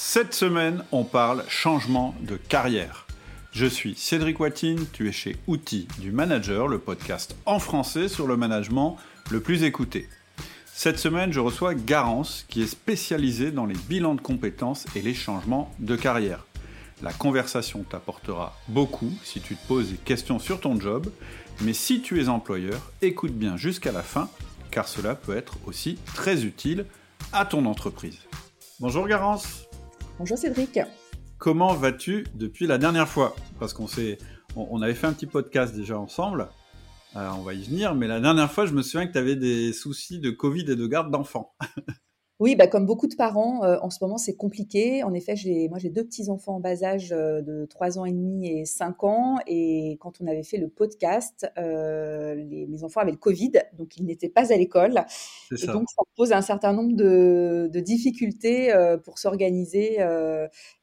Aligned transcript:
Cette 0.00 0.32
semaine, 0.32 0.84
on 0.92 1.02
parle 1.02 1.42
changement 1.48 2.14
de 2.20 2.36
carrière. 2.36 3.08
Je 3.50 3.66
suis 3.66 3.96
Cédric 3.96 4.38
Watine, 4.38 4.86
tu 4.92 5.08
es 5.08 5.12
chez 5.12 5.34
Outils 5.48 5.88
du 5.98 6.12
Manager, 6.12 6.68
le 6.68 6.78
podcast 6.78 7.34
en 7.46 7.58
français 7.58 8.06
sur 8.06 8.28
le 8.28 8.36
management 8.36 8.96
le 9.28 9.40
plus 9.40 9.64
écouté. 9.64 10.08
Cette 10.66 11.00
semaine, 11.00 11.32
je 11.32 11.40
reçois 11.40 11.74
Garance, 11.74 12.46
qui 12.48 12.62
est 12.62 12.68
spécialisée 12.68 13.50
dans 13.50 13.66
les 13.66 13.74
bilans 13.74 14.14
de 14.14 14.20
compétences 14.20 14.86
et 14.94 15.02
les 15.02 15.14
changements 15.14 15.74
de 15.80 15.96
carrière. 15.96 16.46
La 17.02 17.12
conversation 17.12 17.82
t'apportera 17.82 18.56
beaucoup 18.68 19.10
si 19.24 19.40
tu 19.40 19.56
te 19.56 19.66
poses 19.66 19.90
des 19.90 19.96
questions 19.96 20.38
sur 20.38 20.60
ton 20.60 20.78
job, 20.78 21.10
mais 21.62 21.72
si 21.72 22.02
tu 22.02 22.22
es 22.22 22.28
employeur, 22.28 22.92
écoute 23.02 23.32
bien 23.32 23.56
jusqu'à 23.56 23.90
la 23.90 24.04
fin, 24.04 24.30
car 24.70 24.86
cela 24.86 25.16
peut 25.16 25.36
être 25.36 25.58
aussi 25.66 25.98
très 26.14 26.44
utile 26.44 26.86
à 27.32 27.44
ton 27.44 27.66
entreprise. 27.66 28.18
Bonjour 28.78 29.08
Garance 29.08 29.67
Bonjour 30.18 30.36
Cédric. 30.36 30.80
Comment 31.38 31.74
vas-tu 31.74 32.26
depuis 32.34 32.66
la 32.66 32.76
dernière 32.76 33.08
fois? 33.08 33.36
Parce 33.60 33.72
qu'on 33.72 33.86
on, 34.56 34.82
avait 34.82 34.94
fait 34.94 35.06
un 35.06 35.12
petit 35.12 35.26
podcast 35.26 35.76
déjà 35.76 35.96
ensemble. 35.96 36.48
Euh, 37.14 37.30
on 37.36 37.42
va 37.42 37.54
y 37.54 37.62
venir, 37.62 37.94
mais 37.94 38.08
la 38.08 38.18
dernière 38.18 38.50
fois, 38.50 38.66
je 38.66 38.72
me 38.72 38.82
souviens 38.82 39.06
que 39.06 39.12
tu 39.12 39.18
avais 39.18 39.36
des 39.36 39.72
soucis 39.72 40.18
de 40.18 40.30
Covid 40.30 40.72
et 40.72 40.74
de 40.74 40.86
garde 40.88 41.12
d'enfants. 41.12 41.54
Oui, 42.40 42.54
bah, 42.54 42.68
comme 42.68 42.86
beaucoup 42.86 43.08
de 43.08 43.16
parents, 43.16 43.64
euh, 43.64 43.78
en 43.82 43.90
ce 43.90 43.98
moment, 44.00 44.16
c'est 44.16 44.36
compliqué. 44.36 45.02
En 45.02 45.12
effet, 45.12 45.34
j'ai, 45.34 45.68
moi, 45.68 45.78
j'ai 45.78 45.90
deux 45.90 46.04
petits-enfants 46.04 46.56
en 46.56 46.60
bas 46.60 46.84
âge 46.84 47.10
euh, 47.10 47.42
de 47.42 47.66
3 47.66 47.98
ans 47.98 48.04
et 48.04 48.12
demi 48.12 48.46
et 48.46 48.64
5 48.64 49.02
ans. 49.02 49.38
Et 49.48 49.98
quand 50.00 50.20
on 50.20 50.26
avait 50.28 50.44
fait 50.44 50.56
le 50.56 50.68
podcast, 50.68 51.50
euh, 51.58 52.36
les, 52.36 52.68
mes 52.68 52.84
enfants 52.84 53.00
avaient 53.00 53.10
le 53.10 53.16
Covid, 53.16 53.50
donc 53.76 53.96
ils 53.96 54.04
n'étaient 54.04 54.28
pas 54.28 54.52
à 54.52 54.56
l'école. 54.56 55.04
Et 55.50 55.66
donc, 55.66 55.90
ça 55.90 56.02
pose 56.14 56.30
un 56.30 56.42
certain 56.42 56.72
nombre 56.72 56.94
de, 56.94 57.68
de 57.72 57.80
difficultés 57.80 58.72
pour 59.04 59.18
s'organiser. 59.18 59.98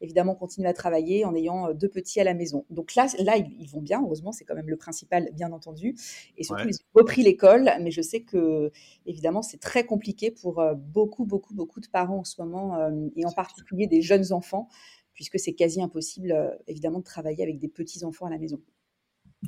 évidemment, 0.02 0.36
continuer 0.36 0.67
à 0.67 0.73
travailler 0.73 1.23
en 1.23 1.34
ayant 1.36 1.73
deux 1.73 1.90
petits 1.90 2.20
à 2.20 2.26
la 2.26 2.34
maison. 2.34 2.66
Donc 2.70 2.95
là, 2.95 3.08
là 3.19 3.38
ils, 3.38 3.69
vont 3.69 3.81
bien, 3.81 4.02
heureusement, 4.03 4.34
c'est 4.34 4.44
quand 4.44 4.56
même 4.56 4.69
le 4.69 4.78
principal, 4.78 5.30
bien 5.34 5.53
entendu. 5.53 5.95
Et 6.38 6.44
surtout, 6.44 6.67
ils 6.67 6.75
ont 6.75 7.00
repris 7.00 7.23
l'école. 7.23 7.72
Mais 7.81 7.92
je 7.92 8.02
sais 8.02 8.22
que, 8.22 8.72
évidemment, 9.06 9.42
c'est 9.42 9.59
très 9.59 9.86
compliqué 9.86 10.31
pour 10.31 10.62
beaucoup, 10.75 11.25
beaucoup 11.25 11.44
beaucoup, 11.53 11.79
de 11.79 11.88
parents 11.88 12.19
en 12.19 12.23
ce 12.23 12.41
moment, 12.41 12.77
euh, 12.77 12.91
et 13.15 13.25
en 13.25 13.31
particulier 13.31 13.88
des 13.88 14.01
jeunes 14.01 14.31
enfants, 14.31 14.67
puisque 15.13 15.39
c'est 15.39 15.53
quasi 15.53 15.81
impossible, 15.81 16.31
euh, 16.31 16.49
évidemment, 16.67 16.99
de 16.99 17.03
travailler 17.03 17.43
avec 17.43 17.59
des 17.59 17.69
petits-enfants 17.69 18.25
à 18.25 18.29
la 18.29 18.38
maison. 18.38 18.61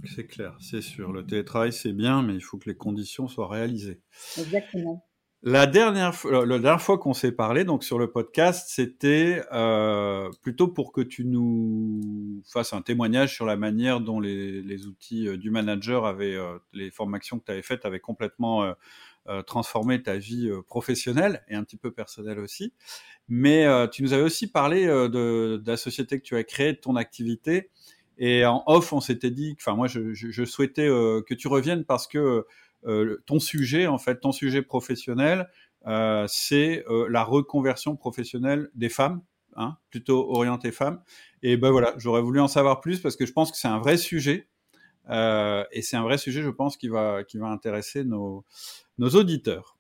C'est 0.06 0.28
clair, 0.28 0.58
c'est 0.60 0.82
sûr. 0.82 1.12
Le 1.12 1.26
télétravail, 1.26 1.74
c'est 1.74 1.94
bien, 1.94 2.22
mais 2.22 2.36
il 2.36 2.42
faut 2.42 2.58
que 2.58 2.70
les 2.70 2.76
conditions 2.76 3.28
soient 3.28 3.48
réalisées. 3.48 4.02
Exactement. 4.38 5.04
La 5.44 5.68
dernière, 5.68 6.16
fois, 6.16 6.46
la 6.46 6.60
dernière 6.60 6.82
fois 6.82 6.98
qu'on 6.98 7.14
s'est 7.14 7.32
parlé, 7.32 7.64
donc 7.64 7.84
sur 7.84 8.00
le 8.00 8.12
podcast, 8.12 8.70
c'était 8.72 9.44
euh, 9.54 10.30
plutôt 10.42 10.68
pour 10.68 10.92
que 10.92 11.02
tu 11.02 11.26
nous 11.26 12.42
fasses 12.52 12.74
un 12.74 12.82
témoignage 12.82 13.36
sur 13.36 13.46
la 13.46 13.56
manière 13.56 14.02
dont 14.02 14.20
les, 14.20 14.88
outils 14.88 15.38
du 15.38 15.52
manager 15.52 16.06
avaient, 16.06 16.38
les 16.74 16.90
formations 16.90 17.38
que 17.38 17.46
tu 17.46 17.52
avais 17.52 17.62
faites 17.62 17.86
avaient 17.86 18.00
complètement 18.00 18.64
euh, 18.64 18.74
transformer 19.46 20.02
ta 20.02 20.18
vie 20.18 20.50
euh, 20.50 20.62
professionnelle 20.62 21.44
et 21.48 21.56
un 21.56 21.64
petit 21.64 21.78
peu 21.78 21.92
personnelle 21.92 22.40
aussi. 22.40 22.74
Mais 23.28 23.66
euh, 23.66 23.88
tu 23.88 24.04
nous 24.04 24.14
avais 24.14 24.24
aussi 24.24 24.48
parlé 24.48 24.86
de, 24.86 25.62
la 25.66 25.78
société 25.78 26.20
que 26.20 26.24
tu 26.24 26.36
as 26.36 26.44
créée, 26.44 26.74
de 26.74 26.78
ton 26.78 26.96
activité. 26.96 27.70
Et 28.18 28.46
en 28.46 28.64
off, 28.68 28.94
on 28.94 29.02
s'était 29.02 29.32
dit, 29.32 29.56
enfin 29.60 29.76
moi, 29.76 29.88
je, 29.88 30.46
souhaitais 30.46 30.88
que 30.88 31.34
tu 31.34 31.48
reviennes 31.48 31.86
parce 31.86 32.08
que 32.08 32.46
ton 33.26 33.40
sujet, 33.40 33.86
en 33.86 34.00
fait, 34.00 34.22
ton 34.22 34.32
sujet 34.32 34.64
professionnel, 34.64 35.50
c'est 36.28 36.84
la 37.10 37.24
reconversion 37.24 37.96
professionnelle 37.96 38.70
des 38.74 38.90
femmes, 38.90 39.22
hein, 39.56 39.78
plutôt 39.92 40.32
orientée 40.32 40.72
femmes. 40.72 41.02
Et 41.44 41.58
ben 41.58 41.70
voilà, 41.70 41.94
j'aurais 41.98 42.22
voulu 42.22 42.40
en 42.40 42.48
savoir 42.48 42.82
plus 42.82 43.00
parce 43.00 43.16
que 43.16 43.26
je 43.26 43.34
pense 43.34 43.52
que 43.52 43.58
c'est 43.58 43.68
un 43.68 43.80
vrai 43.80 43.98
sujet. 43.98 44.48
Et 45.10 45.82
c'est 45.82 45.98
un 45.98 46.04
vrai 46.04 46.18
sujet, 46.18 46.42
je 46.42 46.50
pense, 46.50 46.78
qui 46.78 46.90
va, 46.90 47.24
qui 47.24 47.38
va 47.38 47.48
intéresser 47.48 48.04
nos, 48.04 48.44
nos 48.98 49.10
auditeurs. 49.10 49.78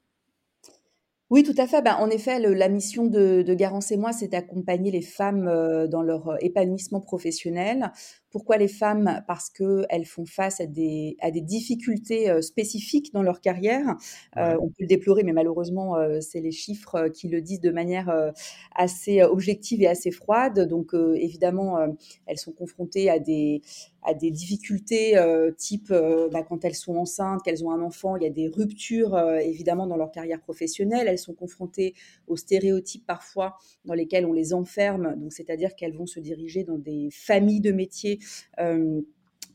Oui, 1.29 1.43
tout 1.43 1.55
à 1.57 1.67
fait. 1.67 1.81
Ben, 1.81 1.95
en 1.95 2.09
effet, 2.09 2.39
la 2.39 2.69
mission 2.69 3.05
de, 3.05 3.43
Garance 3.53 3.91
et 3.91 3.97
moi, 3.97 4.13
c'est 4.13 4.29
d'accompagner 4.29 4.91
les 4.91 5.01
femmes 5.01 5.47
euh, 5.47 5.85
dans 5.85 6.01
leur 6.01 6.29
euh, 6.29 6.37
épanouissement 6.39 7.01
professionnel. 7.01 7.91
Pourquoi 8.37 8.57
les 8.57 8.67
femmes 8.67 9.23
Parce 9.25 9.49
qu'elles 9.49 10.05
font 10.05 10.27
face 10.27 10.61
à 10.61 10.67
des, 10.67 11.17
à 11.21 11.31
des 11.31 11.41
difficultés 11.41 12.29
euh, 12.29 12.41
spécifiques 12.41 13.11
dans 13.11 13.23
leur 13.23 13.41
carrière. 13.41 13.97
on 14.35 14.67
peut 14.67 14.81
le 14.81 14.85
déplorer, 14.85 15.23
mais 15.23 15.33
malheureusement, 15.33 15.95
c'est 16.21 16.39
les 16.39 16.51
chiffres 16.51 17.07
qui 17.07 17.29
le 17.29 17.41
disent 17.41 17.61
de 17.61 17.71
manière 17.71 18.31
assez 18.75 19.23
objective 19.23 19.81
et 19.81 19.87
assez 19.87 20.11
froide. 20.11 20.67
Donc, 20.67 20.93
évidemment, 20.93 21.79
elles 22.27 22.37
sont 22.37 22.51
confrontées 22.51 23.09
à 23.09 23.17
des, 23.17 23.63
à 24.07 24.13
des 24.13 24.31
difficultés 24.31 25.17
euh, 25.17 25.51
type 25.51 25.91
euh, 25.91 26.29
bah, 26.29 26.41
quand 26.41 26.63
elles 26.63 26.75
sont 26.75 26.95
enceintes, 26.95 27.43
qu'elles 27.43 27.65
ont 27.65 27.71
un 27.71 27.81
enfant, 27.81 28.15
il 28.15 28.23
y 28.23 28.25
a 28.25 28.29
des 28.29 28.47
ruptures 28.47 29.15
euh, 29.15 29.37
évidemment 29.39 29.85
dans 29.85 29.97
leur 29.97 30.11
carrière 30.11 30.39
professionnelle. 30.39 31.07
Elles 31.09 31.19
sont 31.19 31.33
confrontées 31.33 31.93
aux 32.27 32.37
stéréotypes 32.37 33.05
parfois 33.05 33.57
dans 33.83 33.93
lesquels 33.93 34.25
on 34.25 34.31
les 34.31 34.53
enferme, 34.53 35.15
donc 35.17 35.33
c'est-à-dire 35.33 35.75
qu'elles 35.75 35.95
vont 35.95 36.05
se 36.05 36.21
diriger 36.21 36.63
dans 36.63 36.77
des 36.77 37.09
familles 37.11 37.59
de 37.59 37.73
métiers 37.73 38.19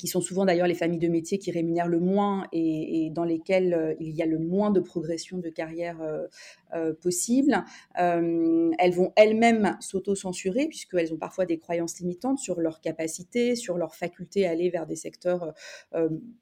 qui 0.03 0.09
sont 0.09 0.21
souvent 0.21 0.45
d'ailleurs 0.45 0.67
les 0.67 0.75
familles 0.75 0.99
de 0.99 1.07
métiers 1.07 1.39
qui 1.39 1.53
rémunèrent 1.53 1.87
le 1.87 2.01
moins 2.01 2.49
et, 2.51 3.09
dans 3.15 3.23
lesquelles 3.23 3.73
euh, 3.73 3.95
il 4.01 4.11
y 4.11 4.21
a 4.21 4.27
le 4.27 4.41
moins 4.41 4.73
de 4.73 4.81
progression 4.81 5.39
de 5.39 5.49
carrière 5.49 6.03
euh, 6.03 6.27
euh, 6.75 6.93
possible. 6.93 7.63
elles 7.95 8.93
vont 8.93 9.13
elles-mêmes 9.15 9.77
s'auto-censurer 9.79 10.67
puisqu'elles 10.67 11.15
ont 11.15 11.19
parfois 11.19 11.47
des 11.47 11.57
croyances 11.57 12.01
limitantes 12.01 12.41
sur 12.41 12.59
leur 12.59 12.81
capacité, 12.81 13.55
sur 13.55 13.79
leur 13.79 13.95
faculté 13.95 14.45
à 14.45 14.51
aller 14.51 14.71
vers 14.71 14.89
des 14.89 14.97
secteurs 14.97 15.55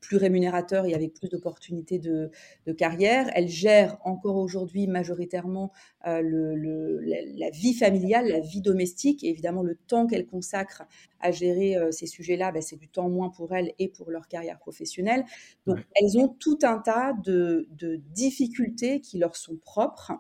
plus 0.00 0.16
rémunérateurs 0.16 0.86
et 0.86 0.94
avec 0.94 1.12
plus 1.12 1.28
d'opportunités 1.28 1.98
de, 1.98 2.30
carrière. 2.78 3.28
Elles 3.34 3.48
gèrent 3.48 3.98
encore 4.04 4.36
aujourd'hui 4.36 4.86
majoritairement 4.86 5.70
la, 6.04 6.20
vie 7.50 7.74
familiale, 7.74 8.28
la 8.28 8.40
vie 8.40 8.62
domestique 8.62 9.24
et 9.24 9.28
évidemment 9.28 9.62
le 9.62 9.74
temps 9.74 10.06
qu'elles 10.06 10.26
consacrent 10.26 10.84
à 11.20 11.30
gérer 11.30 11.76
ces 11.90 12.06
sujets-là, 12.06 12.52
bah, 12.52 12.60
c'est 12.60 12.76
du 12.76 12.88
temps 12.88 13.08
moins 13.08 13.30
pour 13.30 13.54
elles 13.54 13.72
et 13.78 13.88
pour 13.88 14.10
leur 14.10 14.28
carrière 14.28 14.58
professionnelle. 14.58 15.24
Donc, 15.66 15.78
elles 15.96 16.18
ont 16.18 16.28
tout 16.28 16.58
un 16.62 16.78
tas 16.78 17.12
de, 17.24 17.68
difficultés 18.10 19.00
qui 19.00 19.18
leur 19.18 19.36
sont 19.36 19.56
propres. 19.56 20.12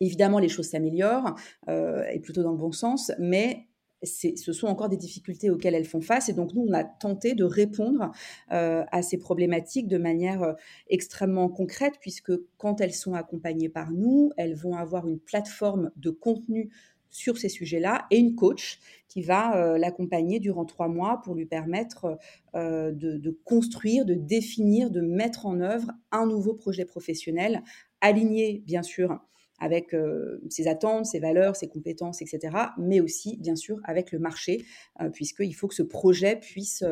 Évidemment, 0.00 0.38
les 0.38 0.48
choses 0.48 0.70
s'améliorent, 0.70 1.34
euh, 1.68 2.04
et 2.12 2.20
plutôt 2.20 2.42
dans 2.42 2.52
le 2.52 2.58
bon 2.58 2.72
sens, 2.72 3.12
mais 3.18 3.68
ce 4.04 4.52
sont 4.52 4.66
encore 4.66 4.88
des 4.88 4.96
difficultés 4.96 5.48
auxquelles 5.48 5.76
elles 5.76 5.84
font 5.84 6.00
face. 6.00 6.28
Et 6.28 6.32
donc, 6.32 6.54
nous, 6.54 6.66
on 6.68 6.72
a 6.72 6.82
tenté 6.82 7.34
de 7.34 7.44
répondre 7.44 8.10
euh, 8.50 8.84
à 8.90 9.02
ces 9.02 9.16
problématiques 9.16 9.86
de 9.86 9.98
manière 9.98 10.42
euh, 10.42 10.52
extrêmement 10.88 11.48
concrète, 11.48 11.94
puisque 12.00 12.32
quand 12.56 12.80
elles 12.80 12.94
sont 12.94 13.14
accompagnées 13.14 13.68
par 13.68 13.92
nous, 13.92 14.32
elles 14.36 14.54
vont 14.54 14.74
avoir 14.74 15.06
une 15.06 15.20
plateforme 15.20 15.92
de 15.96 16.10
contenu 16.10 16.70
sur 17.12 17.38
ces 17.38 17.48
sujets-là 17.48 18.06
et 18.10 18.18
une 18.18 18.34
coach 18.34 18.80
qui 19.06 19.22
va 19.22 19.56
euh, 19.56 19.78
l'accompagner 19.78 20.40
durant 20.40 20.64
trois 20.64 20.88
mois 20.88 21.20
pour 21.22 21.34
lui 21.34 21.44
permettre 21.44 22.18
euh, 22.54 22.90
de, 22.90 23.38
construire, 23.44 24.04
de 24.06 24.14
définir, 24.14 24.90
de 24.90 25.02
mettre 25.02 25.46
en 25.46 25.60
œuvre 25.60 25.92
un 26.10 26.26
nouveau 26.26 26.54
projet 26.54 26.86
professionnel 26.86 27.62
aligné, 28.00 28.62
bien 28.66 28.82
sûr, 28.82 29.20
avec 29.58 29.94
euh, 29.94 30.42
ses 30.48 30.66
attentes, 30.66 31.06
ses 31.06 31.20
valeurs, 31.20 31.54
ses 31.54 31.68
compétences, 31.68 32.22
etc., 32.22 32.56
mais 32.78 33.00
aussi, 33.00 33.36
bien 33.36 33.54
sûr, 33.54 33.78
avec 33.84 34.10
le 34.10 34.18
marché, 34.18 34.64
puisqu'il 35.12 35.52
faut 35.52 35.68
que 35.68 35.74
ce 35.74 35.84
projet 35.84 36.36
puisse 36.36 36.82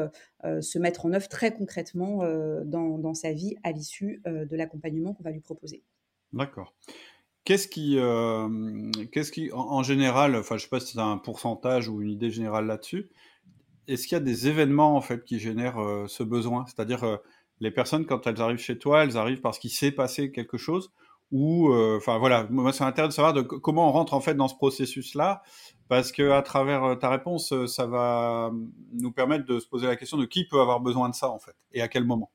se 0.44 0.78
mettre 0.78 1.06
en 1.06 1.12
œuvre 1.12 1.28
très 1.28 1.52
concrètement 1.52 2.18
dans, 2.64 2.98
dans, 2.98 3.14
sa 3.14 3.32
vie 3.32 3.56
à 3.64 3.72
l'issue 3.72 4.22
de 4.24 4.56
l'accompagnement 4.56 5.14
qu'on 5.14 5.24
va 5.24 5.32
lui 5.32 5.40
proposer. 5.40 5.82
D'accord. 6.32 6.74
Qu'est-ce 7.50 7.66
qui, 7.66 7.98
euh, 7.98 8.48
qu'est-ce 9.10 9.32
qui, 9.32 9.50
en, 9.52 9.82
général, 9.82 10.36
enfin, 10.36 10.56
je 10.56 10.62
sais 10.62 10.68
pas 10.68 10.78
si 10.78 10.92
c'est 10.92 11.00
un 11.00 11.18
pourcentage 11.18 11.88
ou 11.88 12.00
une 12.00 12.10
idée 12.10 12.30
générale 12.30 12.66
là-dessus. 12.66 13.10
Est-ce 13.88 14.06
qu'il 14.06 14.14
y 14.14 14.20
a 14.20 14.22
des 14.22 14.46
événements 14.46 14.94
en 14.94 15.00
fait 15.00 15.24
qui 15.24 15.40
génèrent 15.40 15.82
euh, 15.82 16.06
ce 16.06 16.22
besoin? 16.22 16.64
C'est-à-dire, 16.66 17.02
euh, 17.02 17.16
les 17.58 17.72
personnes 17.72 18.06
quand 18.06 18.24
elles 18.28 18.40
arrivent 18.40 18.60
chez 18.60 18.78
toi, 18.78 19.02
elles 19.02 19.16
arrivent 19.16 19.40
parce 19.40 19.58
qu'il 19.58 19.70
s'est 19.72 19.90
passé 19.90 20.30
quelque 20.30 20.58
chose 20.58 20.92
ou, 21.32 21.74
enfin 21.74 22.18
voilà, 22.18 22.46
moi 22.50 22.72
c'est 22.72 22.84
intéressant 22.84 23.08
de 23.08 23.14
savoir 23.14 23.32
de 23.32 23.42
comment 23.42 23.88
on 23.88 23.92
rentre 23.92 24.14
en 24.14 24.20
fait 24.20 24.34
dans 24.34 24.46
ce 24.46 24.54
processus-là, 24.54 25.42
parce 25.88 26.12
que 26.12 26.30
à 26.30 26.42
travers 26.42 26.98
ta 27.00 27.08
réponse, 27.08 27.52
ça 27.66 27.86
va 27.86 28.52
nous 28.92 29.10
permettre 29.10 29.44
de 29.44 29.58
se 29.58 29.66
poser 29.66 29.88
la 29.88 29.96
question 29.96 30.18
de 30.18 30.24
qui 30.24 30.46
peut 30.46 30.60
avoir 30.60 30.78
besoin 30.78 31.08
de 31.08 31.16
ça 31.16 31.30
en 31.30 31.40
fait 31.40 31.56
et 31.72 31.82
à 31.82 31.88
quel 31.88 32.04
moment? 32.04 32.30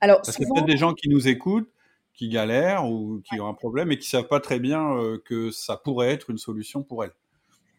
Alors, 0.00 0.20
parce 0.22 0.36
qu'il 0.36 0.46
y 0.46 0.48
a 0.48 0.54
peut-être 0.54 0.66
des 0.66 0.76
gens 0.76 0.94
qui 0.94 1.08
nous 1.08 1.26
écoutent 1.26 1.70
qui 2.14 2.28
galèrent 2.28 2.88
ou 2.88 3.20
qui 3.24 3.40
ont 3.40 3.48
un 3.48 3.54
problème 3.54 3.92
et 3.92 3.98
qui 3.98 4.08
savent 4.08 4.28
pas 4.28 4.40
très 4.40 4.60
bien 4.60 4.96
euh, 4.96 5.18
que 5.24 5.50
ça 5.50 5.76
pourrait 5.76 6.10
être 6.10 6.30
une 6.30 6.38
solution 6.38 6.82
pour 6.82 7.04
elles. 7.04 7.14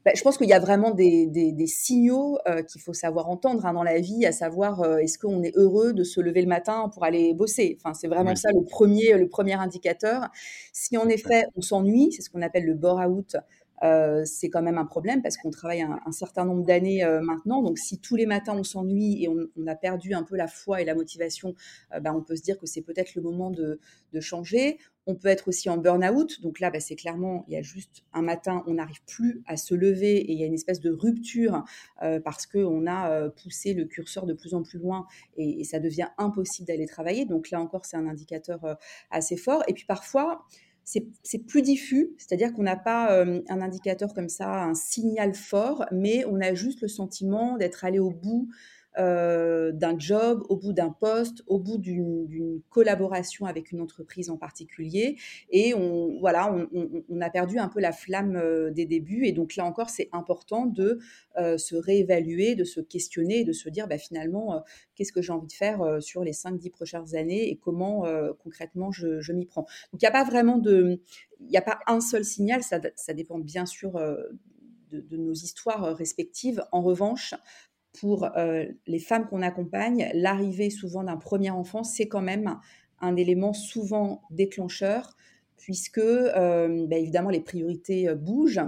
Bah, 0.04 0.12
je 0.16 0.22
pense 0.24 0.38
qu'il 0.38 0.50
y 0.50 0.54
a 0.54 0.60
vraiment 0.60 0.92
des, 0.92 1.28
des, 1.28 1.68
signaux 1.68 2.40
euh, 2.48 2.64
qu'il 2.64 2.82
faut 2.82 2.94
savoir 2.94 3.30
entendre 3.30 3.68
hein, 3.68 3.74
dans 3.74 3.84
la 3.84 4.00
vie, 4.00 4.26
à 4.26 4.32
savoir 4.32 4.82
euh, 4.82 4.98
est-ce 4.98 5.20
qu'on 5.20 5.44
est 5.44 5.56
heureux 5.56 5.94
de 5.94 6.04
se 6.04 6.20
lever 6.20 6.42
le 6.42 6.48
matin 6.48 6.90
pour 6.92 7.04
aller 7.04 7.36
bosser? 7.36 7.78
Enfin, 7.80 7.94
c'est 7.94 8.08
vraiment 8.08 8.36
ça 8.36 8.50
le 8.52 8.64
premier, 8.64 9.16
le 9.16 9.28
premier 9.28 9.54
indicateur. 9.54 10.30
Si 10.74 10.98
en 10.98 11.08
effet 11.08 11.46
on 11.56 11.62
s'ennuie, 11.62 12.12
c'est 12.12 12.24
ce 12.24 12.32
qu'on 12.32 12.42
appelle 12.42 12.66
le 12.66 12.74
bore-out 13.82 14.26
c'est 14.26 14.50
quand 14.50 14.62
même 14.62 14.78
un 14.78 14.86
problème 14.86 15.22
parce 15.22 15.38
qu'on 15.38 15.50
travaille 15.50 15.82
un, 15.82 16.12
certain 16.12 16.46
nombre 16.46 16.64
d'années 16.64 17.04
maintenant. 17.24 17.62
Donc, 17.62 17.78
si 17.78 18.00
tous 18.00 18.16
les 18.16 18.26
matins 18.26 18.56
on 18.56 18.64
s'ennuie 18.64 19.24
et 19.24 19.28
on, 19.28 19.68
a 19.68 19.76
perdu 19.76 20.14
un 20.14 20.24
peu 20.24 20.36
la 20.36 20.48
foi 20.48 20.82
et 20.82 20.86
la 20.86 20.96
motivation, 20.96 21.56
bah, 22.02 22.14
on 22.14 22.22
peut 22.22 22.36
se 22.36 22.44
dire 22.44 22.58
que 22.60 22.66
c'est 22.66 22.82
peut-être 22.82 23.16
le 23.16 23.22
moment 23.22 23.50
de, 23.50 23.80
changer. 24.20 24.78
On 25.08 25.16
peut 25.16 25.30
être 25.30 25.48
aussi 25.48 25.70
en 25.70 25.78
burn-out. 25.78 26.42
Donc 26.42 26.60
là, 26.60 26.70
bah, 26.70 26.80
c'est 26.80 26.96
clairement, 26.96 27.44
il 27.48 27.54
y 27.54 27.58
a 27.58 27.62
juste 27.62 28.04
un 28.14 28.22
matin, 28.22 28.64
on 28.68 28.76
n'arrive 28.76 29.02
plus 29.08 29.42
à 29.48 29.58
se 29.58 29.74
lever 29.74 30.18
et 30.18 30.32
il 30.32 30.40
y 30.40 30.44
a 30.44 30.46
une 30.46 30.54
espèce 30.54 30.80
de 30.80 30.92
rupture 30.92 31.64
euh, 32.04 32.20
parce 32.20 32.46
qu'on 32.46 32.86
a 32.88 33.12
euh, 33.12 33.30
poussé 33.30 33.74
le 33.74 33.86
curseur 33.86 34.26
de 34.26 34.34
plus 34.34 34.54
en 34.54 34.64
plus 34.64 34.80
loin 34.80 35.08
et, 35.38 35.64
ça 35.64 35.80
devient 35.80 36.10
impossible 36.18 36.68
d'aller 36.68 36.86
travailler. 36.86 37.26
Donc 37.26 37.50
là 37.50 37.62
encore, 37.62 37.86
c'est 37.86 37.98
un 37.98 38.08
indicateur 38.08 38.64
euh, 38.66 38.76
assez 39.10 39.38
fort. 39.38 39.64
Et 39.68 39.74
puis 39.74 39.86
parfois, 39.86 40.46
c'est 40.84 41.38
plus 41.48 41.62
diffus, 41.62 42.12
c'est-à-dire 42.18 42.54
qu'on 42.54 42.64
n'a 42.64 42.76
pas 42.76 43.24
un 43.24 43.62
indicateur 43.62 44.14
comme 44.14 44.30
ça, 44.30 44.64
un 44.64 44.74
signal 44.74 45.34
fort, 45.34 45.86
mais 45.92 46.26
on 46.26 46.42
a 46.42 46.54
juste 46.54 46.82
le 46.82 46.88
sentiment 46.88 47.58
d'être 47.58 47.86
allé 47.86 48.00
au 48.00 48.12
bout 48.12 48.50
euh, 48.98 49.72
d'un 49.72 49.98
job, 49.98 50.44
au 50.50 50.58
bout 50.58 50.74
d'un 50.74 50.90
poste, 50.90 51.44
au 51.48 51.60
bout 51.60 51.78
d'une 51.78 52.62
collaboration 52.70 53.46
avec 53.46 53.72
une 53.72 53.80
entreprise 53.80 54.30
en 54.30 54.36
particulier. 54.36 55.18
Et 55.50 55.74
on, 55.74 56.20
voilà, 56.20 56.54
on, 56.74 57.22
a 57.22 57.30
perdu 57.30 57.58
un 57.58 57.70
peu 57.70 57.80
la 57.80 57.94
flamme 57.94 58.36
euh, 58.36 58.70
des 58.70 58.86
débuts. 58.86 59.26
Et 59.26 59.32
donc 59.32 59.56
là 59.56 59.66
encore, 59.66 59.90
c'est 59.90 60.10
important 60.12 60.66
de 60.66 61.00
euh, 61.38 61.58
se 61.58 61.76
réévaluer, 61.76 62.56
de 62.56 62.66
se 62.66 62.82
questionner, 62.82 63.46
de 63.46 63.54
se 63.54 63.70
dire 63.70 63.88
bah, 63.88 63.98
finalement, 63.98 64.62
qu'est-ce 64.96 65.14
que 65.14 65.22
j'ai 65.22 65.32
envie 65.32 65.48
de 65.48 65.54
faire 65.54 66.02
sur 66.02 66.26
les 66.26 66.34
5-10 66.34 66.70
prochaines 66.72 67.16
années 67.16 67.50
et 67.50 67.56
comment 67.56 68.04
concrètement 68.44 68.92
je, 68.92 69.32
m'y 69.32 69.46
prends. 69.46 69.66
Donc 69.94 70.02
il 70.02 70.04
n'y 70.04 70.10
a 70.10 70.12
pas 70.12 70.26
vraiment 70.26 70.58
de... 70.58 71.00
Il 71.40 71.48
n'y 71.48 71.58
a 71.58 71.62
pas 71.62 71.80
un 71.88 72.02
seul 72.02 72.24
signal, 72.24 72.62
ça, 72.62 72.80
dépend 73.14 73.40
bien 73.40 73.66
sûr 73.66 73.94
de, 74.92 75.18
nos 75.18 75.34
histoires 75.34 75.96
respectives. 75.96 76.64
En 76.72 76.82
revanche, 76.82 77.34
pour 78.00 78.26
euh, 78.38 78.66
les 78.88 79.00
femmes 79.00 79.28
qu'on 79.28 79.42
accompagne, 79.42 80.10
l'arrivée 80.14 80.70
souvent 80.70 81.04
d'un 81.04 81.18
premier 81.18 81.50
enfant, 81.50 81.84
c'est 81.84 82.08
quand 82.08 82.22
même 82.22 82.58
un 83.00 83.16
élément 83.16 83.54
souvent 83.54 84.22
déclencheur, 84.30 85.16
puisque 85.58 85.98
euh, 85.98 86.88
bah, 86.88 86.98
évidemment 86.98 87.30
les 87.30 87.42
priorités 87.42 88.08
euh, 88.08 88.16
bougent. 88.16 88.62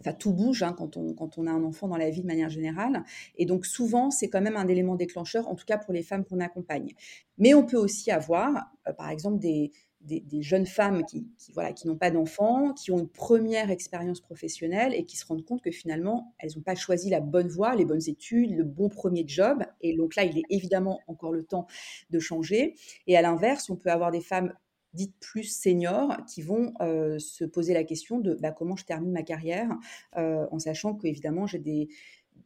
Enfin, 0.00 0.12
tout 0.12 0.32
bouge 0.32 0.64
hein, 0.64 0.74
quand, 0.76 0.96
on, 0.96 1.14
quand 1.14 1.38
on 1.38 1.46
a 1.46 1.52
un 1.52 1.62
enfant 1.62 1.86
dans 1.86 1.96
la 1.96 2.10
vie 2.10 2.20
de 2.20 2.26
manière 2.26 2.48
générale. 2.48 3.04
Et 3.36 3.46
donc, 3.46 3.64
souvent, 3.64 4.10
c'est 4.10 4.28
quand 4.28 4.40
même 4.40 4.56
un 4.56 4.66
élément 4.66 4.96
déclencheur, 4.96 5.46
en 5.46 5.54
tout 5.54 5.64
cas 5.64 5.78
pour 5.78 5.94
les 5.94 6.02
femmes 6.02 6.24
qu'on 6.24 6.40
accompagne. 6.40 6.94
Mais 7.38 7.54
on 7.54 7.64
peut 7.64 7.76
aussi 7.76 8.10
avoir, 8.10 8.72
par 8.98 9.10
exemple, 9.10 9.38
des, 9.38 9.70
des, 10.04 10.42
jeunes 10.42 10.66
femmes 10.66 11.04
qui, 11.04 11.26
voilà, 11.54 11.72
qui 11.72 11.88
n'ont 11.88 11.96
pas 11.96 12.10
d'enfants, 12.10 12.72
qui 12.72 12.90
ont 12.90 12.98
une 12.98 13.08
première 13.08 13.70
expérience 13.70 14.20
professionnelle 14.20 14.94
et 14.94 15.04
qui 15.04 15.16
se 15.16 15.26
rendent 15.26 15.44
compte 15.44 15.62
que 15.62 15.70
finalement, 15.70 16.34
elles 16.38 16.52
n'ont 16.56 16.62
pas 16.62 16.74
choisi 16.74 17.10
la 17.10 17.20
bonne 17.20 17.48
voie, 17.48 17.74
les 17.74 17.84
bonnes 17.84 18.06
études, 18.08 18.56
le 18.56 18.64
bon 18.64 18.88
premier 18.88 19.24
job. 19.26 19.64
Et 19.80 19.96
donc 19.96 20.16
là, 20.16 20.24
il 20.24 20.38
est 20.38 20.44
évidemment 20.50 21.00
encore 21.06 21.32
le 21.32 21.44
temps 21.44 21.66
de 22.10 22.18
changer. 22.18 22.74
Et 23.06 23.16
à 23.16 23.22
l'inverse, 23.22 23.70
on 23.70 23.76
peut 23.76 23.90
avoir 23.90 24.10
des 24.10 24.20
femmes 24.20 24.52
dites 24.94 25.14
plus 25.18 25.44
seniors 25.44 26.16
qui 26.26 26.40
vont 26.42 26.72
euh, 26.80 27.18
se 27.18 27.44
poser 27.44 27.74
la 27.74 27.84
question 27.84 28.18
de 28.20 28.34
bah, 28.34 28.52
comment 28.52 28.76
je 28.76 28.84
termine 28.84 29.10
ma 29.10 29.22
carrière, 29.22 29.68
euh, 30.16 30.46
en 30.50 30.58
sachant 30.58 30.94
qu'évidemment, 30.94 31.46
j'ai 31.46 31.58
des 31.58 31.88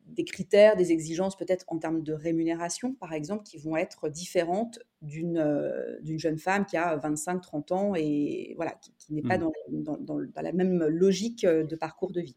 des 0.06 0.24
critères, 0.24 0.76
des 0.76 0.90
exigences 0.90 1.36
peut-être 1.36 1.64
en 1.68 1.78
termes 1.78 2.02
de 2.02 2.12
rémunération, 2.12 2.94
par 2.94 3.12
exemple, 3.12 3.44
qui 3.44 3.58
vont 3.58 3.76
être 3.76 4.08
différentes 4.08 4.80
d'une 5.00 5.38
euh, 5.38 5.96
jeune 6.18 6.38
femme 6.38 6.66
qui 6.66 6.76
a 6.76 6.96
25-30 6.96 7.72
ans 7.72 7.94
et 7.94 8.54
voilà, 8.56 8.72
qui, 8.98 9.14
n'est 9.14 9.22
pas 9.22 9.38
mmh. 9.38 9.50
dans, 9.70 9.96
dans, 9.98 10.18
la 10.42 10.52
même 10.52 10.84
logique 10.86 11.44
euh, 11.44 11.64
de 11.64 11.76
parcours 11.76 12.10
de 12.10 12.20
vie. 12.20 12.36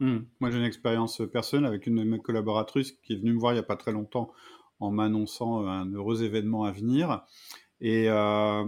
Mmh. 0.00 0.18
Moi, 0.40 0.50
j'ai 0.50 0.58
une 0.58 0.64
expérience 0.64 1.22
personnelle 1.30 1.66
avec 1.66 1.86
une 1.86 1.96
de 1.96 2.04
mes 2.04 2.18
collaboratrices 2.18 2.92
qui 2.92 3.12
est 3.12 3.16
venue 3.16 3.34
me 3.34 3.38
voir 3.38 3.52
il 3.52 3.56
n'y 3.56 3.60
a 3.60 3.64
pas 3.64 3.76
très 3.76 3.92
longtemps 3.92 4.32
en 4.80 4.90
m'annonçant 4.90 5.66
un 5.66 5.92
heureux 5.92 6.24
événement 6.24 6.64
à 6.64 6.72
venir. 6.72 7.24
Et 7.80 8.06
euh, 8.08 8.64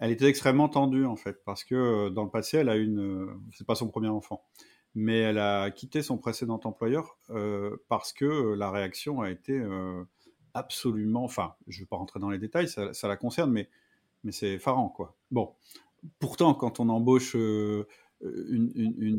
elle 0.00 0.10
était 0.10 0.26
extrêmement 0.26 0.68
tendue, 0.68 1.04
en 1.04 1.16
fait, 1.16 1.42
parce 1.44 1.64
que 1.64 2.08
dans 2.10 2.24
le 2.24 2.30
passé, 2.30 2.58
elle 2.58 2.68
a 2.68 2.76
une. 2.76 3.28
C'est 3.52 3.66
pas 3.66 3.76
son 3.76 3.88
premier 3.88 4.08
enfant 4.08 4.44
mais 4.94 5.18
elle 5.18 5.38
a 5.38 5.70
quitté 5.70 6.02
son 6.02 6.18
précédent 6.18 6.60
employeur 6.64 7.16
euh, 7.30 7.76
parce 7.88 8.12
que 8.12 8.24
euh, 8.24 8.54
la 8.54 8.70
réaction 8.70 9.20
a 9.20 9.30
été 9.30 9.58
euh, 9.58 10.04
absolument, 10.54 11.24
enfin, 11.24 11.54
je 11.68 11.78
ne 11.78 11.84
vais 11.84 11.88
pas 11.88 11.96
rentrer 11.96 12.20
dans 12.20 12.30
les 12.30 12.38
détails, 12.38 12.68
ça, 12.68 12.92
la 13.02 13.16
concerne, 13.16 13.50
mais, 13.50 13.68
mais 14.24 14.32
c'est 14.32 14.54
effarant, 14.54 14.88
quoi. 14.88 15.16
Bon, 15.30 15.54
pourtant, 16.18 16.54
quand 16.54 16.80
on 16.80 16.88
embauche 16.88 17.34
une, 17.34 17.86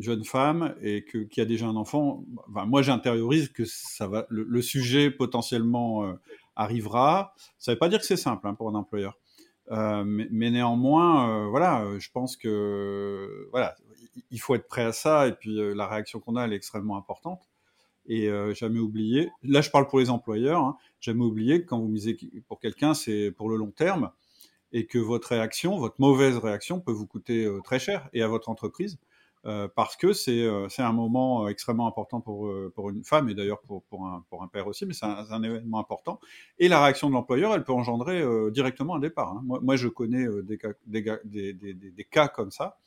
jeune 0.00 0.24
femme 0.24 0.76
et 0.80 1.04
que, 1.04 1.18
qui 1.18 1.40
a 1.40 1.44
déjà 1.44 1.66
un 1.66 1.76
enfant, 1.76 2.24
moi 2.48 2.82
j'intériorise 2.82 3.48
que 3.48 3.64
ça 3.64 4.06
va, 4.06 4.26
le, 4.28 4.62
sujet 4.62 5.10
potentiellement 5.10 6.16
arrivera. 6.56 7.34
Ça 7.58 7.72
ne 7.72 7.74
veut 7.74 7.78
pas 7.80 7.88
dire 7.88 7.98
que 7.98 8.06
c'est 8.06 8.16
simple 8.16 8.46
hein, 8.46 8.54
pour 8.54 8.68
un 8.68 8.74
employeur. 8.74 9.18
Mais, 9.70 10.28
mais, 10.30 10.50
néanmoins, 10.50 11.48
voilà, 11.48 11.86
je 11.98 12.10
pense 12.10 12.36
que 12.36 13.48
voilà, 13.50 13.74
il 14.30 14.40
faut 14.40 14.54
être 14.54 14.68
prêt 14.68 14.82
à 14.84 14.92
ça. 14.92 15.28
Et 15.28 15.32
puis, 15.32 15.60
euh, 15.60 15.74
la 15.74 15.86
réaction 15.86 16.20
qu'on 16.20 16.36
a, 16.36 16.44
elle 16.44 16.52
est 16.52 16.56
extrêmement 16.56 16.96
importante. 16.96 17.48
Et 18.06 18.28
euh, 18.28 18.52
jamais 18.52 18.80
oublier, 18.80 19.30
là 19.42 19.62
je 19.62 19.70
parle 19.70 19.88
pour 19.88 19.98
les 19.98 20.10
employeurs, 20.10 20.60
hein, 20.60 20.76
jamais 21.00 21.24
oublier 21.24 21.62
que 21.62 21.68
quand 21.68 21.78
vous 21.78 21.88
misez 21.88 22.18
pour 22.48 22.60
quelqu'un, 22.60 22.92
c'est 22.92 23.30
pour 23.30 23.48
le 23.48 23.56
long 23.56 23.70
terme 23.70 24.10
et 24.72 24.84
que 24.84 24.98
votre 24.98 25.28
réaction, 25.28 25.78
votre 25.78 25.94
mauvaise 25.98 26.36
réaction 26.36 26.80
peut 26.80 26.92
vous 26.92 27.06
coûter 27.06 27.46
euh, 27.46 27.62
très 27.62 27.78
cher 27.78 28.10
et 28.12 28.20
à 28.20 28.28
votre 28.28 28.50
entreprise 28.50 28.98
parce 29.74 29.96
que 29.96 30.12
c'est 30.12 30.48
un 30.78 30.92
moment 30.92 31.48
extrêmement 31.48 31.86
important 31.86 32.20
pour, 32.20 32.50
pour 32.74 32.90
une 32.90 33.04
femme 33.04 33.28
et 33.28 33.34
d'ailleurs 33.34 33.60
pour, 33.60 33.82
pour, 33.84 34.06
un, 34.06 34.24
pour 34.30 34.42
un 34.42 34.48
père 34.48 34.66
aussi, 34.66 34.86
mais 34.86 34.94
c'est 34.94 35.06
un, 35.06 35.42
événement 35.42 35.78
important. 35.78 36.18
Et 36.58 36.68
la 36.68 36.82
réaction 36.82 37.08
de 37.08 37.14
l'employeur, 37.14 37.54
elle 37.54 37.64
peut 37.64 37.72
engendrer 37.72 38.24
directement 38.50 38.96
un 38.96 39.00
départ. 39.00 39.32
Hein. 39.32 39.42
Moi, 39.44 39.76
je 39.76 39.88
connais 39.88 40.26
des 40.44 40.56
cas, 40.56 40.70
des, 40.86 41.02
des, 41.24 41.74
des, 41.74 42.04
cas 42.04 42.28
comme 42.28 42.50
ça 42.50 42.78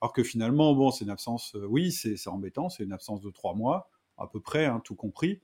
alors 0.00 0.12
que 0.12 0.22
finalement, 0.22 0.74
bon, 0.74 0.90
c'est 0.90 1.04
une 1.04 1.10
absence, 1.10 1.54
euh, 1.56 1.66
oui, 1.66 1.92
c'est 1.92 2.28
embêtant, 2.28 2.70
c'est 2.70 2.84
une 2.84 2.92
absence 2.92 3.20
de 3.20 3.30
trois 3.30 3.54
mois, 3.54 3.90
à 4.16 4.26
peu 4.26 4.40
près, 4.40 4.64
hein, 4.64 4.80
tout 4.82 4.94
compris. 4.94 5.40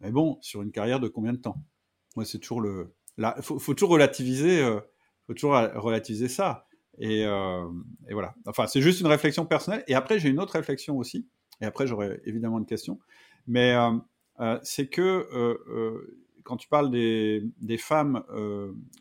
Mais 0.00 0.10
bon, 0.10 0.38
sur 0.40 0.62
une 0.62 0.72
carrière 0.72 0.98
de 0.98 1.08
combien 1.08 1.32
de 1.32 1.38
temps? 1.38 1.62
Moi, 2.16 2.24
c'est 2.24 2.38
toujours 2.38 2.60
le. 2.60 2.92
Il 3.18 3.42
faut, 3.42 3.74
toujours 3.74 3.90
relativiser, 3.90 4.62
euh, 4.62 4.80
faut 5.26 5.34
toujours 5.34 5.52
relativiser 5.52 6.28
ça. 6.28 6.66
Euh, 7.02 7.68
et, 8.08 8.12
voilà. 8.12 8.34
Enfin, 8.46 8.66
c'est 8.66 8.82
juste 8.82 9.00
une 9.00 9.06
réflexion 9.06 9.46
personnelle. 9.46 9.84
Et 9.88 9.94
après, 9.94 10.18
j'ai 10.18 10.28
une 10.28 10.40
autre 10.40 10.54
réflexion 10.54 10.98
aussi. 10.98 11.26
Et 11.60 11.64
après, 11.64 11.86
j'aurai 11.86 12.20
évidemment 12.24 12.58
une 12.58 12.66
question. 12.66 12.98
Mais 13.46 13.74
c'est 14.62 14.88
que 14.88 15.28
quand 16.44 16.56
tu 16.56 16.68
parles 16.68 16.90
des, 16.90 17.78
femmes, 17.78 18.22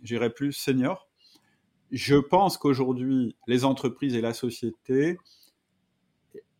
j'irais 0.04 0.30
plus 0.30 0.52
seniors, 0.54 1.10
je 1.92 2.16
pense 2.16 2.58
qu'aujourd'hui, 2.58 3.36
les 3.48 3.66
entreprises 3.66 4.16
et 4.16 4.22
la 4.22 4.34
société 4.34 5.18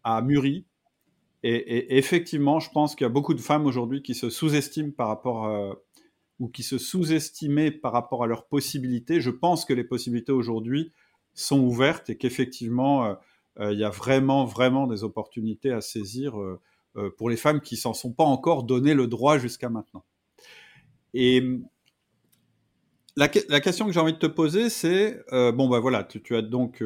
a 0.04 0.22
mûri. 0.22 0.66
Et, 1.44 1.98
effectivement, 1.98 2.60
je 2.60 2.70
pense 2.70 2.96
qu'il 2.96 3.06
y 3.06 3.10
a 3.10 3.14
beaucoup 3.14 3.34
de 3.34 3.42
femmes 3.42 3.66
aujourd'hui 3.66 4.02
qui 4.02 4.14
se 4.14 4.30
sous-estiment 4.30 4.92
par 4.92 5.08
rapport 5.08 5.46
à, 5.46 5.76
ou 6.40 6.48
qui 6.48 6.64
se 6.64 6.78
sous-estimaient 6.78 7.72
par 7.72 7.94
rapport 7.94 8.24
à 8.24 8.28
leurs 8.28 8.48
possibilités. 8.48 9.22
Je 9.22 9.30
pense 9.30 9.66
que 9.66 9.74
les 9.74 9.84
possibilités 9.84 10.32
aujourd'hui 10.32 10.92
sont 11.40 11.60
ouvertes 11.60 12.10
et 12.10 12.18
qu'effectivement, 12.18 13.06
euh, 13.06 13.14
euh, 13.60 13.74
il 13.74 13.80
y 13.80 13.84
a 13.84 13.90
vraiment, 13.90 14.46
vraiment 14.46 14.88
des 14.88 15.04
opportunités 15.04 15.72
à 15.72 15.82
saisir 15.82 16.40
euh, 16.40 16.60
pour 17.18 17.30
les 17.30 17.38
femmes 17.38 17.62
qui 17.62 17.78
s'en 17.78 17.94
sont 17.94 18.12
pas 18.12 18.24
encore 18.24 18.64
donné 18.64 18.94
le 18.94 19.08
droit 19.08 19.38
jusqu'à 19.38 19.70
maintenant. 19.70 20.04
Et 21.14 21.44
la, 23.16 23.28
question 23.28 23.86
que 23.86 23.92
j'ai 23.92 24.00
envie 24.00 24.14
de 24.14 24.18
te 24.18 24.28
poser, 24.28 24.70
c'est 24.70 25.24
bon, 25.32 25.68
bah 25.68 25.80
voilà, 25.80 26.04
tu, 26.04 26.36
as 26.36 26.42
donc 26.42 26.84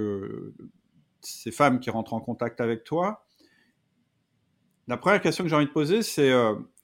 ces 1.22 1.51
femmes 1.51 1.79
qui 1.79 1.89
rentrent 1.89 2.13
en 2.13 2.22
contact 2.22 2.62
avec 2.62 2.83
toi. 2.83 3.25
La 4.88 4.98
première 4.98 5.22
question 5.22 5.43
que 5.43 5.50
j'ai 5.50 5.55
envie 5.55 5.67
de 5.67 5.72
poser, 5.72 6.01
c'est 6.01 6.31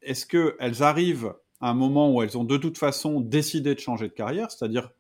est-ce 0.02 0.26
qu'elles 0.26 0.84
arrivent 0.84 1.34
à 1.62 1.70
un 1.70 1.74
moment 1.74 2.14
où 2.14 2.22
elles 2.22 2.38
ont 2.38 2.44
de 2.44 2.58
toute 2.58 2.78
façon 2.78 3.22
décidé 3.22 3.74
de 3.74 3.80
changer 3.80 4.08
de 4.08 4.14
carrière, 4.14 4.52
c'est-à-dire 4.52 4.92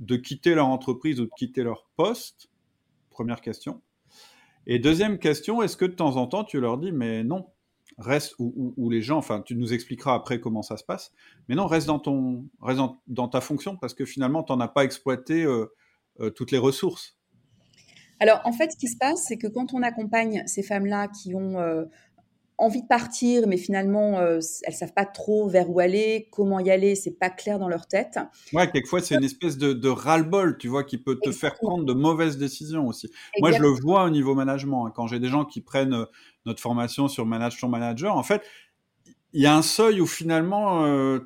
de 0.00 0.16
quitter 0.16 0.54
leur 0.54 0.66
entreprise 0.66 1.20
ou 1.20 1.26
de 1.26 1.30
quitter 1.36 1.62
leur 1.62 1.86
poste? 1.96 2.50
Première 3.10 3.40
question. 3.40 3.80
Et 4.66 4.78
deuxième 4.78 5.18
question, 5.18 5.62
est-ce 5.62 5.76
que 5.76 5.84
de 5.84 5.94
temps 5.94 6.16
en 6.16 6.26
temps 6.26 6.44
tu 6.44 6.60
leur 6.60 6.78
dis 6.78 6.92
mais 6.92 7.24
non, 7.24 7.46
reste, 7.98 8.34
ou, 8.38 8.90
les 8.90 9.02
gens, 9.02 9.18
enfin, 9.18 9.42
tu 9.42 9.56
nous 9.56 9.72
expliqueras 9.72 10.14
après 10.14 10.40
comment 10.40 10.62
ça 10.62 10.76
se 10.76 10.84
passe, 10.84 11.12
mais 11.48 11.54
non, 11.54 11.66
reste 11.66 11.86
dans, 11.86 11.98
ton, 11.98 12.46
reste 12.60 12.80
dans, 13.06 13.28
ta 13.28 13.40
fonction 13.40 13.76
parce 13.76 13.94
que 13.94 14.04
finalement, 14.04 14.42
tu 14.42 14.52
n'en 14.52 14.60
as 14.60 14.68
pas 14.68 14.84
exploité 14.84 15.44
euh, 15.44 15.66
euh, 16.20 16.30
toutes 16.30 16.50
les 16.50 16.58
ressources. 16.58 17.16
Alors, 18.22 18.42
en 18.44 18.52
fait, 18.52 18.72
ce 18.72 18.76
qui 18.76 18.88
se 18.88 18.98
passe, 18.98 19.24
c'est 19.26 19.38
que 19.38 19.46
quand 19.46 19.72
on 19.72 19.82
accompagne 19.82 20.42
ces 20.46 20.62
femmes-là 20.62 21.08
qui 21.08 21.34
ont 21.34 21.58
euh, 21.58 21.84
envie 22.60 22.82
de 22.82 22.86
partir, 22.86 23.46
mais 23.48 23.56
finalement, 23.56 24.20
elles 24.20 24.40
elles 24.64 24.74
savent 24.74 24.92
pas 24.92 25.06
trop 25.06 25.48
vers 25.48 25.70
où 25.70 25.80
aller, 25.80 26.28
comment 26.30 26.60
y 26.60 26.70
aller, 26.70 26.94
c'est 26.94 27.18
pas 27.18 27.30
clair 27.30 27.58
dans 27.58 27.68
leur 27.68 27.86
tête. 27.86 28.18
Ouais, 28.52 28.70
quelquefois, 28.70 29.00
c'est 29.00 29.14
une 29.14 29.24
espèce 29.24 29.58
de, 29.58 29.72
de 29.72 29.88
ras-le-bol, 29.88 30.58
tu 30.58 30.68
vois, 30.68 30.84
qui 30.84 30.98
peut 30.98 31.18
te 31.22 31.32
faire 31.32 31.54
prendre 31.54 31.84
de 31.84 31.92
mauvaises 31.92 32.38
décisions 32.38 32.86
aussi. 32.86 33.10
Moi, 33.40 33.52
je 33.52 33.60
le 33.60 33.68
vois 33.68 34.04
au 34.04 34.10
niveau 34.10 34.34
management. 34.34 34.86
Hein. 34.86 34.92
quand 34.94 35.06
j'ai 35.06 35.18
des 35.18 35.28
gens 35.28 35.44
qui 35.44 35.60
prennent 35.60 36.06
notre 36.46 36.60
formation 36.60 37.08
sur 37.08 37.26
Manage 37.26 37.58
ton 37.58 37.68
manager, 37.68 38.16
en 38.16 38.22
fait, 38.22 38.42
il 39.32 39.42
y 39.42 39.46
a 39.46 39.54
un 39.54 39.62
seuil 39.62 40.00
où 40.00 40.06
finalement, 40.06 40.84
euh, 40.84 41.18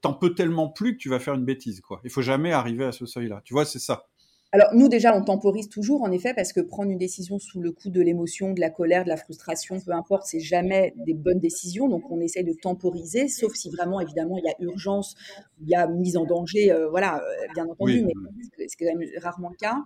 t'en 0.00 0.14
peux 0.14 0.34
tellement 0.34 0.68
plus 0.68 0.94
que 0.94 0.98
tu 0.98 1.08
vas 1.08 1.18
faire 1.18 1.34
une 1.34 1.44
bêtise. 1.44 1.80
Quoi. 1.80 2.00
Il 2.04 2.10
faut 2.10 2.22
jamais 2.22 2.52
arriver 2.52 2.84
à 2.84 2.92
ce 2.92 3.04
seuil-là. 3.06 3.42
Tu 3.44 3.52
vois, 3.52 3.64
c'est 3.64 3.78
ça. 3.78 4.06
Alors 4.54 4.68
nous 4.74 4.88
déjà, 4.88 5.16
on 5.16 5.24
temporise 5.24 5.70
toujours, 5.70 6.02
en 6.02 6.12
effet, 6.12 6.34
parce 6.34 6.52
que 6.52 6.60
prendre 6.60 6.90
une 6.90 6.98
décision 6.98 7.38
sous 7.38 7.58
le 7.62 7.72
coup 7.72 7.88
de 7.88 8.02
l'émotion, 8.02 8.52
de 8.52 8.60
la 8.60 8.68
colère, 8.68 9.04
de 9.04 9.08
la 9.08 9.16
frustration, 9.16 9.80
peu 9.80 9.92
importe, 9.92 10.26
c'est 10.26 10.40
jamais 10.40 10.92
des 11.06 11.14
bonnes 11.14 11.38
décisions. 11.38 11.88
Donc 11.88 12.10
on 12.10 12.20
essaye 12.20 12.44
de 12.44 12.52
temporiser, 12.52 13.28
sauf 13.28 13.54
si 13.54 13.70
vraiment, 13.70 13.98
évidemment, 13.98 14.36
il 14.36 14.44
y 14.44 14.48
a 14.48 14.54
urgence, 14.58 15.16
il 15.62 15.70
y 15.70 15.74
a 15.74 15.86
mise 15.86 16.18
en 16.18 16.26
danger, 16.26 16.70
euh, 16.70 16.90
voilà, 16.90 17.22
euh, 17.22 17.46
bien 17.54 17.66
entendu, 17.66 18.04
mais 18.04 18.12
c'est 18.68 18.76
quand 18.78 18.94
même 18.94 19.08
rarement 19.22 19.48
le 19.48 19.56
cas. 19.56 19.78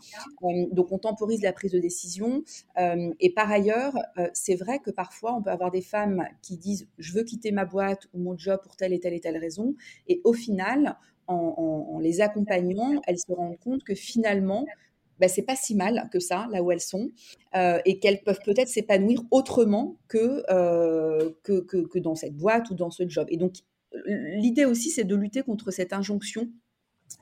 Euh, 0.42 0.66
donc 0.73 0.90
on 0.90 0.99
temporise 0.99 1.42
la 1.42 1.52
prise 1.52 1.70
de 1.70 1.78
décision. 1.78 2.42
et 2.76 3.32
par 3.35 3.50
ailleurs, 3.50 3.94
c'est 4.32 4.56
vrai 4.56 4.80
que 4.80 4.90
parfois, 4.90 5.37
on 5.37 5.42
peut 5.42 5.50
avoir 5.50 5.70
des 5.70 5.80
femmes 5.80 6.25
qui 6.42 6.56
disent 6.56 6.88
je 6.99 7.12
veux 7.12 7.23
quitter 7.23 7.52
ma 7.52 7.66
boîte 7.66 8.08
ou 8.14 8.18
mon 8.18 8.37
job 8.37 8.58
pour 8.64 8.75
telle 8.75 8.92
et 8.92 8.99
telle 8.99 9.14
et 9.14 9.20
telle 9.20 9.38
raison, 9.38 9.76
et 10.08 10.20
au 10.25 10.32
final, 10.32 10.96
en, 11.28 11.99
les 12.00 12.21
accompagnant, 12.21 13.00
elles 13.06 13.18
se 13.18 13.33
rendent 13.33 13.59
compte 13.59 13.83
que 13.83 13.95
finalement, 13.95 14.66
bah, 15.18 15.28
c'est 15.28 15.42
pas 15.42 15.56
si 15.56 15.75
mal 15.75 16.09
que 16.12 16.21
ça, 16.21 16.47
là 16.50 16.62
où 16.62 16.71
elles 16.71 16.80
sont, 16.80 17.11
euh, 17.54 17.78
et 17.85 17.99
qu'elles 17.99 18.23
peuvent 18.23 18.40
peut-être 18.45 18.68
s'épanouir 18.68 19.23
autrement 19.30 19.97
euh, 20.14 21.30
que, 21.42 21.61
que, 21.61 21.87
que, 21.87 21.99
dans 21.99 22.14
cette 22.14 22.37
boîte 22.37 22.71
ou 22.71 22.75
dans 22.75 22.90
ce 22.90 23.09
job. 23.09 23.26
Et 23.30 23.37
donc, 23.37 23.54
l'idée 24.04 24.64
aussi, 24.64 24.90
c'est 24.90 25.04
de 25.04 25.16
lutter 25.16 25.42
contre 25.42 25.71
cette 25.71 25.92
injonction 25.92 26.50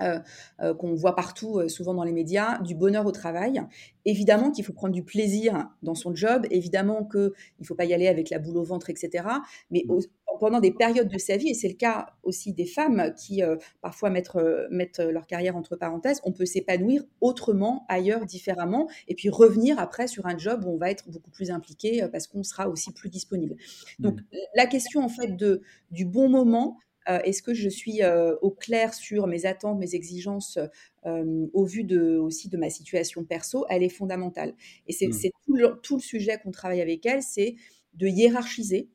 euh, 0.01 0.19
euh, 0.61 0.75
qu'on 0.75 0.95
voit 0.95 1.15
partout, 1.15 1.61
euh, 1.61 1.69
souvent 1.69 1.95
dans 1.95 2.03
les 2.03 2.13
médias, 2.13 2.59
du 2.63 2.75
bonheur 2.75 3.07
au 3.07 3.13
travail. 3.13 3.63
Évidemment 4.05 4.51
qu'il 4.51 4.65
faut 4.65 4.73
prendre 4.73 4.93
du 4.93 5.05
plaisir 5.05 5.69
dans 5.83 5.95
son 5.95 6.15
job, 6.17 6.47
évidemment 6.51 7.05
qu'il 7.05 7.31
ne 7.61 7.65
faut 7.65 7.77
pas 7.77 7.85
y 7.85 7.95
aller 7.95 8.09
avec 8.09 8.29
la 8.31 8.41
boule 8.41 8.57
au 8.57 8.65
ventre, 8.65 8.91
etc. 8.91 9.25
Mais 9.71 9.85
mmh. 9.89 10.01
pendant 10.41 10.59
des 10.59 10.73
périodes 10.73 11.09
de 11.09 11.19
sa 11.19 11.37
vie, 11.37 11.51
et 11.51 11.55
c'est 11.55 11.69
le 11.69 11.75
cas 11.75 12.07
aussi 12.25 12.53
des 12.53 12.67
femmes 12.67 13.15
qui 13.17 13.41
parfois 13.83 14.11
mettent, 14.11 14.37
mettent, 14.71 14.99
leur 14.99 15.29
carrière 15.29 15.57
entre 15.57 15.77
parenthèses, 15.77 16.21
on 16.25 16.33
peut 16.33 16.45
s'épanouir 16.45 17.05
autrement, 17.21 17.87
ailleurs, 17.89 18.27
différemment, 18.27 18.89
et 19.07 19.15
puis 19.15 19.29
revenir 19.29 19.79
après 19.79 20.09
sur 20.09 20.27
un 20.27 20.37
job 20.37 20.65
où 20.67 20.71
on 20.71 20.77
va 20.77 20.91
être 20.91 21.09
beaucoup 21.09 21.31
plus 21.31 21.53
impliqué 21.53 22.07
parce 22.11 22.27
qu'on 22.27 22.43
sera 22.43 22.69
aussi 22.69 22.93
plus 22.93 23.11
disponible. 23.11 23.57
Donc 24.01 24.21
mmh. 24.21 24.37
la 24.57 24.67
question 24.67 25.05
en 25.05 25.09
fait 25.09 25.37
de, 25.37 25.63
du 25.93 26.05
bon 26.05 26.29
moment, 26.29 26.79
est-ce 27.25 27.43
que 27.43 27.55
je 27.55 27.69
suis 27.69 28.03
euh, 28.03 28.35
au 28.43 28.51
clair 28.51 28.95
sur 28.95 29.27
mes 29.27 29.47
attentes, 29.47 29.79
mes 29.79 29.95
exigences 29.95 30.59
euh, 31.07 31.47
au 31.53 31.65
vu 31.65 31.85
de, 31.85 32.17
aussi 32.17 32.49
de 32.49 32.57
ma 32.57 32.71
situation 32.71 33.25
perso 33.25 33.67
Elle 33.69 33.83
est 33.83 33.89
fondamentale. 33.89 34.55
Et 34.87 34.93
c'est 34.93 35.09
mmh. 35.09 35.31
tout 35.47 35.57
le, 35.57 35.81
tout 35.83 35.97
le 35.97 36.03
sujet 36.03 36.39
qu'on 36.43 36.51
travaille 36.51 36.81
avec 36.81 37.05
elle, 37.07 37.23
c'est 37.23 37.57
de 37.95 38.07
hiérarchiser 38.07 38.89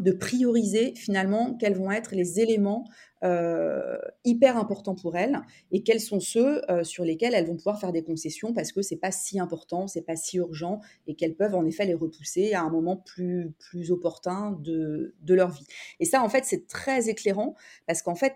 de 0.00 0.12
prioriser 0.12 0.94
finalement 0.96 1.54
quels 1.54 1.74
vont 1.74 1.90
être 1.90 2.14
les 2.14 2.40
éléments 2.40 2.88
euh, 3.24 3.98
hyper 4.24 4.56
importants 4.56 4.96
pour 4.96 5.16
elles 5.16 5.38
et 5.70 5.84
quels 5.84 6.00
sont 6.00 6.18
ceux 6.18 6.60
euh, 6.68 6.82
sur 6.82 7.04
lesquels 7.04 7.34
elles 7.34 7.46
vont 7.46 7.56
pouvoir 7.56 7.78
faire 7.78 7.92
des 7.92 8.02
concessions 8.02 8.52
parce 8.52 8.72
que 8.72 8.82
c'est 8.82 8.96
pas 8.96 9.12
si 9.12 9.38
important, 9.38 9.86
c'est 9.86 10.02
pas 10.02 10.16
si 10.16 10.38
urgent 10.38 10.80
et 11.06 11.14
qu'elles 11.14 11.36
peuvent 11.36 11.54
en 11.54 11.64
effet 11.64 11.84
les 11.84 11.94
repousser 11.94 12.52
à 12.54 12.62
un 12.62 12.70
moment 12.70 12.96
plus 12.96 13.52
plus 13.60 13.92
opportun 13.92 14.58
de, 14.60 15.14
de 15.20 15.34
leur 15.34 15.50
vie. 15.50 15.66
Et 16.00 16.04
ça 16.04 16.20
en 16.20 16.28
fait 16.28 16.44
c'est 16.44 16.66
très 16.66 17.08
éclairant 17.08 17.54
parce 17.86 18.02
qu'en 18.02 18.16
fait 18.16 18.34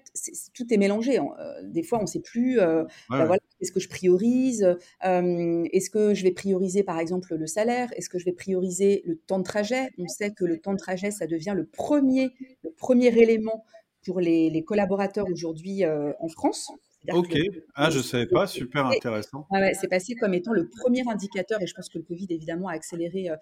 tout 0.54 0.72
est 0.72 0.76
mélangé. 0.76 1.18
Euh, 1.18 1.62
des 1.64 1.82
fois 1.82 1.98
on 2.00 2.06
sait 2.06 2.20
plus 2.20 2.58
bah, 2.58 2.86
voilà 3.08 3.38
est-ce 3.60 3.72
que 3.72 3.80
je 3.80 3.88
priorise 3.88 4.76
Est-ce 5.02 5.90
que 5.90 6.14
je 6.14 6.22
vais 6.22 6.30
prioriser 6.30 6.84
par 6.84 7.00
exemple 7.00 7.34
le 7.34 7.46
salaire 7.48 7.88
Est-ce 7.96 8.08
que 8.08 8.20
je 8.20 8.24
vais 8.24 8.32
prioriser 8.32 9.02
le 9.04 9.16
temps 9.16 9.38
de 9.38 9.44
trajet? 9.44 9.90
On 9.98 10.06
sait 10.06 10.30
que 10.30 10.44
le 10.44 10.60
temps 10.60 10.74
de 10.74 10.78
trajet 10.78 11.10
ça 11.10 11.26
devient 11.26 11.54
le 11.56 11.66
premier 11.66 12.30
le 12.62 12.70
premier 12.70 13.08
élément 13.08 13.64
pour 14.06 14.20
les, 14.20 14.64
collaborateurs 14.64 15.26
aujourd'hui 15.30 15.84
euh, 15.84 16.12
en 16.20 16.28
France. 16.28 16.70
Ok, 17.12 17.36
ah, 17.76 17.90
je 17.90 17.98
ne 17.98 18.02
savais 18.02 18.26
pas, 18.26 18.48
super 18.48 18.86
intéressant. 18.86 19.46
c'est 19.80 19.86
passé 19.88 20.14
comme 20.16 20.34
étant 20.34 20.52
le 20.52 20.68
premier 20.68 21.02
indicateur, 21.08 21.62
et 21.62 21.66
je 21.66 21.74
pense 21.74 21.88
que 21.88 21.98
le 21.98 22.04
Covid 22.04 22.26
évidemment 22.30 22.68
a 22.68 22.72
accéléré 22.72 23.30
euh, 23.30 23.36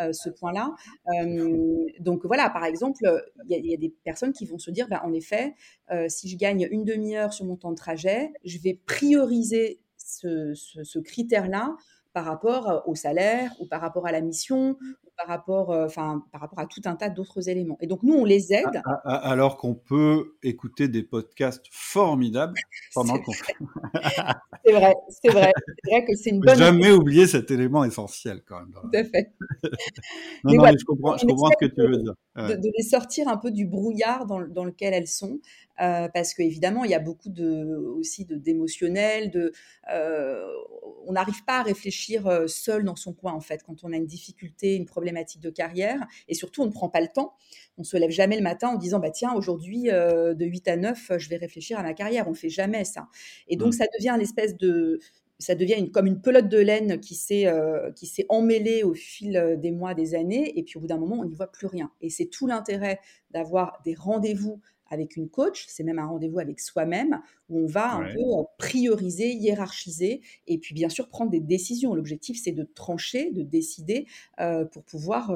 euh, 0.00 0.12
ce 0.12 0.30
point-là. 0.30 0.70
donc 2.00 2.24
voilà, 2.24 2.50
par 2.50 2.64
exemple, 2.64 3.04
il 3.48 3.66
y, 3.66 3.74
a 3.74 3.76
des 3.76 3.94
personnes 4.04 4.32
qui 4.32 4.46
vont 4.46 4.58
se 4.58 4.72
dire, 4.72 4.88
ben, 4.88 5.00
en 5.04 5.12
effet, 5.12 5.54
si 6.08 6.28
je 6.28 6.36
gagne 6.36 6.66
une 6.70 6.84
demi-heure 6.84 7.32
sur 7.32 7.44
mon 7.44 7.56
temps 7.56 7.70
de 7.70 7.76
trajet, 7.76 8.32
je 8.44 8.58
vais 8.58 8.80
prioriser 8.86 9.80
ce 9.96 10.98
critère-là 10.98 11.76
par 12.14 12.24
rapport 12.24 12.82
au 12.86 12.96
salaire 12.96 13.52
ou 13.60 13.66
par 13.66 13.80
rapport 13.80 14.06
à 14.06 14.12
la 14.12 14.20
mission 14.20 14.76
par 15.16 15.26
rapport, 15.28 15.70
euh, 15.70 15.86
enfin, 15.86 16.24
par 16.32 16.40
rapport 16.40 16.58
à 16.58 16.66
tout 16.66 16.80
un 16.84 16.96
tas 16.96 17.08
d'autres 17.08 17.48
éléments. 17.48 17.76
Et 17.80 17.86
donc, 17.86 18.02
nous, 18.02 18.14
on 18.14 18.24
les 18.24 18.52
aide. 18.52 18.82
Alors 19.04 19.56
qu'on 19.56 19.74
peut 19.74 20.34
écouter 20.42 20.88
des 20.88 21.02
podcasts 21.02 21.64
formidables 21.70 22.54
pendant 22.94 23.18
qu'on 23.18 23.32
c'est 23.32 24.72
vrai, 24.72 24.94
c'est 25.08 25.30
vrai. 25.30 25.52
C'est 25.84 25.90
vrai 25.90 26.04
que 26.04 26.16
c'est 26.16 26.30
une 26.30 26.40
bonne. 26.40 26.56
Jamais 26.56 26.90
oublier 26.90 27.26
cet 27.26 27.50
élément 27.50 27.84
essentiel, 27.84 28.42
quand 28.46 28.60
même. 28.60 28.72
Tout 28.72 28.90
à 28.94 29.04
fait. 29.04 29.32
non, 30.44 30.54
non, 30.54 30.64
je 30.78 30.84
comprends, 30.84 31.16
je 31.16 31.26
comprends 31.26 31.50
ce 31.50 31.66
que 31.66 31.72
tu 31.72 31.82
veux 31.82 31.98
dire. 31.98 32.14
De, 32.36 32.72
les 32.76 32.82
sortir 32.82 33.28
un 33.28 33.36
peu 33.36 33.50
du 33.50 33.66
brouillard 33.66 34.26
dans, 34.26 34.40
dans 34.40 34.64
lequel 34.64 34.92
elles 34.92 35.06
sont, 35.06 35.38
euh, 35.80 36.08
parce 36.12 36.34
qu'évidemment, 36.34 36.84
il 36.84 36.90
y 36.90 36.94
a 36.94 37.00
beaucoup 37.00 37.30
de, 37.30 37.76
aussi 37.96 38.24
d'émotionnel, 38.24 39.30
de, 39.30 39.52
euh, 39.92 40.44
on 41.06 41.12
n'arrive 41.12 41.44
pas 41.44 41.58
à 41.58 41.62
réfléchir 41.62 42.26
euh, 42.26 42.46
seul 42.46 42.84
dans 42.84 42.96
son 42.96 43.12
coin, 43.12 43.32
en 43.32 43.40
fait, 43.40 43.62
quand 43.64 43.82
on 43.82 43.92
a 43.92 43.96
une 43.96 44.06
difficulté, 44.06 44.76
une 44.76 44.86
problématique 44.86 45.03
de 45.04 45.50
carrière, 45.50 46.06
et 46.28 46.34
surtout, 46.34 46.62
on 46.62 46.66
ne 46.66 46.72
prend 46.72 46.88
pas 46.88 47.00
le 47.00 47.08
temps. 47.08 47.34
On 47.76 47.84
se 47.84 47.96
lève 47.96 48.10
jamais 48.10 48.36
le 48.36 48.42
matin 48.42 48.68
en 48.68 48.76
disant, 48.76 49.00
bah 49.00 49.10
tiens, 49.10 49.32
aujourd'hui, 49.34 49.84
de 49.84 50.44
8 50.44 50.68
à 50.68 50.76
9, 50.76 51.12
je 51.18 51.28
vais 51.28 51.36
réfléchir 51.36 51.78
à 51.78 51.82
ma 51.82 51.94
carrière. 51.94 52.26
On 52.28 52.30
ne 52.30 52.36
fait 52.36 52.48
jamais 52.48 52.84
ça. 52.84 53.08
Et 53.48 53.56
donc, 53.56 53.68
mmh. 53.68 53.78
ça 53.78 53.84
devient 53.98 54.10
une 54.10 54.20
espèce 54.20 54.56
de, 54.56 55.00
ça 55.38 55.54
devient 55.54 55.74
une, 55.78 55.90
comme 55.90 56.06
une 56.06 56.20
pelote 56.20 56.48
de 56.48 56.58
laine 56.58 57.00
qui 57.00 57.14
s'est 57.14 57.46
euh, 57.46 57.90
qui 57.92 58.06
s'est 58.06 58.26
emmêlée 58.28 58.82
au 58.82 58.94
fil 58.94 59.36
euh, 59.36 59.56
des 59.56 59.70
mois, 59.70 59.94
des 59.94 60.14
années, 60.14 60.58
et 60.58 60.62
puis 60.62 60.76
au 60.76 60.80
bout 60.80 60.86
d'un 60.86 60.98
moment, 60.98 61.16
on 61.20 61.24
n'y 61.24 61.34
voit 61.34 61.50
plus 61.50 61.66
rien. 61.66 61.90
Et 62.00 62.10
c'est 62.10 62.26
tout 62.26 62.46
l'intérêt 62.46 63.00
d'avoir 63.30 63.80
des 63.84 63.94
rendez-vous 63.94 64.60
avec 64.90 65.16
une 65.16 65.28
coach, 65.28 65.66
c'est 65.68 65.84
même 65.84 65.98
un 65.98 66.06
rendez-vous 66.06 66.38
avec 66.38 66.60
soi-même, 66.60 67.20
où 67.48 67.60
on 67.60 67.66
va 67.66 67.94
un 67.94 68.04
peu 68.04 68.20
euh, 68.20 68.42
prioriser, 68.58 69.32
hiérarchiser, 69.32 70.22
et 70.46 70.58
puis 70.58 70.74
bien 70.74 70.88
sûr 70.88 71.08
prendre 71.08 71.30
des 71.30 71.40
décisions. 71.40 71.94
L'objectif, 71.94 72.40
c'est 72.42 72.52
de 72.52 72.64
trancher, 72.64 73.30
de 73.30 73.42
décider 73.42 74.06
pour 74.72 74.84
pouvoir 74.84 75.32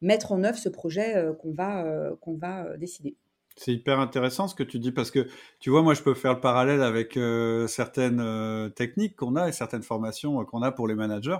mettre 0.00 0.32
en 0.32 0.44
œuvre 0.44 0.58
ce 0.58 0.68
projet 0.68 1.24
qu'on 1.40 1.52
va, 1.52 2.12
qu'on 2.20 2.34
va 2.34 2.76
décider. 2.76 3.16
C'est 3.56 3.72
hyper 3.72 4.00
intéressant 4.00 4.48
ce 4.48 4.54
que 4.54 4.62
tu 4.62 4.78
dis 4.78 4.92
parce 4.92 5.10
que 5.10 5.26
tu 5.60 5.70
vois, 5.70 5.82
moi 5.82 5.94
je 5.94 6.02
peux 6.02 6.14
faire 6.14 6.34
le 6.34 6.40
parallèle 6.40 6.82
avec 6.82 7.16
euh, 7.16 7.66
certaines 7.66 8.20
euh, 8.20 8.68
techniques 8.70 9.16
qu'on 9.16 9.36
a 9.36 9.48
et 9.48 9.52
certaines 9.52 9.82
formations 9.82 10.40
euh, 10.40 10.44
qu'on 10.44 10.62
a 10.62 10.72
pour 10.72 10.88
les 10.88 10.94
managers 10.94 11.38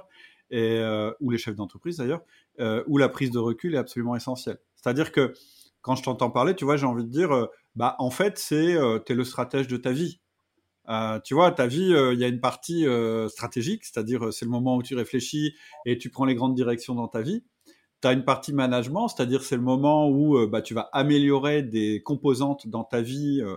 et, 0.51 0.83
ou 1.21 1.31
les 1.31 1.39
chefs 1.39 1.57
d'entreprise 1.57 1.97
d'ailleurs, 1.97 2.21
où 2.87 2.99
la 2.99 3.09
prise 3.09 3.31
de 3.31 3.39
recul 3.39 3.75
est 3.75 3.79
absolument 3.79 4.15
essentielle. 4.15 4.59
C'est-à-dire 4.77 5.11
que 5.11 5.33
quand 5.83 5.97
je 5.97 6.03
t'entends 6.03 6.31
parler, 6.31 6.55
tu 6.55 6.65
vois, 6.65 6.77
j'ai 6.77 6.87
envie 6.87 7.05
de 7.05 7.11
dire, 7.11 7.49
bah 7.77 7.97
en 7.99 8.11
fait, 8.11 8.39
c'est 8.39 8.77
tu 9.07 9.13
es 9.13 9.15
le 9.15 9.25
stratège 9.25 9.69
de 9.69 9.77
ta 9.77 9.93
vie. 9.93 10.21
tu 11.25 11.35
vois, 11.35 11.53
ta 11.53 11.67
vie, 11.67 11.93
il 12.13 12.19
y 12.19 12.25
a 12.25 12.29
une 12.29 12.41
partie 12.41 12.87
stratégique, 13.29 13.85
c'est-à-dire 13.85 14.33
c'est 14.33 14.45
le 14.45 14.51
moment 14.51 14.77
où 14.77 14.83
tu 14.83 14.95
réfléchis 14.95 15.55
et 15.87 15.99
tu 15.99 16.11
prends 16.11 16.25
les 16.25 16.35
grandes 16.35 16.55
directions 16.55 16.95
dans 16.95 17.09
ta 17.09 17.21
vie 17.21 17.45
tu 18.03 18.09
as 18.09 18.13
une 18.13 18.25
partie 18.25 18.53
management, 18.53 19.09
c'est-à-dire 19.09 19.43
c'est 19.43 19.57
le 19.57 19.63
moment 19.63 20.09
où 20.09 20.37
euh, 20.37 20.47
bah, 20.47 20.61
tu 20.61 20.75
vas 20.75 20.91
améliorer 20.93 21.63
des 21.63 22.03
composantes 22.03 22.67
dans 22.67 22.85
ta 22.85 23.01
vie, 23.01 23.41
euh, 23.41 23.57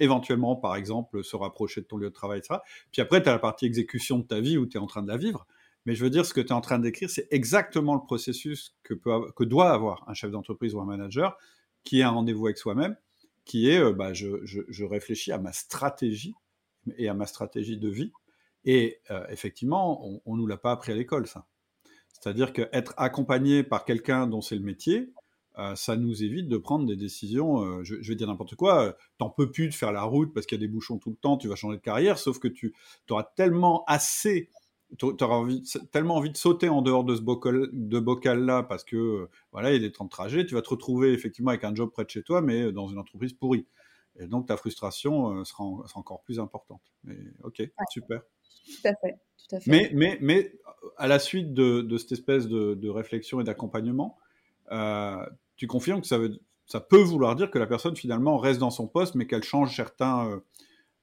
éventuellement 0.00 0.56
par 0.56 0.76
exemple 0.76 1.22
se 1.22 1.36
rapprocher 1.36 1.80
de 1.80 1.86
ton 1.86 1.96
lieu 1.96 2.08
de 2.08 2.14
travail, 2.14 2.40
etc. 2.40 2.60
Puis 2.92 3.00
après, 3.00 3.22
tu 3.22 3.28
as 3.28 3.32
la 3.32 3.38
partie 3.38 3.64
exécution 3.64 4.18
de 4.18 4.24
ta 4.24 4.40
vie 4.40 4.58
où 4.58 4.66
tu 4.66 4.76
es 4.76 4.80
en 4.80 4.86
train 4.86 5.02
de 5.02 5.08
la 5.08 5.16
vivre. 5.16 5.46
Mais 5.86 5.94
je 5.94 6.02
veux 6.02 6.10
dire, 6.10 6.26
ce 6.26 6.34
que 6.34 6.40
tu 6.40 6.48
es 6.48 6.52
en 6.52 6.60
train 6.60 6.80
d'écrire, 6.80 7.08
c'est 7.08 7.28
exactement 7.30 7.94
le 7.94 8.00
processus 8.00 8.74
que, 8.82 8.92
peut, 8.92 9.30
que 9.36 9.44
doit 9.44 9.70
avoir 9.70 10.04
un 10.08 10.14
chef 10.14 10.32
d'entreprise 10.32 10.74
ou 10.74 10.80
un 10.80 10.84
manager 10.84 11.38
qui 11.86 12.00
est 12.00 12.02
un 12.02 12.10
rendez-vous 12.10 12.46
avec 12.46 12.58
soi-même, 12.58 12.96
qui 13.46 13.70
est 13.70 13.78
euh, 13.78 13.94
bah, 13.94 14.12
je, 14.12 14.44
je, 14.44 14.84
réfléchis 14.84 15.32
à 15.32 15.38
ma 15.38 15.52
stratégie 15.52 16.34
et 16.98 17.08
à 17.08 17.14
ma 17.14 17.26
stratégie 17.26 17.78
de 17.78 17.88
vie. 17.88 18.12
Et 18.64 19.00
effectivement, 19.28 20.04
on 20.24 20.34
ne 20.34 20.40
nous 20.40 20.46
l'a 20.48 20.56
pas 20.56 20.72
appris 20.72 20.90
à 20.90 20.96
l'école, 20.96 21.28
ça. 21.28 21.46
C'est-à-dire 22.12 22.52
qu'être 22.52 22.94
accompagné 22.96 23.62
par 23.62 23.84
quelqu'un 23.84 24.26
dont 24.26 24.40
c'est 24.40 24.56
le 24.56 24.62
métier, 24.62 25.12
euh, 25.58 25.74
ça 25.74 25.96
nous 25.96 26.22
évite 26.22 26.48
de 26.48 26.58
prendre 26.58 26.86
des 26.86 26.96
décisions, 26.96 27.62
euh, 27.62 27.82
je, 27.82 27.94
vais 27.96 28.14
dire 28.14 28.26
n'importe 28.26 28.56
quoi, 28.56 28.82
euh, 28.82 28.92
t'en 29.16 29.30
peux 29.30 29.50
plus 29.50 29.68
de 29.68 29.74
faire 29.74 29.90
la 29.90 30.02
route 30.02 30.34
parce 30.34 30.44
qu'il 30.44 30.60
y 30.60 30.62
a 30.62 30.66
des 30.66 30.70
bouchons 30.70 30.98
tout 30.98 31.10
le 31.10 31.16
temps, 31.16 31.38
tu 31.38 31.48
vas 31.48 31.56
changer 31.56 31.78
de 31.78 31.82
carrière, 31.82 32.18
sauf 32.18 32.38
que 32.38 32.48
tu 32.48 32.74
auras 33.08 33.24
tellement 33.36 33.82
assez 33.86 34.50
tu 34.98 35.06
auras 35.06 35.36
envie, 35.36 35.62
tellement 35.90 36.16
envie 36.16 36.30
de 36.30 36.36
sauter 36.36 36.68
en 36.68 36.82
dehors 36.82 37.04
de 37.04 37.16
ce 37.16 37.20
bocal, 37.20 37.68
de 37.72 37.98
bocal-là 37.98 38.62
parce 38.62 38.84
que 38.84 39.28
voilà, 39.52 39.70
il 39.70 39.74
y 39.74 39.76
a 39.76 39.88
des 39.88 39.92
temps 39.92 40.04
de 40.04 40.10
trajet. 40.10 40.46
Tu 40.46 40.54
vas 40.54 40.62
te 40.62 40.70
retrouver 40.70 41.12
effectivement 41.12 41.50
avec 41.50 41.64
un 41.64 41.74
job 41.74 41.90
près 41.90 42.04
de 42.04 42.10
chez 42.10 42.22
toi, 42.22 42.40
mais 42.40 42.72
dans 42.72 42.88
une 42.88 42.98
entreprise 42.98 43.32
pourrie. 43.32 43.66
Et 44.18 44.26
donc 44.26 44.46
ta 44.46 44.56
frustration 44.56 45.44
sera, 45.44 45.64
encore 45.94 46.22
plus 46.22 46.38
importante. 46.38 46.82
Mais 47.04 47.18
ok, 47.42 47.62
super. 47.90 48.22
Tout 48.64 48.88
à 48.88 48.94
fait. 48.94 49.18
Tout 49.48 49.56
à 49.56 49.60
fait. 49.60 49.70
Mais, 49.70 49.90
mais, 49.92 50.18
mais 50.20 50.52
à 50.96 51.06
la 51.06 51.18
suite 51.18 51.52
de, 51.52 51.80
de 51.80 51.98
cette 51.98 52.12
espèce 52.12 52.46
de, 52.48 52.74
de 52.74 52.88
réflexion 52.88 53.40
et 53.40 53.44
d'accompagnement, 53.44 54.16
euh, 54.72 55.26
tu 55.56 55.66
confirmes 55.66 56.00
que 56.00 56.06
ça, 56.06 56.18
veut, 56.18 56.38
ça 56.66 56.80
peut 56.80 57.02
vouloir 57.02 57.36
dire 57.36 57.50
que 57.50 57.58
la 57.58 57.66
personne 57.66 57.96
finalement 57.96 58.38
reste 58.38 58.60
dans 58.60 58.70
son 58.70 58.88
poste, 58.88 59.14
mais 59.14 59.26
qu'elle 59.26 59.42
change 59.42 59.74
certains, 59.74 60.28
euh, 60.30 60.40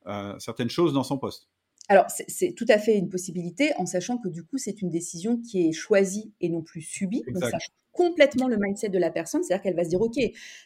euh, 0.07 0.39
certaines 0.39 0.69
choses 0.69 0.93
dans 0.93 1.03
son 1.03 1.17
poste. 1.17 1.49
Alors, 1.89 2.05
c'est 2.09 2.53
tout 2.53 2.65
à 2.69 2.77
fait 2.77 2.97
une 2.97 3.09
possibilité, 3.09 3.71
en 3.77 3.85
sachant 3.85 4.17
que 4.17 4.29
du 4.29 4.43
coup, 4.43 4.57
c'est 4.57 4.81
une 4.81 4.89
décision 4.89 5.37
qui 5.37 5.67
est 5.67 5.73
choisie 5.73 6.31
et 6.39 6.49
non 6.49 6.61
plus 6.61 6.81
subie. 6.81 7.23
Donc, 7.27 7.43
ça 7.43 7.57
complètement 7.93 8.47
le 8.47 8.57
mindset 8.59 8.89
de 8.89 8.97
la 8.97 9.11
personne, 9.11 9.43
c'est-à-dire 9.43 9.63
qu'elle 9.63 9.75
va 9.75 9.83
se 9.83 9.89
dire, 9.89 10.01
ok, 10.01 10.17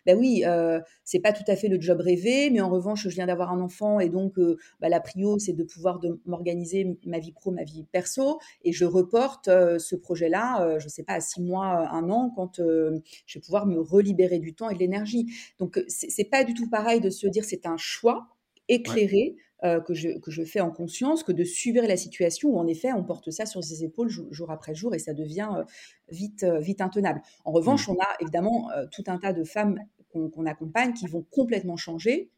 ben 0.05 0.17
oui, 0.17 0.43
euh, 0.45 0.79
c'est 1.03 1.19
pas 1.19 1.33
tout 1.33 1.43
à 1.47 1.55
fait 1.55 1.67
le 1.67 1.79
job 1.79 1.99
rêvé, 1.99 2.49
mais 2.49 2.61
en 2.61 2.69
revanche, 2.69 3.03
je 3.03 3.09
viens 3.09 3.27
d'avoir 3.27 3.51
un 3.51 3.59
enfant 3.59 3.99
et 3.99 4.09
donc 4.09 4.39
euh, 4.39 4.57
bah, 4.79 4.89
la 4.89 5.01
prio, 5.01 5.37
c'est 5.37 5.53
de 5.53 5.63
pouvoir 5.63 5.99
m'organiser 6.25 6.97
ma 7.05 7.19
vie 7.19 7.33
pro, 7.33 7.51
ma 7.51 7.63
vie 7.63 7.83
perso, 7.91 8.39
et 8.63 8.71
je 8.71 8.85
reporte 8.85 9.49
euh, 9.49 9.77
ce 9.77 9.95
projet-là, 9.95 10.63
euh, 10.63 10.79
je 10.79 10.87
sais 10.87 11.03
pas, 11.03 11.13
à 11.13 11.19
six 11.19 11.41
mois, 11.41 11.89
un 11.91 12.09
an, 12.09 12.31
quand 12.33 12.57
je 12.57 13.39
vais 13.39 13.41
pouvoir 13.41 13.65
me 13.65 13.79
relibérer 13.79 14.39
du 14.39 14.53
temps 14.53 14.69
et 14.69 14.73
de 14.73 14.79
l'énergie. 14.79 15.27
Donc, 15.59 15.83
c'est 15.87 16.29
pas 16.29 16.43
du 16.45 16.53
tout 16.53 16.69
pareil 16.69 17.01
de 17.01 17.09
se 17.09 17.27
dire, 17.27 17.43
c'est 17.43 17.65
un 17.65 17.77
choix 17.77 18.27
éclairé. 18.69 19.35
Euh, 19.63 19.81
que, 19.81 19.95
je, 19.95 20.19
que 20.19 20.29
je 20.29 20.43
fais 20.43 20.59
en 20.59 20.69
conscience 20.69 21.23
que 21.23 21.31
de 21.31 21.43
subir 21.43 21.87
la 21.87 21.97
situation 21.97 22.49
où 22.49 22.59
en 22.59 22.67
effet 22.67 22.93
on 22.93 23.03
porte 23.03 23.31
ça 23.31 23.47
sur 23.47 23.63
ses 23.63 23.83
épaules 23.83 24.07
jour, 24.07 24.51
après 24.51 24.75
jour 24.75 24.93
et 24.93 24.99
ça 24.99 25.15
devient 25.15 25.49
euh, 25.57 25.63
vite, 26.09 26.43
euh, 26.43 26.59
vite 26.59 26.79
intenable. 26.79 27.23
En 27.43 27.51
revanche, 27.51 27.87
mmh. 27.87 27.91
on 27.91 27.95
a 27.95 28.07
évidemment 28.19 28.69
tout 28.91 29.03
un 29.07 29.17
tas 29.17 29.33
de 29.33 29.43
femmes 29.43 29.79
qu'on 30.11 30.45
accompagne 30.45 30.93
qui 30.93 31.07
vont 31.07 31.25
complètement 31.31 31.75
changer 31.75 32.29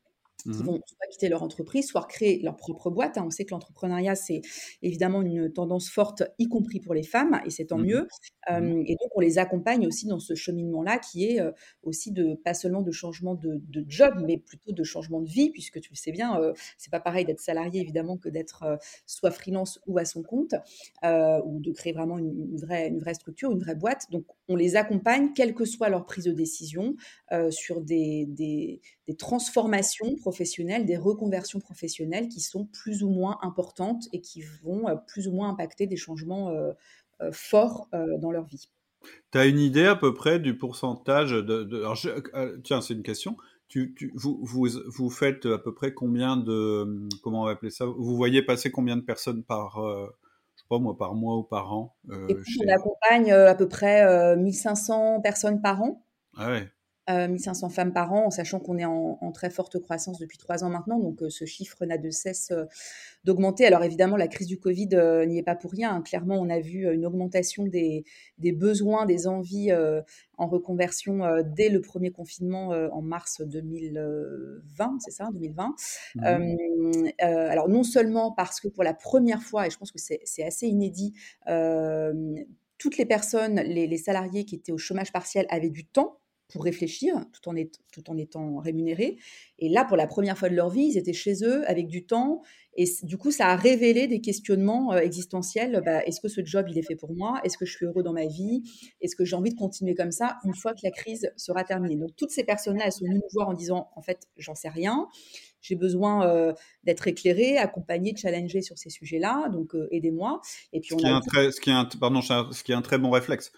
qui 0.43 0.49
mmh 0.49 0.63
vont 0.63 0.81
soit 0.85 1.07
quitter 1.11 1.29
leur 1.29 1.43
entreprise, 1.43 1.87
soit 1.87 2.05
créer 2.05 2.41
leur 2.41 2.55
propre 2.55 2.89
boîte. 2.89 3.17
Hein. 3.17 3.23
On 3.25 3.29
sait 3.29 3.45
que 3.45 3.51
l'entrepreneuriat, 3.51 4.15
c'est 4.15 4.41
évidemment 4.81 5.21
une 5.21 5.51
tendance 5.51 5.89
forte, 5.89 6.23
y 6.37 6.47
compris 6.47 6.79
pour 6.79 6.93
les 6.93 7.03
femmes, 7.03 7.41
et 7.45 7.49
c'est 7.49 7.65
tant 7.65 7.77
mmh 7.77 7.85
mieux. 7.85 8.07
Mmh 8.49 8.83
et 8.87 8.95
donc, 8.95 9.11
on 9.15 9.19
les 9.19 9.37
accompagne 9.37 9.85
aussi 9.85 10.07
dans 10.07 10.19
ce 10.19 10.33
cheminement-là, 10.33 10.97
qui 10.97 11.25
est 11.25 11.39
aussi 11.83 12.11
de 12.11 12.33
pas 12.33 12.53
seulement 12.53 12.81
de 12.81 12.91
changement 12.91 13.35
de, 13.35 13.61
job, 13.87 14.23
mais 14.25 14.37
plutôt 14.37 14.71
de 14.71 14.83
changement 14.83 15.21
de 15.21 15.29
vie, 15.29 15.51
puisque 15.51 15.79
tu 15.79 15.91
le 15.91 15.95
sais 15.95 16.11
bien, 16.11 16.39
c'est 16.77 16.91
pas 16.91 16.99
pareil 16.99 17.25
d'être 17.25 17.39
salarié 17.41 17.81
évidemment 17.81 18.17
que 18.17 18.29
d'être 18.29 18.79
soit 19.05 19.31
freelance 19.31 19.79
ou 19.87 19.97
à 19.97 20.05
son 20.05 20.23
compte, 20.23 20.55
ou 21.03 21.59
de 21.59 21.71
créer 21.71 21.93
vraiment 21.93 22.17
une, 22.17 22.57
vraie, 22.57 22.87
une 22.87 22.99
vraie 22.99 23.13
structure, 23.13 23.51
une 23.51 23.59
vraie 23.59 23.75
boîte. 23.75 24.05
Donc, 24.09 24.25
on 24.47 24.55
les 24.55 24.75
accompagne, 24.75 25.33
quelle 25.33 25.53
que 25.53 25.65
soit 25.65 25.89
leur 25.89 26.05
prise 26.05 26.25
de 26.25 26.31
décision, 26.31 26.95
sur 27.51 27.81
des, 27.81 28.25
des, 28.27 28.81
des 29.07 29.15
transformations 29.15 30.15
professionnelles, 30.29 30.85
des 30.85 30.97
reconversions 30.97 31.59
professionnelles 31.59 32.27
qui 32.27 32.39
sont 32.39 32.65
plus 32.65 33.03
ou 33.03 33.09
moins 33.09 33.39
importantes 33.41 34.07
et 34.13 34.21
qui 34.21 34.43
vont 34.63 34.87
euh, 34.87 34.95
plus 34.95 35.27
ou 35.27 35.31
moins 35.31 35.49
impacter 35.49 35.87
des 35.87 35.97
changements 35.97 36.49
euh, 36.49 36.71
euh, 37.21 37.31
forts 37.31 37.89
dans 37.91 38.31
leur 38.31 38.45
vie. 38.45 38.69
Tu 39.31 39.37
as 39.39 39.47
une 39.47 39.59
idée 39.59 39.85
à 39.85 39.95
peu 39.95 40.13
près 40.13 40.39
du 40.39 40.55
pourcentage 40.55 41.31
de... 41.31 42.59
tiens, 42.63 42.81
c'est 42.81 42.93
une 42.93 43.03
question. 43.03 43.37
Tu, 43.67 43.95
vous, 44.13 44.39
vous, 44.43 44.67
vous, 44.85 45.09
faites 45.09 45.45
à 45.45 45.57
peu 45.57 45.73
près 45.73 45.93
combien 45.93 46.37
de... 46.37 47.07
Comment 47.23 47.41
on 47.41 47.45
va 47.45 47.51
appeler 47.51 47.71
ça? 47.71 47.85
Vous 47.85 48.15
voyez 48.15 48.41
passer 48.41 48.71
combien 48.71 48.97
de 48.97 49.01
personnes 49.01 49.43
par... 49.43 49.79
je 49.79 50.61
sais 50.61 50.67
pas 50.69 50.79
moi, 50.79 50.97
par 50.97 51.13
mois 51.15 51.37
ou 51.37 51.43
par 51.43 51.73
an 51.73 51.95
On 52.09 52.69
accompagne 52.69 53.31
à 53.31 53.55
peu 53.55 53.67
près 53.67 54.35
1500 54.37 55.21
personnes 55.21 55.61
par 55.61 55.81
an. 55.81 56.05
Ah 56.37 56.51
ouais. 56.51 56.69
1500 57.09 57.67
euh, 57.67 57.69
femmes 57.69 57.93
par 57.93 58.13
an, 58.13 58.27
en 58.27 58.29
sachant 58.29 58.59
qu'on 58.59 58.77
est 58.77 58.85
en, 58.85 59.31
très 59.31 59.49
forte 59.49 59.79
croissance 59.79 60.19
depuis 60.19 60.37
trois 60.37 60.63
ans 60.63 60.69
maintenant. 60.69 60.99
Donc, 60.99 61.21
euh, 61.21 61.29
ce 61.29 61.45
chiffre 61.45 61.85
n'a 61.85 61.97
de 61.97 62.09
cesse 62.09 62.51
euh, 62.51 62.65
d'augmenter. 63.23 63.65
Alors, 63.65 63.83
évidemment, 63.83 64.17
la 64.17 64.27
crise 64.27 64.47
du 64.47 64.59
Covid 64.59 64.89
n'y 65.27 65.37
est 65.37 65.43
pas 65.43 65.55
pour 65.55 65.71
rien. 65.71 66.01
Clairement, 66.01 66.35
on 66.39 66.49
a 66.49 66.59
vu 66.59 66.91
une 66.91 67.05
augmentation 67.05 67.65
des, 67.65 68.03
besoins, 68.37 69.05
des 69.05 69.27
envies 69.27 69.71
en 70.37 70.47
reconversion 70.47 71.21
dès 71.43 71.69
le 71.69 71.81
premier 71.81 72.11
confinement 72.11 72.69
en 72.69 73.01
mars 73.01 73.41
2020, 73.41 74.97
c'est 74.99 75.11
ça, 75.11 75.29
2020. 75.33 75.75
Mmh. 76.15 77.07
alors, 77.19 77.67
non 77.67 77.83
seulement 77.83 78.31
parce 78.31 78.61
que 78.61 78.69
pour 78.69 78.83
la 78.83 78.93
première 78.93 79.43
fois, 79.43 79.67
et 79.67 79.69
je 79.69 79.77
pense 79.77 79.91
que 79.91 79.99
c'est 79.99 80.43
assez 80.43 80.67
inédit, 80.67 81.13
toutes 82.77 82.97
les 82.97 83.05
personnes, 83.05 83.59
les 83.59 83.97
salariés 83.97 84.45
qui 84.45 84.55
étaient 84.55 84.71
au 84.71 84.77
chômage 84.77 85.11
partiel 85.11 85.45
avaient 85.49 85.69
du 85.69 85.85
temps 85.85 86.18
pour 86.49 86.63
réfléchir 86.63 87.15
tout 87.31 87.49
en, 87.49 87.53
tout 87.91 88.09
en 88.09 88.17
étant 88.17 88.57
rémunérés. 88.57 89.17
Et 89.59 89.69
là, 89.69 89.85
pour 89.85 89.97
la 89.97 90.07
première 90.07 90.37
fois 90.37 90.49
de 90.49 90.55
leur 90.55 90.69
vie, 90.69 90.83
ils 90.83 90.97
étaient 90.97 91.13
chez 91.13 91.43
eux 91.43 91.67
avec 91.69 91.87
du 91.87 92.05
temps. 92.05 92.41
Et 92.75 92.85
du 93.03 93.17
coup, 93.17 93.31
ça 93.31 93.47
a 93.47 93.55
révélé 93.55 94.07
des 94.07 94.19
questionnements 94.19 94.93
euh, 94.93 94.99
existentiels. 94.99 95.81
Bah, 95.85 96.03
est-ce 96.05 96.19
que 96.19 96.27
ce 96.27 96.43
job, 96.43 96.65
il 96.69 96.77
est 96.77 96.83
fait 96.83 96.95
pour 96.95 97.13
moi? 97.13 97.39
Est-ce 97.43 97.57
que 97.57 97.65
je 97.65 97.75
suis 97.75 97.85
heureux 97.85 98.03
dans 98.03 98.13
ma 98.13 98.25
vie? 98.25 98.63
Est-ce 99.01 99.15
que 99.15 99.25
j'ai 99.25 99.35
envie 99.35 99.51
de 99.51 99.57
continuer 99.57 99.95
comme 99.95 100.11
ça 100.11 100.37
une 100.43 100.55
fois 100.55 100.73
que 100.73 100.79
la 100.83 100.91
crise 100.91 101.31
sera 101.35 101.63
terminée? 101.63 101.95
Donc, 101.97 102.15
toutes 102.15 102.31
ces 102.31 102.43
personnes-là, 102.43 102.85
elles 102.85 102.93
sont 102.93 103.05
venues 103.05 103.15
nous 103.15 103.29
voir 103.33 103.49
en 103.49 103.53
disant, 103.53 103.89
en 103.95 104.01
fait, 104.01 104.27
j'en 104.37 104.55
sais 104.55 104.69
rien. 104.69 105.07
J'ai 105.61 105.75
besoin 105.75 106.25
euh, 106.27 106.53
d'être 106.83 107.07
éclairée, 107.07 107.57
accompagnée, 107.57 108.15
challengée 108.15 108.61
sur 108.61 108.77
ces 108.77 108.89
sujets-là. 108.89 109.49
Donc, 109.49 109.75
euh, 109.75 109.87
aidez-moi. 109.91 110.41
Et 110.73 110.79
puis, 110.79 110.93
on 110.93 110.99
ce, 110.99 111.03
qui 111.03 111.09
a 111.09 111.15
un 111.15 111.21
très, 111.21 111.51
ce, 111.51 111.61
qui 111.61 111.69
est 111.69 111.73
un, 111.73 111.85
pardon, 111.99 112.21
ce 112.21 112.63
qui 112.63 112.71
est 112.71 112.75
un 112.75 112.81
très 112.81 112.97
bon 112.97 113.11
réflexe. 113.11 113.51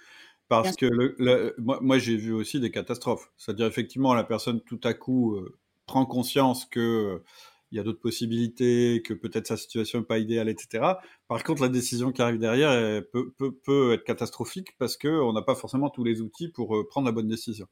Parce 0.51 0.75
que 0.75 0.85
le, 0.85 1.55
moi, 1.57 1.97
j'ai 1.97 2.17
vu 2.17 2.33
aussi 2.33 2.59
des 2.59 2.71
catastrophes. 2.71 3.31
C'est-à-dire, 3.37 3.67
effectivement, 3.67 4.13
la 4.13 4.25
personne 4.25 4.59
tout 4.59 4.81
à 4.83 4.93
coup 4.93 5.35
euh, 5.35 5.57
prend 5.85 6.05
conscience 6.05 6.65
que 6.65 6.79
euh, 6.81 7.23
il 7.71 7.77
y 7.77 7.79
a 7.79 7.83
d'autres 7.83 8.01
possibilités, 8.01 9.01
que 9.01 9.13
peut-être 9.13 9.47
sa 9.47 9.55
situation 9.55 9.99
n'est 9.99 10.05
pas 10.05 10.17
idéale, 10.17 10.49
etc. 10.49 10.95
Par 11.29 11.45
contre, 11.45 11.61
la 11.61 11.69
décision 11.69 12.11
qui 12.11 12.21
arrive 12.21 12.37
derrière 12.37 13.01
peut, 13.13 13.31
peut, 13.37 13.53
peut, 13.63 13.93
être 13.93 14.03
catastrophique 14.03 14.77
parce 14.77 14.97
qu'on 14.97 15.31
n'a 15.31 15.41
pas 15.41 15.55
forcément 15.55 15.89
tous 15.89 16.03
les 16.03 16.19
outils 16.19 16.49
pour 16.49 16.75
euh, 16.75 16.85
prendre 16.85 17.07
la 17.07 17.13
bonne 17.13 17.29
décision. 17.29 17.67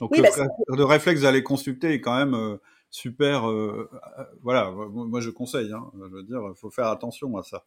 Donc, 0.00 0.16
le, 0.16 0.22
bah, 0.24 0.84
réflexe 0.84 1.20
d'aller 1.20 1.44
consulter 1.44 1.92
est 1.92 2.00
quand 2.00 2.16
même 2.16 2.58
super. 2.90 3.46
voilà, 4.42 4.72
moi 4.72 5.20
je 5.20 5.30
conseille. 5.30 5.70
Hein, 5.70 5.88
je 5.94 6.16
veux 6.16 6.24
dire, 6.24 6.40
il 6.48 6.58
faut 6.58 6.70
faire 6.70 6.88
attention 6.88 7.36
à 7.36 7.44
ça. 7.44 7.64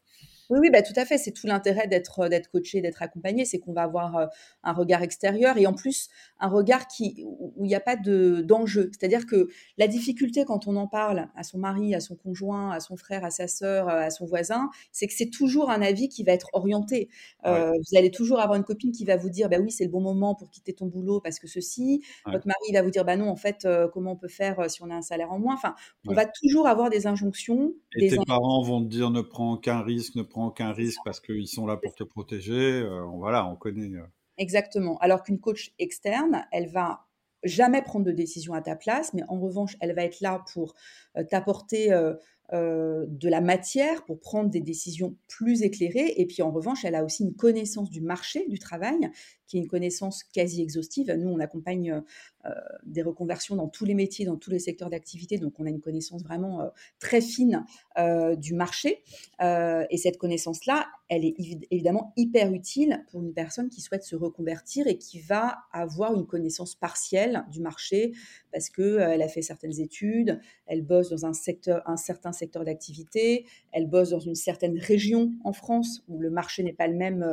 Oui, 0.49 0.59
oui, 0.61 0.69
bah, 0.69 0.81
tout 0.81 0.93
à 0.95 1.05
fait. 1.05 1.17
C'est 1.17 1.31
tout 1.31 1.47
l'intérêt 1.47 1.87
d'être 1.87 2.21
euh, 2.21 2.29
d'être 2.29 2.49
coaché, 2.49 2.81
d'être 2.81 3.01
accompagné, 3.01 3.45
c'est 3.45 3.59
qu'on 3.59 3.73
va 3.73 3.83
avoir 3.83 4.17
euh, 4.17 4.25
un 4.63 4.73
regard 4.73 5.01
extérieur 5.01 5.57
et 5.57 5.65
en 5.65 5.73
plus 5.73 6.09
un 6.39 6.47
regard 6.47 6.87
qui 6.87 7.23
où 7.25 7.53
il 7.65 7.67
n'y 7.67 7.75
a 7.75 7.79
pas 7.79 7.95
de 7.95 8.41
d'enjeu. 8.41 8.89
C'est-à-dire 8.91 9.25
que 9.25 9.49
la 9.77 9.87
difficulté 9.87 10.45
quand 10.45 10.67
on 10.67 10.75
en 10.75 10.87
parle 10.87 11.27
à 11.35 11.43
son 11.43 11.57
mari, 11.57 11.95
à 11.95 11.99
son 11.99 12.15
conjoint, 12.15 12.71
à 12.71 12.79
son 12.79 12.97
frère, 12.97 13.23
à 13.23 13.31
sa 13.31 13.47
sœur, 13.47 13.89
euh, 13.89 14.01
à 14.01 14.09
son 14.09 14.25
voisin, 14.25 14.69
c'est 14.91 15.07
que 15.07 15.13
c'est 15.13 15.29
toujours 15.29 15.69
un 15.69 15.81
avis 15.81 16.09
qui 16.09 16.23
va 16.23 16.33
être 16.33 16.49
orienté. 16.53 17.09
vous 17.43 17.97
allez 17.97 18.11
toujours 18.11 18.39
avoir 18.39 18.57
une 18.57 18.63
copine 18.63 18.91
qui 18.91 19.05
va 19.05 19.17
vous 19.17 19.29
dire, 19.29 19.49
bah 19.49 19.57
oui, 19.59 19.71
c'est 19.71 19.83
le 19.83 19.89
bon 19.89 20.01
moment 20.01 20.35
pour 20.35 20.49
quitter 20.49 20.73
ton 20.73 20.85
boulot 20.85 21.21
parce 21.21 21.39
que 21.39 21.47
ceci. 21.47 22.03
Votre 22.25 22.47
mari 22.47 22.73
va 22.73 22.81
vous 22.81 22.89
dire, 22.89 23.05
bah 23.05 23.15
non, 23.15 23.29
en 23.29 23.35
fait, 23.35 23.67
comment 23.93 24.13
on 24.13 24.15
peut 24.15 24.27
faire 24.27 24.69
si 24.69 24.81
on 24.83 24.89
a 24.89 24.95
un 24.95 25.01
salaire 25.01 25.31
en 25.31 25.39
moins? 25.39 25.53
Enfin, 25.53 25.75
on 26.07 26.13
va 26.13 26.25
toujours 26.25 26.67
avoir 26.67 26.89
des 26.89 27.07
injonctions. 27.07 27.73
Et 27.97 28.09
tes 28.09 28.17
parents 28.25 28.61
vont 28.61 28.83
te 28.83 28.89
dire, 28.89 29.09
ne 29.09 29.21
prends 29.21 29.53
aucun 29.53 29.81
risque, 29.81 30.15
ne 30.15 30.23
prends 30.23 30.34
aucun 30.43 30.71
risque 30.71 30.99
parce 31.05 31.19
qu'ils 31.19 31.47
sont 31.47 31.65
là 31.65 31.77
pour 31.77 31.95
te 31.95 32.03
protéger. 32.03 32.81
Euh, 32.81 33.03
voilà, 33.03 33.47
on 33.47 33.55
connaît. 33.55 33.95
Euh. 33.95 34.05
Exactement. 34.37 34.97
Alors 34.99 35.23
qu'une 35.23 35.39
coach 35.39 35.73
externe, 35.79 36.45
elle 36.51 36.67
va 36.67 37.05
jamais 37.43 37.81
prendre 37.81 38.05
de 38.05 38.11
décision 38.11 38.53
à 38.53 38.61
ta 38.61 38.75
place, 38.75 39.13
mais 39.13 39.21
en 39.27 39.39
revanche, 39.39 39.77
elle 39.79 39.93
va 39.93 40.03
être 40.03 40.19
là 40.19 40.43
pour 40.53 40.73
euh, 41.17 41.23
t'apporter 41.23 41.89
de 42.51 43.27
la 43.27 43.41
matière 43.41 44.05
pour 44.05 44.19
prendre 44.19 44.51
des 44.51 44.61
décisions 44.61 45.17
plus 45.27 45.63
éclairées. 45.63 46.13
Et 46.17 46.27
puis 46.27 46.43
en 46.43 46.51
revanche, 46.51 46.85
elle 46.85 46.93
a 46.93 47.03
aussi 47.03 47.23
une 47.23 47.35
connaissance 47.35 47.89
du 47.89 48.01
marché 48.01 48.45
du 48.47 48.59
travail, 48.59 49.09
qui 49.47 49.57
est 49.57 49.61
une 49.61 49.67
connaissance 49.67 50.23
quasi 50.23 50.61
exhaustive. 50.61 51.11
Nous, 51.17 51.29
on 51.29 51.39
accompagne 51.39 52.03
des 52.85 53.01
reconversions 53.01 53.55
dans 53.55 53.67
tous 53.67 53.85
les 53.85 53.93
métiers, 53.93 54.25
dans 54.25 54.37
tous 54.37 54.51
les 54.51 54.59
secteurs 54.59 54.89
d'activité. 54.89 55.37
Donc, 55.37 55.59
on 55.59 55.65
a 55.65 55.69
une 55.69 55.81
connaissance 55.81 56.23
vraiment 56.23 56.61
euh, 56.61 56.69
très 56.99 57.21
fine 57.21 57.65
euh, 57.97 58.35
du 58.35 58.53
marché. 58.53 59.03
et 59.41 59.97
cette 59.97 60.17
connaissance-là, 60.17 60.87
elle 61.07 61.23
est 61.23 61.35
évidemment 61.71 62.13
hyper 62.15 62.51
utile 62.51 63.05
pour 63.11 63.21
une 63.21 63.33
personne 63.33 63.69
qui 63.69 63.81
souhaite 63.81 64.03
se 64.03 64.15
reconvertir 64.15 64.87
et 64.87 64.97
qui 64.97 65.19
va 65.19 65.59
avoir 65.71 66.15
une 66.15 66.25
connaissance 66.25 66.75
partielle 66.75 67.45
du 67.51 67.61
marché 67.61 68.13
parce 68.51 68.69
qu'elle 68.69 69.21
a 69.21 69.27
fait 69.27 69.41
certaines 69.41 69.79
études, 69.79 70.39
elle 70.65 70.81
bosse 70.81 71.09
dans 71.09 71.25
un, 71.25 71.33
secteur, 71.33 71.87
un 71.87 71.97
certain 71.97 72.31
secteur 72.31 72.63
d'activité, 72.63 73.45
elle 73.71 73.87
bosse 73.87 74.09
dans 74.09 74.19
une 74.19 74.35
certaine 74.35 74.79
région 74.79 75.31
en 75.43 75.53
France 75.53 76.03
où 76.07 76.19
le 76.19 76.29
marché 76.29 76.63
n'est 76.63 76.73
pas 76.73 76.87
le 76.87 76.95
même 76.95 77.25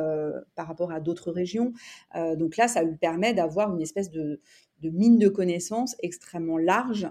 par 0.55 0.67
rapport 0.67 0.91
à 0.91 0.99
d'autres 0.99 1.31
régions. 1.31 1.73
donc 2.13 2.57
là, 2.57 2.67
ça 2.67 2.83
lui 2.83 2.97
permet 2.97 3.33
d'avoir 3.33 3.73
une 3.73 3.81
espèce 3.81 4.11
de, 4.11 4.39
de 4.83 4.89
mine 4.89 5.17
de 5.17 5.29
connaissances 5.29 5.95
extrêmement 6.01 6.57
large 6.57 7.07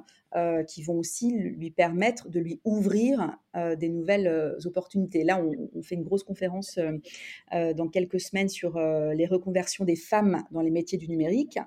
qui 0.67 0.83
vont 0.83 0.95
aussi 0.95 1.31
lui 1.31 1.71
permettre 1.71 2.31
de 2.31 2.41
lui 2.41 2.59
ouvrir 2.65 3.37
des 3.55 3.91
nouvelles 3.91 4.57
opportunités. 4.65 5.25
Là, 5.25 5.39
on, 5.39 5.69
on, 5.75 5.83
fait 5.83 5.95
une 5.95 6.05
grosse 6.05 6.23
conférence 6.23 6.79
dans 7.53 7.89
quelques 7.89 8.19
semaines 8.19 8.49
sur 8.49 8.81
les 8.81 9.27
reconversions 9.27 9.85
des 9.85 9.95
femmes 9.95 10.43
dans 10.51 10.63
les 10.63 10.71
métiers 10.71 10.97
du 10.97 11.07
numérique. 11.07 11.59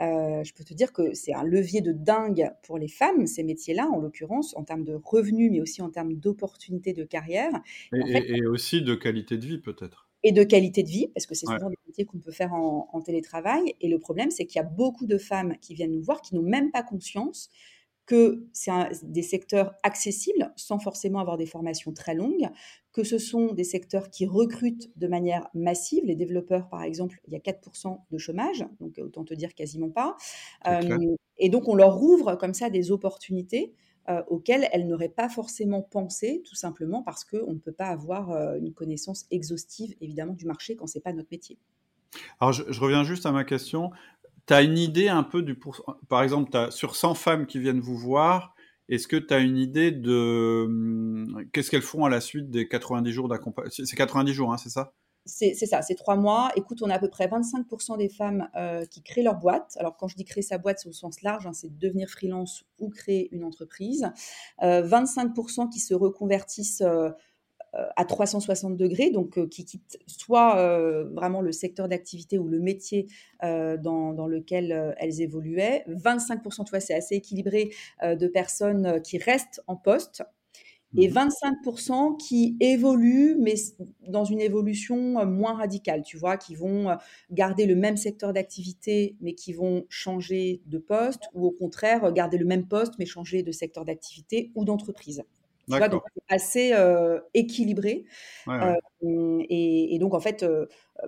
Euh, 0.00 0.42
je 0.42 0.52
peux 0.54 0.64
te 0.64 0.74
dire 0.74 0.92
que 0.92 1.14
c'est 1.14 1.34
un 1.34 1.44
levier 1.44 1.80
de 1.80 1.92
dingue 1.92 2.50
pour 2.64 2.78
les 2.78 2.88
femmes, 2.88 3.26
ces 3.26 3.44
métiers-là, 3.44 3.88
en 3.88 4.00
l'occurrence, 4.00 4.56
en 4.56 4.64
termes 4.64 4.84
de 4.84 4.94
revenus, 4.94 5.50
mais 5.52 5.60
aussi 5.60 5.82
en 5.82 5.90
termes 5.90 6.14
d'opportunités 6.14 6.92
de 6.92 7.04
carrière. 7.04 7.52
Et, 7.92 8.44
aussi 8.44 8.82
de 8.82 8.94
qualité 8.94 9.38
de 9.38 9.46
vie, 9.46 9.58
peut-être. 9.58 10.08
Et 10.26 10.32
de 10.32 10.42
qualité 10.42 10.82
de 10.82 10.88
vie, 10.88 11.08
parce 11.14 11.26
que 11.26 11.34
c'est 11.34 11.46
souvent 11.46 11.68
des 11.68 11.78
métiers 11.86 12.06
qu'on 12.06 12.18
peut 12.18 12.32
faire 12.32 12.54
en, 12.54 12.88
en 12.92 13.00
télétravail. 13.02 13.74
Et 13.80 13.88
le 13.88 13.98
problème, 13.98 14.30
c'est 14.30 14.46
qu'il 14.46 14.56
y 14.56 14.64
a 14.64 14.66
beaucoup 14.66 15.06
de 15.06 15.18
femmes 15.18 15.56
qui 15.60 15.74
viennent 15.74 15.92
nous 15.92 16.02
voir 16.02 16.22
qui 16.22 16.34
n'ont 16.34 16.42
même 16.42 16.72
pas 16.72 16.82
conscience 16.82 17.50
que 18.06 18.46
c'est 18.52 18.70
des 19.02 19.22
secteurs 19.22 19.74
accessibles 19.82 20.52
sans 20.56 20.78
forcément 20.78 21.20
avoir 21.20 21.36
des 21.36 21.46
formations 21.46 21.92
très 21.92 22.14
longues, 22.14 22.48
que 22.92 23.02
ce 23.02 23.18
sont 23.18 23.52
des 23.52 23.64
secteurs 23.64 24.10
qui 24.10 24.26
recrutent 24.26 24.90
de 24.96 25.06
manière 25.06 25.48
massive. 25.54 26.04
Les 26.04 26.14
développeurs, 26.14 26.68
par 26.68 26.82
exemple, 26.82 27.20
il 27.26 27.32
y 27.32 27.36
a 27.36 27.40
4% 27.40 27.98
de 28.10 28.18
chômage, 28.18 28.66
donc 28.80 28.98
autant 28.98 29.24
te 29.24 29.34
dire 29.34 29.54
quasiment 29.54 29.90
pas. 29.90 30.16
Euh, 30.66 31.16
et 31.38 31.48
donc, 31.48 31.66
on 31.68 31.74
leur 31.74 32.02
ouvre 32.02 32.36
comme 32.36 32.54
ça 32.54 32.68
des 32.68 32.90
opportunités 32.90 33.72
euh, 34.08 34.22
auxquelles 34.28 34.68
elles 34.72 34.86
n'auraient 34.86 35.08
pas 35.08 35.28
forcément 35.28 35.82
pensé, 35.82 36.42
tout 36.46 36.54
simplement 36.54 37.02
parce 37.02 37.24
qu'on 37.24 37.52
ne 37.52 37.58
peut 37.58 37.72
pas 37.72 37.86
avoir 37.86 38.30
euh, 38.30 38.56
une 38.56 38.72
connaissance 38.72 39.26
exhaustive, 39.30 39.94
évidemment, 40.00 40.34
du 40.34 40.46
marché 40.46 40.76
quand 40.76 40.86
ce 40.86 40.98
n'est 40.98 41.02
pas 41.02 41.12
notre 41.12 41.28
métier. 41.30 41.58
Alors, 42.40 42.52
je, 42.52 42.80
reviens 42.80 43.02
juste 43.02 43.26
à 43.26 43.32
ma 43.32 43.44
question 43.44 43.90
tu 44.46 44.52
as 44.52 44.62
une 44.62 44.76
idée 44.76 45.08
un 45.08 45.22
peu 45.22 45.42
du 45.42 45.58
Par 46.08 46.22
exemple, 46.22 46.70
sur 46.70 46.96
100 46.96 47.14
femmes 47.14 47.46
qui 47.46 47.58
viennent 47.58 47.80
vous 47.80 47.96
voir, 47.96 48.54
est-ce 48.88 49.08
que 49.08 49.16
tu 49.16 49.32
as 49.32 49.38
une 49.38 49.56
idée 49.56 49.90
de 49.90 50.64
hum, 50.66 51.44
qu'est-ce 51.52 51.70
qu'elles 51.70 51.82
font 51.82 52.04
à 52.04 52.10
la 52.10 52.20
suite 52.20 52.50
des 52.50 52.68
90 52.68 53.10
jours 53.10 53.28
d'accompagnement 53.28 53.72
C'est 53.72 53.96
90 53.96 54.32
jours, 54.32 54.52
hein, 54.52 54.58
c'est 54.58 54.68
ça? 54.68 54.92
C'est 55.26 55.54
ça, 55.54 55.80
c'est 55.80 55.94
trois 55.94 56.16
mois. 56.16 56.50
Écoute, 56.54 56.82
on 56.82 56.90
a 56.90 56.94
à 56.94 56.98
peu 56.98 57.08
près 57.08 57.26
25% 57.26 57.96
des 57.96 58.10
femmes 58.10 58.48
euh, 58.56 58.84
qui 58.84 59.02
créent 59.02 59.22
leur 59.22 59.36
boîte. 59.36 59.76
Alors, 59.80 59.96
quand 59.96 60.06
je 60.06 60.16
dis 60.16 60.24
créer 60.24 60.42
sa 60.42 60.58
boîte, 60.58 60.80
c'est 60.80 60.88
au 60.88 60.92
sens 60.92 61.22
large, 61.22 61.46
hein, 61.46 61.54
c'est 61.54 61.78
devenir 61.78 62.08
freelance 62.10 62.64
ou 62.78 62.90
créer 62.90 63.34
une 63.34 63.44
entreprise. 63.44 64.10
25% 64.60 65.62
euh, 65.62 65.68
qui 65.70 65.80
se 65.80 65.94
reconvertissent 65.94 66.82
euh, 66.82 67.10
à 67.96 68.04
360 68.04 68.76
degrés, 68.76 69.10
donc 69.10 69.48
qui 69.48 69.64
quittent 69.64 69.98
soit 70.06 70.54
vraiment 71.06 71.40
le 71.40 71.50
secteur 71.50 71.88
d'activité 71.88 72.38
ou 72.38 72.46
le 72.46 72.60
métier 72.60 73.08
dans, 73.42 74.28
lequel 74.28 74.94
elles 74.98 75.20
évoluaient. 75.20 75.84
25%, 75.88 76.64
tu 76.66 76.70
vois, 76.70 76.78
c'est 76.78 76.94
assez 76.94 77.16
équilibré 77.16 77.74
de 78.00 78.28
personnes 78.28 79.02
qui 79.02 79.18
restent 79.18 79.60
en 79.66 79.74
poste 79.74 80.22
et 80.96 81.08
25% 81.08 82.12
mmh 82.12 82.16
qui 82.18 82.56
évoluent, 82.60 83.36
mais 83.40 83.54
dans 84.08 84.24
une 84.24 84.40
évolution 84.40 85.24
moins 85.26 85.54
radicale, 85.54 86.02
tu 86.02 86.16
vois, 86.16 86.36
qui 86.36 86.54
vont 86.54 86.96
garder 87.30 87.66
le 87.66 87.74
même 87.74 87.96
secteur 87.96 88.32
d'activité, 88.32 89.16
mais 89.20 89.34
qui 89.34 89.52
vont 89.52 89.84
changer 89.88 90.62
de 90.66 90.78
poste, 90.78 91.24
ou 91.34 91.46
au 91.46 91.50
contraire, 91.50 92.12
garder 92.12 92.38
le 92.38 92.46
même 92.46 92.66
poste, 92.66 92.94
mais 92.98 93.06
changer 93.06 93.42
de 93.42 93.52
secteur 93.52 93.84
d'activité 93.84 94.50
ou 94.54 94.64
d'entreprise 94.64 95.22
donc 95.68 96.02
assez 96.28 96.72
euh, 96.72 97.20
équilibré. 97.34 98.04
Euh, 98.48 98.74
et, 99.48 99.96
donc, 100.00 100.14
en 100.14 100.20
fait, 100.20 100.42
euh, 100.42 100.66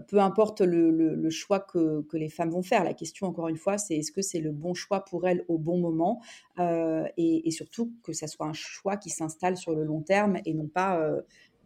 peu 0.09 0.19
importe 0.19 0.61
le, 0.61 1.31
choix 1.31 1.61
que, 1.61 2.05
les 2.13 2.29
femmes 2.29 2.51
vont 2.51 2.63
faire, 2.63 2.85
la 2.85 2.95
question, 2.95 3.27
encore 3.27 3.49
une 3.49 3.57
fois, 3.57 3.79
c'est 3.79 3.97
est-ce 3.97 4.13
que 4.13 4.23
c'est 4.23 4.41
le 4.41 4.53
bon 4.53 4.75
choix 4.75 5.05
pour 5.05 5.27
elles 5.27 5.45
au 5.49 5.59
bon 5.59 5.79
moment 5.79 6.21
et, 6.59 7.51
surtout 7.51 7.93
que 8.03 8.13
ça 8.13 8.27
soit 8.27 8.47
un 8.47 8.53
choix 8.53 8.97
qui 8.97 9.11
s'installe 9.11 9.57
sur 9.57 9.73
le 9.73 9.85
long 9.85 10.03
terme 10.03 10.39
et 10.45 10.55
non 10.55 10.67
pas 10.67 11.01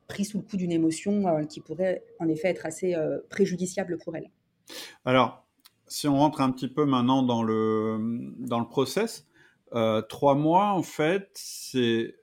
pris 0.06 0.24
sous 0.24 0.38
le 0.38 0.44
coup 0.44 0.56
d'une 0.56 0.72
émotion 0.72 1.44
qui 1.46 1.60
pourrait 1.60 2.04
en 2.18 2.28
effet 2.28 2.48
être 2.48 2.66
assez 2.66 2.94
préjudiciable 3.28 3.98
pour 3.98 4.16
elles. 4.16 4.30
Alors, 5.04 5.46
si 5.86 6.06
on 6.06 6.16
rentre 6.16 6.40
un 6.40 6.50
petit 6.52 6.68
peu 6.68 6.84
maintenant 6.84 7.22
dans 7.22 7.42
le, 7.42 7.98
dans 8.38 8.60
le 8.60 8.68
process, 8.68 9.26
trois 10.08 10.34
mois, 10.34 10.68
en 10.68 10.82
fait, 10.82 11.30
c'est 11.34 12.19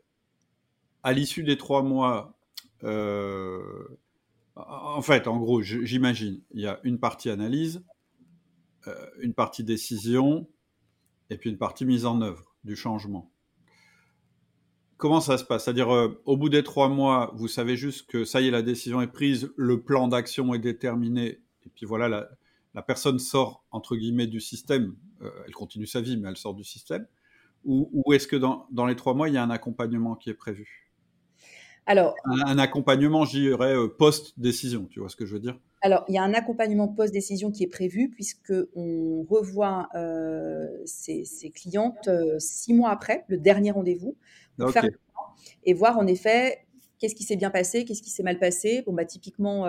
à 1.08 1.13
l'issue 1.13 1.43
des 1.43 1.56
trois 1.56 1.84
mois, 1.84 2.38
euh, 2.84 3.88
en 4.56 5.02
fait, 5.02 5.26
en 5.30 5.38
gros, 5.38 5.62
j'imagine, 5.62 6.41
il 6.52 6.60
y 6.60 6.67
a 6.67 6.82
une 6.84 7.00
partie 7.00 7.30
analyse, 7.30 7.82
euh, 8.88 8.93
une 9.22 9.34
partie 9.34 9.63
décision, 9.63 10.50
et 11.30 11.38
puis 11.38 11.50
une 11.50 11.58
partie 11.58 11.86
mise 11.86 12.06
en 12.06 12.22
œuvre 12.22 12.58
du 12.65 12.76
changement. 12.76 13.32
Comment 14.98 15.22
ça 15.22 15.38
se 15.38 15.46
passe? 15.46 15.63
C'est-à-dire, 15.63 15.96
euh, 15.96 16.22
au 16.26 16.36
bout 16.36 16.50
des 16.50 16.62
trois 16.62 16.89
mois, 16.89 17.32
vous 17.36 17.48
savez 17.48 17.78
juste 17.78 18.10
que 18.10 18.26
ça 18.26 18.41
y 18.41 18.50
est, 18.50 18.52
la 18.52 18.62
décision 18.62 19.00
est 19.00 19.08
prise, 19.08 19.54
le 19.56 19.82
plan 19.82 20.10
d'action 20.10 20.54
est 20.54 20.60
déterminé, 20.60 21.39
et 21.65 21.70
puis 21.74 21.86
voilà, 21.86 22.28
la, 22.74 22.82
personne 22.82 23.20
sort, 23.20 23.63
entre 23.72 23.96
guillemets, 23.96 24.28
du 24.28 24.41
système. 24.41 24.93
elle 25.22 25.54
continue 25.54 25.88
sa 25.88 26.02
vie, 26.02 26.17
mais 26.17 26.28
elle 26.28 26.36
sort 26.36 26.54
du 26.54 26.65
système. 26.65 27.08
Ou, 27.63 28.13
est-ce 28.13 28.28
que 28.28 28.36
dans, 28.36 28.67
dans, 28.72 28.86
les 28.86 28.98
trois 28.98 29.13
mois, 29.13 29.30
il 29.30 29.36
y 29.36 29.38
a 29.38 29.43
un 29.43 29.50
accompagnement 29.50 30.17
qui 30.17 30.30
est 30.30 30.34
prévu? 30.34 30.87
Alors, 31.88 32.15
un, 32.26 32.60
accompagnement, 32.60 33.23
je 33.23 33.39
dirais, 33.39 33.73
euh, 33.73 33.88
post-décision, 33.88 34.88
tu 34.89 35.00
vois 35.00 35.08
ce 35.08 35.15
que 35.15 35.26
je 35.26 35.34
veux 35.34 35.39
dire? 35.39 35.58
Alors, 35.82 36.04
il 36.10 36.15
y 36.15 36.17
a 36.17 36.23
un 36.23 36.34
accompagnement 36.34 36.89
post-décision 36.89 37.50
qui 37.50 37.63
est 37.63 37.67
prévu, 37.67 38.10
puisqu'on 38.10 39.26
revoit 39.30 39.88
euh, 39.95 40.67
ses, 40.86 41.23
clientes 41.56 42.10
euh, 42.10 42.38
six 42.39 42.73
mois 42.73 42.89
après, 42.89 43.23
le 43.30 43.38
dernier 43.38 43.71
rendez-vous, 43.71 44.17
pour 44.58 44.69
faire 44.71 44.86
et 45.63 45.73
voir 45.73 45.97
en 45.97 46.08
effet 46.08 46.65
qu'est-ce 47.00 47.15
qui 47.15 47.23
s'est 47.23 47.38
bien 47.38 47.52
passé, 47.52 47.86
qu'est-ce 47.86 48.02
qui 48.02 48.10
s'est 48.10 48.23
mal 48.23 48.38
passé. 48.38 48.84
Bon, 48.86 48.91
bah, 48.91 49.06
typiquement, 49.06 49.65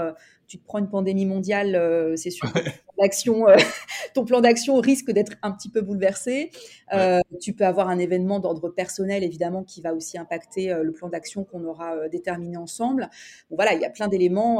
tu 0.48 0.58
te 0.58 0.64
prends 0.64 0.78
une 0.78 0.88
pandémie 0.88 1.26
mondiale, 1.26 2.14
c'est 2.16 2.30
sûr 2.30 2.50
l'action, 2.98 3.48
euh, 3.48 3.56
ton 4.14 4.24
plan 4.24 4.40
d'action 4.40 4.78
risque 4.80 5.10
d'être 5.10 5.36
un 5.42 5.52
petit 5.52 5.70
peu 5.70 5.80
bouleversé. 5.80 6.50
Euh, 6.92 7.20
tu 7.40 7.52
peux 7.52 7.64
avoir 7.64 7.88
un 7.88 7.98
événement 7.98 8.40
d'ordre 8.40 8.68
personnel, 8.68 9.24
évidemment, 9.24 9.62
qui 9.62 9.80
va 9.80 9.94
aussi 9.94 10.18
impacter 10.18 10.72
euh, 10.72 10.82
le 10.82 10.92
plan 10.92 11.08
d'action 11.08 11.44
qu'on 11.44 11.64
aura 11.64 12.08
déterminé 12.08 12.56
ensemble. 12.56 13.08
voilà, 13.50 13.74
il 13.74 13.80
y 13.80 13.84
a 13.84 13.90
plein 13.90 14.08
d'éléments 14.08 14.58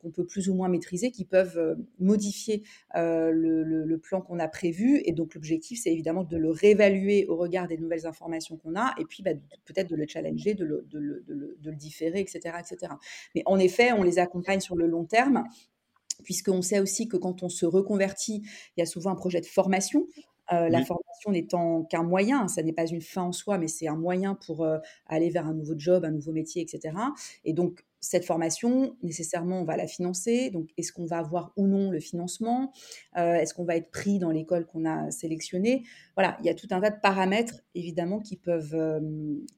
qu'on 0.00 0.10
peut 0.10 0.24
plus 0.24 0.48
ou 0.48 0.54
moins 0.54 0.68
maîtriser 0.68 1.10
qui 1.10 1.24
peuvent 1.24 1.76
modifier 1.98 2.62
le, 2.94 3.96
plan 4.02 4.20
qu'on 4.20 4.38
a 4.38 4.48
prévu. 4.48 5.02
Et 5.04 5.12
donc, 5.12 5.34
l'objectif, 5.34 5.80
c'est 5.82 5.90
évidemment 5.90 6.24
de 6.24 6.36
le 6.36 6.50
réévaluer 6.50 7.26
au 7.28 7.36
regard 7.36 7.66
des 7.66 7.76
nouvelles 7.76 8.06
informations 8.06 8.56
qu'on 8.56 8.76
a 8.76 8.94
et 8.98 9.04
puis 9.04 9.22
bah, 9.22 9.32
peut-être 9.64 9.88
de 9.88 9.96
le 9.96 10.06
challenger, 10.06 10.54
de 10.54 10.64
le, 10.64 10.86
de 10.90 11.70
le 11.70 11.76
différer, 11.76 12.20
etc., 12.20 12.56
etc. 12.58 12.92
Mais 13.34 13.42
en 13.46 13.58
effet, 13.58 13.92
on 13.92 14.02
les 14.02 14.18
accompagne 14.18 14.60
sur 14.60 14.76
le 14.76 14.86
long 14.90 15.04
terme 15.04 15.44
puisqu'on 16.22 16.62
sait 16.62 16.80
aussi 16.80 17.08
que 17.08 17.16
quand 17.16 17.42
on 17.42 17.48
se 17.48 17.66
reconvertit, 17.66 18.42
il 18.76 18.80
y 18.80 18.82
a 18.82 18.86
souvent 18.86 19.10
un 19.10 19.16
projet 19.16 19.40
de 19.40 19.46
formation. 19.46 20.06
Euh, 20.52 20.68
la 20.68 20.84
formation 20.84 21.30
n'étant 21.30 21.84
qu'un 21.84 22.02
moyen, 22.02 22.48
ça 22.48 22.62
n'est 22.62 22.72
pas 22.72 22.86
une 22.86 23.00
fin 23.00 23.22
en 23.22 23.32
soi, 23.32 23.56
mais 23.56 23.68
c'est 23.68 23.86
un 23.86 23.96
moyen 23.96 24.34
pour 24.34 24.64
euh, 24.64 24.78
aller 25.06 25.30
vers 25.30 25.46
un 25.46 25.54
nouveau 25.54 25.74
job, 25.76 26.04
un 26.04 26.10
nouveau 26.10 26.32
métier, 26.32 26.60
etc. 26.60 26.94
Et 27.44 27.52
donc, 27.52 27.84
cette 28.00 28.24
formation, 28.24 28.96
nécessairement, 29.02 29.60
on 29.60 29.64
va 29.64 29.76
la 29.76 29.86
financer. 29.86 30.50
Donc, 30.50 30.70
est-ce 30.78 30.90
qu'on 30.92 31.04
va 31.04 31.18
avoir 31.18 31.52
ou 31.56 31.66
non 31.66 31.90
le 31.90 32.00
financement? 32.00 32.72
Euh, 33.18 33.34
Est-ce 33.34 33.52
qu'on 33.52 33.64
va 33.64 33.76
être 33.76 33.90
pris 33.90 34.18
dans 34.18 34.30
l'école 34.30 34.66
qu'on 34.66 34.86
a 34.86 35.10
sélectionnée? 35.10 35.84
Voilà, 36.16 36.38
il 36.40 36.46
y 36.46 36.48
a 36.48 36.54
tout 36.54 36.68
un 36.70 36.80
tas 36.80 36.90
de 36.90 37.00
paramètres, 37.00 37.56
évidemment, 37.74 38.18
qui 38.18 38.36
peuvent, 38.36 38.74
euh, 38.74 39.00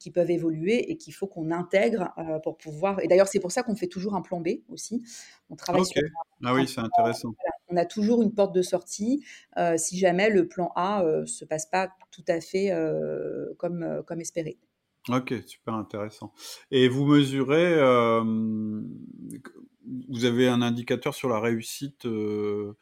qui 0.00 0.10
peuvent 0.10 0.30
évoluer 0.30 0.90
et 0.90 0.96
qu'il 0.96 1.14
faut 1.14 1.28
qu'on 1.28 1.52
intègre 1.52 2.12
euh, 2.18 2.40
pour 2.40 2.56
pouvoir. 2.56 3.00
Et 3.00 3.06
d'ailleurs, 3.06 3.28
c'est 3.28 3.40
pour 3.40 3.52
ça 3.52 3.62
qu'on 3.62 3.76
fait 3.76 3.86
toujours 3.86 4.16
un 4.16 4.22
plan 4.22 4.40
B 4.40 4.48
aussi. 4.68 5.04
On 5.48 5.54
travaille 5.54 5.86
sur. 5.86 6.02
Ah 6.44 6.54
oui, 6.54 6.66
c'est 6.66 6.80
intéressant. 6.80 7.34
On 7.68 7.76
a 7.76 7.84
toujours 7.86 8.22
une 8.22 8.34
porte 8.34 8.54
de 8.54 8.62
sortie 8.62 9.24
si 9.76 9.98
jamais 9.98 10.28
le 10.28 10.48
plan 10.48 10.72
A 10.74 11.04
ne 11.04 11.24
se 11.24 11.44
passe 11.44 11.66
pas 11.66 11.90
tout 12.10 12.24
à 12.26 12.40
fait 12.40 12.72
comme, 13.58 14.02
comme 14.04 14.20
espéré. 14.20 14.58
Ok, 15.08 15.34
super 15.46 15.74
intéressant. 15.74 16.32
Et 16.70 16.88
vous 16.88 17.04
mesurez, 17.04 17.74
euh, 17.74 18.22
vous 20.08 20.24
avez 20.24 20.46
un 20.48 20.62
indicateur 20.62 21.14
sur 21.14 21.28
la 21.28 21.40
réussite 21.40 22.06
euh, 22.06 22.76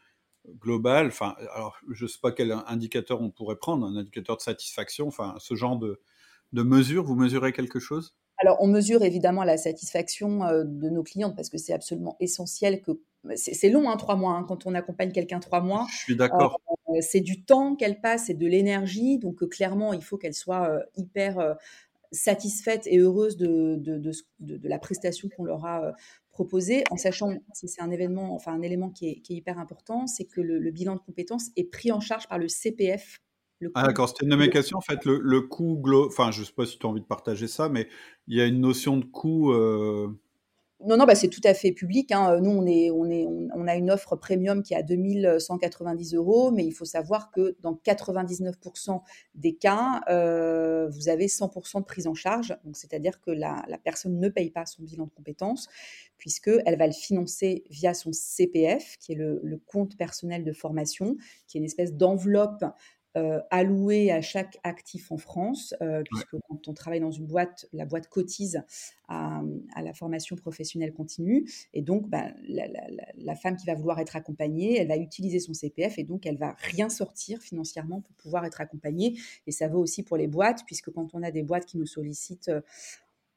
globale. 0.59 1.07
Enfin, 1.07 1.35
alors 1.55 1.77
je 1.89 2.05
ne 2.05 2.07
sais 2.07 2.19
pas 2.21 2.31
quel 2.31 2.51
indicateur 2.67 3.21
on 3.21 3.31
pourrait 3.31 3.55
prendre, 3.55 3.87
un 3.87 3.95
indicateur 3.95 4.37
de 4.37 4.41
satisfaction. 4.41 5.07
Enfin, 5.07 5.35
ce 5.39 5.55
genre 5.55 5.77
de, 5.77 5.99
de 6.53 6.61
mesure, 6.61 7.03
vous 7.03 7.15
mesurez 7.15 7.53
quelque 7.53 7.79
chose? 7.79 8.15
Alors, 8.37 8.57
on 8.59 8.67
mesure 8.67 9.03
évidemment 9.03 9.43
la 9.43 9.57
satisfaction 9.57 10.43
euh, 10.43 10.63
de 10.63 10.89
nos 10.89 11.03
clientes 11.03 11.35
parce 11.35 11.49
que 11.49 11.57
c'est 11.57 11.73
absolument 11.73 12.17
essentiel 12.19 12.81
que 12.81 12.91
c'est 13.35 13.69
long, 13.69 13.89
hein, 13.89 13.97
trois 13.97 14.15
mois, 14.15 14.33
hein, 14.33 14.43
quand 14.47 14.65
on 14.65 14.73
accompagne 14.73 15.11
quelqu'un 15.11 15.39
trois 15.39 15.61
mois. 15.61 15.85
Je 15.91 15.97
suis 15.97 16.15
d'accord. 16.15 16.59
c'est 17.01 17.19
du 17.19 17.43
temps 17.45 17.75
qu'elle 17.75 18.01
passe, 18.01 18.25
c'est 18.27 18.33
de 18.33 18.47
l'énergie, 18.47 19.19
donc 19.19 19.47
clairement, 19.47 19.93
il 19.93 20.03
faut 20.03 20.17
qu'elle 20.17 20.33
soit 20.33 20.71
hyper 20.95 21.55
satisfaite 22.11 22.87
et 22.87 22.99
heureuse 22.99 23.37
de, 23.37 23.77
de, 23.77 24.67
la 24.67 24.79
prestation 24.79 25.29
qu'on 25.29 25.45
leur 25.45 25.65
a 25.65 25.85
euh, 25.85 25.91
proposée, 26.31 26.83
en 26.91 26.97
sachant, 26.97 27.33
c'est 27.53 27.81
un 27.81 27.91
événement, 27.91 28.33
enfin 28.33 28.53
un 28.53 28.61
élément 28.61 28.89
qui 28.89 29.07
est, 29.07 29.29
hyper 29.29 29.59
important, 29.59 30.07
c'est 30.07 30.25
que 30.25 30.41
le, 30.41 30.71
bilan 30.71 30.95
de 30.95 30.99
compétences 30.99 31.49
est 31.55 31.69
pris 31.71 31.91
en 31.91 31.99
charge 31.99 32.27
par 32.27 32.37
le 32.37 32.47
CPF 32.47 33.19
ah 33.75 33.85
d'accord, 33.85 34.09
c'était 34.09 34.25
une 34.25 34.31
de 34.31 34.35
mes 34.35 34.49
questions. 34.49 34.79
En 34.79 34.81
fait, 34.81 35.05
le, 35.05 35.19
le 35.19 35.41
coût, 35.41 35.79
enfin, 36.07 36.31
je 36.31 36.39
ne 36.39 36.45
sais 36.45 36.51
pas 36.51 36.65
si 36.65 36.79
tu 36.79 36.85
as 36.87 36.89
envie 36.89 37.01
de 37.01 37.05
partager 37.05 37.47
ça, 37.47 37.69
mais 37.69 37.87
il 38.25 38.35
y 38.35 38.41
a 38.41 38.47
une 38.47 38.59
notion 38.59 38.97
de 38.97 39.05
coût. 39.05 39.51
Euh, 39.51 40.19
non, 40.85 40.97
non, 40.97 41.05
bah, 41.05 41.15
c'est 41.15 41.27
tout 41.27 41.41
à 41.43 41.53
fait 41.53 41.71
public. 41.71 42.11
Hein. 42.11 42.39
Nous, 42.41 42.51
on, 42.51 43.67
a 43.67 43.75
une 43.75 43.91
offre 43.91 44.15
premium 44.15 44.63
qui 44.63 44.73
est 44.73 44.77
à 44.77 44.83
2190 44.83 46.15
euros, 46.15 46.51
mais 46.51 46.65
il 46.65 46.71
faut 46.71 46.85
savoir 46.85 47.31
que 47.31 47.55
dans 47.61 47.73
99% 47.73 49.01
des 49.35 49.55
cas, 49.55 50.01
euh, 50.09 50.89
vous 50.89 51.09
avez 51.09 51.27
100% 51.27 51.79
de 51.79 51.85
prise 51.85 52.07
en 52.07 52.13
charge. 52.13 52.55
Donc, 52.65 52.77
c'est-à-dire 52.77 53.21
que 53.21 53.31
la, 53.31 53.63
personne 53.83 54.19
ne 54.19 54.29
paye 54.29 54.49
pas 54.49 54.65
son 54.65 54.83
bilan 54.83 55.05
de 55.05 55.11
compétences, 55.11 55.67
puisqu'elle 56.17 56.77
va 56.77 56.87
le 56.87 56.93
financer 56.93 57.63
via 57.69 57.93
son 57.93 58.11
CPF, 58.11 58.97
qui 58.99 59.13
est 59.13 59.15
le 59.15 59.61
compte 59.65 59.97
personnel 59.97 60.43
de 60.43 60.53
formation, 60.53 61.15
qui 61.47 61.57
est 61.57 61.59
une 61.59 61.65
espèce 61.65 61.93
d'enveloppe 61.93 62.63
euh, 63.17 63.41
alloué 63.49 64.09
à 64.09 64.21
chaque 64.21 64.57
actif 64.63 65.11
en 65.11 65.17
France, 65.17 65.75
euh, 65.81 66.01
puisque 66.09 66.37
quand 66.47 66.67
on 66.69 66.73
travaille 66.73 67.01
dans 67.01 67.11
une 67.11 67.25
boîte, 67.25 67.67
la 67.73 67.85
boîte 67.85 68.07
cotise 68.07 68.63
à, 69.09 69.41
la 69.83 69.93
formation 69.93 70.37
professionnelle 70.37 70.93
continue. 70.93 71.45
Et 71.73 71.81
donc, 71.81 72.07
ben, 72.07 72.33
la, 72.47 73.35
femme 73.35 73.57
qui 73.57 73.65
va 73.65 73.75
vouloir 73.75 73.99
être 73.99 74.15
accompagnée, 74.15 74.79
elle 74.79 74.87
va 74.87 74.95
utiliser 74.95 75.39
son 75.39 75.53
CPF 75.53 75.99
et 75.99 76.03
donc 76.03 76.25
elle 76.25 76.37
va 76.37 76.55
rien 76.59 76.87
sortir 76.87 77.41
financièrement 77.41 77.99
pour 77.99 78.15
pouvoir 78.15 78.45
être 78.45 78.61
accompagnée. 78.61 79.17
Et 79.45 79.51
ça 79.51 79.67
vaut 79.67 79.79
aussi 79.79 80.03
pour 80.03 80.15
les 80.15 80.27
boîtes, 80.27 80.63
puisque 80.65 80.89
quand 80.91 81.13
on 81.13 81.21
a 81.21 81.31
des 81.31 81.43
boîtes 81.43 81.65
qui 81.65 81.77
nous 81.77 81.85
sollicitent 81.85 82.47
euh, 82.47 82.61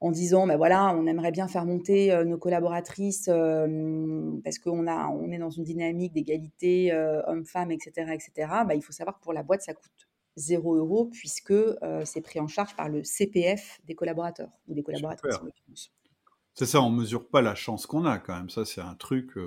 en 0.05 0.11
disant 0.11 0.47
ben 0.47 0.59
voilà, 0.59 0.95
on 0.95 1.07
aimerait 1.07 1.31
bien 1.31 1.49
faire 1.49 1.64
monter 1.64 2.12
euh, 2.12 2.25
nos 2.25 2.37
collaboratrices 2.37 3.29
euh, 3.29 4.38
parce 4.45 4.59
qu'on 4.59 4.87
a, 4.87 5.09
on 5.09 5.31
est 5.33 5.38
dans 5.38 5.49
une 5.49 5.64
dynamique 5.64 6.12
d'égalité 6.12 6.93
euh, 6.93 7.23
hommes-femmes, 7.27 7.71
etc., 7.71 8.12
etc. 8.12 8.53
Ben, 8.69 8.75
il 8.75 8.83
faut 8.83 8.93
savoir 8.93 9.19
que 9.19 9.23
pour 9.23 9.33
la 9.33 9.43
boîte, 9.43 9.62
ça 9.62 9.73
coûte 9.73 9.90
0 10.37 10.75
euros 10.75 11.07
puisque 11.07 11.55
c'est 12.05 12.21
pris 12.21 12.38
en 12.38 12.49
charge 12.49 12.77
par 12.77 12.88
le 12.90 13.03
CPF 13.03 13.81
des 13.85 13.95
collaborateurs 13.95 14.51
ou 14.69 14.75
des 14.75 14.83
collaboratrices. 14.83 15.38
C'est 16.53 16.67
ça, 16.67 16.83
on 16.83 16.90
mesure 16.90 17.29
pas 17.29 17.40
la 17.40 17.55
chance 17.55 17.87
qu'on 17.87 18.05
a 18.05 18.19
quand 18.19 18.37
même. 18.37 18.51
Ça, 18.51 18.64
c'est 18.64 18.83
un 18.83 18.97
truc. 18.97 19.38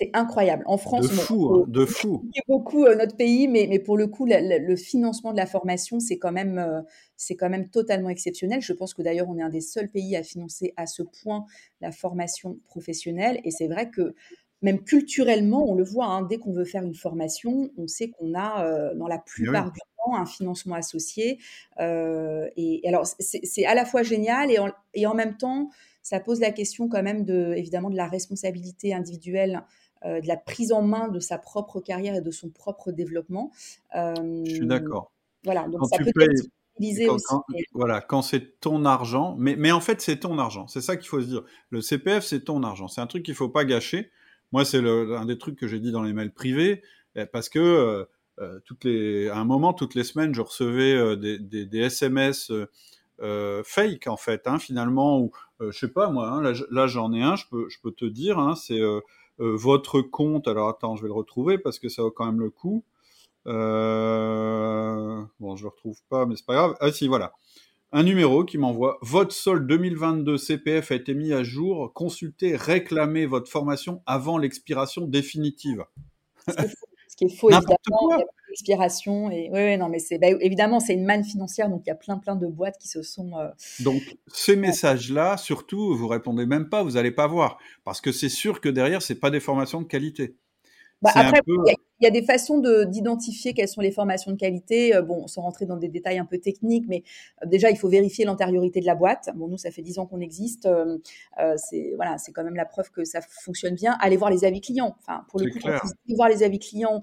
C'est 0.00 0.08
incroyable. 0.14 0.62
En 0.64 0.78
France, 0.78 1.10
de 1.10 1.14
fou, 1.14 1.54
hein, 1.54 1.64
de 1.68 1.84
fou. 1.84 2.24
beaucoup 2.48 2.86
euh, 2.86 2.96
notre 2.96 3.18
pays, 3.18 3.48
mais, 3.48 3.66
mais 3.68 3.78
pour 3.78 3.98
le 3.98 4.06
coup, 4.06 4.24
le, 4.26 4.74
financement 4.74 5.30
de 5.32 5.36
la 5.36 5.44
formation, 5.44 6.00
c'est 6.00 6.16
quand 6.16 6.32
même, 6.32 6.56
euh, 6.56 6.80
c'est 7.18 7.36
quand 7.36 7.50
même 7.50 7.68
totalement 7.68 8.08
exceptionnel. 8.08 8.62
Je 8.62 8.72
pense 8.72 8.94
que 8.94 9.02
d'ailleurs, 9.02 9.28
on 9.28 9.36
est 9.36 9.42
un 9.42 9.50
des 9.50 9.60
seuls 9.60 9.90
pays 9.90 10.16
à 10.16 10.22
financer 10.22 10.72
à 10.78 10.86
ce 10.86 11.02
point 11.02 11.44
la 11.82 11.92
formation 11.92 12.58
professionnelle. 12.64 13.42
Et 13.44 13.50
c'est 13.50 13.68
vrai 13.68 13.90
que 13.90 14.14
même 14.62 14.82
culturellement, 14.82 15.68
on 15.68 15.74
le 15.74 15.84
voit, 15.84 16.06
hein, 16.06 16.22
dès 16.22 16.38
qu'on 16.38 16.52
veut 16.52 16.64
faire 16.64 16.82
une 16.82 16.94
formation, 16.94 17.70
on 17.76 17.86
sait 17.86 18.08
qu'on 18.08 18.32
a, 18.34 18.64
euh, 18.64 18.94
dans 18.94 19.06
la 19.06 19.18
plupart 19.18 19.70
du 19.70 19.80
temps, 19.98 20.16
un 20.16 20.24
financement 20.24 20.76
associé. 20.76 21.40
et, 21.78 22.80
alors, 22.86 23.04
c'est 23.18 23.66
à 23.66 23.74
la 23.74 23.84
fois 23.84 24.02
génial 24.02 24.50
et 24.50 24.56
et 24.94 25.06
en 25.06 25.14
même 25.14 25.36
temps, 25.36 25.68
ça 26.02 26.20
pose 26.20 26.40
la 26.40 26.52
question 26.52 26.88
quand 26.88 27.02
même 27.02 27.26
de, 27.26 27.52
évidemment, 27.54 27.90
de 27.90 27.96
la 27.96 28.08
responsabilité 28.08 28.94
individuelle 28.94 29.62
de 30.04 30.26
la 30.26 30.36
prise 30.36 30.72
en 30.72 30.82
main 30.82 31.08
de 31.08 31.20
sa 31.20 31.38
propre 31.38 31.80
carrière 31.80 32.14
et 32.14 32.20
de 32.20 32.30
son 32.30 32.48
propre 32.48 32.92
développement. 32.92 33.50
Euh, 33.96 34.14
Je 34.46 34.54
suis 34.54 34.66
d'accord. 34.66 35.12
Voilà, 35.44 35.68
donc 35.68 35.86
ça 35.88 35.98
peut 35.98 36.22
être 36.22 36.46
utilisé 36.76 37.08
aussi. 37.08 37.34
voilà, 37.72 38.00
quand 38.00 38.22
c'est 38.22 38.60
ton 38.60 38.84
argent, 38.84 39.36
mais, 39.38 39.56
mais 39.56 39.72
en 39.72 39.80
fait, 39.80 40.00
c'est 40.00 40.18
ton 40.18 40.38
argent. 40.38 40.66
C'est 40.68 40.80
ça 40.80 40.96
qu'il 40.96 41.08
faut 41.08 41.20
se 41.20 41.26
dire. 41.26 41.42
Le 41.70 41.80
CPF, 41.80 42.24
c'est 42.24 42.44
ton 42.44 42.62
argent. 42.62 42.88
C'est 42.88 43.00
un 43.00 43.06
truc 43.06 43.24
qu'il 43.24 43.32
ne 43.32 43.36
faut 43.36 43.48
pas 43.48 43.64
gâcher. 43.64 44.10
Moi, 44.52 44.64
c'est 44.64 44.78
un 44.78 45.24
des 45.24 45.38
trucs 45.38 45.56
que 45.56 45.66
j'ai 45.66 45.80
dit 45.80 45.92
dans 45.92 46.02
les 46.02 46.12
mails 46.12 46.32
privés, 46.32 46.82
eh, 47.14 47.24
parce 47.24 47.48
que 47.48 48.06
euh, 48.38 48.60
toutes 48.64 48.84
les, 48.84 49.28
à 49.28 49.36
un 49.36 49.44
moment, 49.44 49.72
toutes 49.72 49.94
les 49.94 50.04
semaines, 50.04 50.34
je 50.34 50.40
recevais 50.40 51.16
des, 51.16 51.38
des, 51.38 51.66
des, 51.66 51.78
SMS 51.78 52.50
fake, 53.64 54.06
en 54.06 54.16
fait, 54.16 54.46
hein, 54.46 54.58
finalement, 54.58 55.20
ou 55.20 55.30
je 55.60 55.78
sais 55.78 55.92
pas, 55.92 56.10
moi, 56.10 56.28
hein, 56.28 56.52
là, 56.70 56.86
j'en 56.86 57.12
ai 57.12 57.22
un, 57.22 57.36
je 57.36 57.44
peux, 57.50 57.68
je 57.68 57.78
peux 57.82 57.92
te 57.92 58.06
dire, 58.06 58.38
hein, 58.38 58.54
c'est 58.56 58.80
euh, 58.80 59.00
votre 59.40 60.00
compte. 60.02 60.48
Alors 60.48 60.68
attends, 60.68 60.96
je 60.96 61.02
vais 61.02 61.08
le 61.08 61.14
retrouver 61.14 61.58
parce 61.58 61.78
que 61.78 61.88
ça 61.88 62.02
vaut 62.02 62.10
quand 62.10 62.26
même 62.26 62.40
le 62.40 62.50
coup. 62.50 62.84
Euh, 63.46 65.22
bon, 65.40 65.56
je 65.56 65.62
le 65.62 65.68
retrouve 65.68 65.98
pas, 66.08 66.26
mais 66.26 66.36
c'est 66.36 66.46
pas 66.46 66.54
grave. 66.54 66.76
Ah 66.80 66.92
si, 66.92 67.08
voilà. 67.08 67.32
Un 67.92 68.04
numéro 68.04 68.44
qui 68.44 68.56
m'envoie 68.56 68.98
votre 69.02 69.32
solde 69.32 69.66
2022 69.66 70.38
CPF 70.38 70.92
a 70.92 70.94
été 70.94 71.14
mis 71.14 71.32
à 71.32 71.42
jour. 71.42 71.92
Consultez, 71.92 72.54
réclamez 72.54 73.26
votre 73.26 73.50
formation 73.50 74.02
avant 74.06 74.38
l'expiration 74.38 75.06
définitive. 75.06 75.84
Ce 76.46 77.16
qui 77.16 77.24
est 77.24 77.36
faux, 77.36 77.50
évidemment 77.50 78.24
expiration. 78.50 79.30
Et 79.30 79.50
oui, 79.52 79.76
non, 79.76 79.88
mais 79.88 79.98
c'est 79.98 80.18
bah, 80.18 80.28
évidemment 80.40 80.80
c'est 80.80 80.94
une 80.94 81.04
manne 81.04 81.24
financière, 81.24 81.68
donc 81.68 81.82
il 81.86 81.88
y 81.88 81.92
a 81.92 81.96
plein 81.96 82.18
plein 82.18 82.36
de 82.36 82.46
boîtes 82.46 82.78
qui 82.78 82.88
se 82.88 83.02
sont. 83.02 83.38
Euh, 83.38 83.48
donc 83.80 84.02
ces 84.28 84.56
messages-là, 84.56 85.36
surtout, 85.36 85.96
vous 85.96 86.08
répondez 86.08 86.46
même 86.46 86.68
pas, 86.68 86.82
vous 86.82 86.92
n'allez 86.92 87.10
pas 87.10 87.26
voir, 87.26 87.58
parce 87.84 88.00
que 88.00 88.12
c'est 88.12 88.28
sûr 88.28 88.60
que 88.60 88.68
derrière 88.68 89.02
c'est 89.02 89.20
pas 89.20 89.30
des 89.30 89.40
formations 89.40 89.80
de 89.80 89.86
qualité. 89.86 90.36
Bah, 91.02 91.10
après, 91.14 91.40
il 91.46 92.04
y, 92.04 92.06
a 92.06 92.10
des 92.10 92.22
façons 92.22 92.58
d'identifier 92.86 93.54
quelles 93.54 93.68
sont 93.68 93.80
les 93.80 93.90
formations 93.90 94.32
de 94.32 94.36
qualité. 94.36 94.94
Euh, 94.94 95.02
bon, 95.02 95.26
sans 95.26 95.40
rentrer 95.42 95.64
dans 95.64 95.76
des 95.76 95.88
détails 95.88 96.18
un 96.18 96.26
peu 96.26 96.38
techniques, 96.38 96.84
mais 96.88 97.02
euh, 97.42 97.46
déjà, 97.46 97.70
il 97.70 97.76
faut 97.76 97.88
vérifier 97.88 98.26
l'antériorité 98.26 98.80
de 98.80 98.86
la 98.86 98.94
boîte. 98.94 99.30
Bon, 99.34 99.48
nous, 99.48 99.56
ça 99.56 99.70
fait 99.70 99.80
10 99.80 99.98
ans 99.98 100.06
qu'on 100.06 100.20
existe. 100.20 100.66
Euh, 100.66 100.98
c'est 101.56 101.92
voilà, 101.96 102.18
c'est 102.18 102.32
quand 102.32 102.44
même 102.44 102.54
la 102.54 102.66
preuve 102.66 102.90
que 102.90 103.04
ça 103.04 103.20
fonctionne 103.22 103.74
bien. 103.74 103.96
Allez 104.00 104.18
voir 104.18 104.30
les 104.30 104.44
avis 104.44 104.60
clients. 104.60 104.94
Enfin, 105.00 105.24
pour 105.28 105.40
le 105.40 105.50
coup, 105.50 106.14
voir 106.14 106.28
les 106.28 106.42
avis 106.42 106.58
clients, 106.58 107.02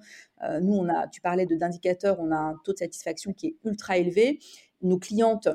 nous, 0.62 0.75
on 0.75 0.88
a, 0.89 1.07
tu 1.07 1.19
parlais 1.21 1.47
d'indicateurs, 1.47 2.19
on 2.19 2.31
a 2.31 2.38
un 2.38 2.55
taux 2.63 2.73
de 2.73 2.77
satisfaction 2.77 3.33
qui 3.33 3.47
est 3.47 3.55
ultra 3.65 3.97
élevé. 3.97 4.39
Nos 4.83 4.99
clientes 4.99 5.49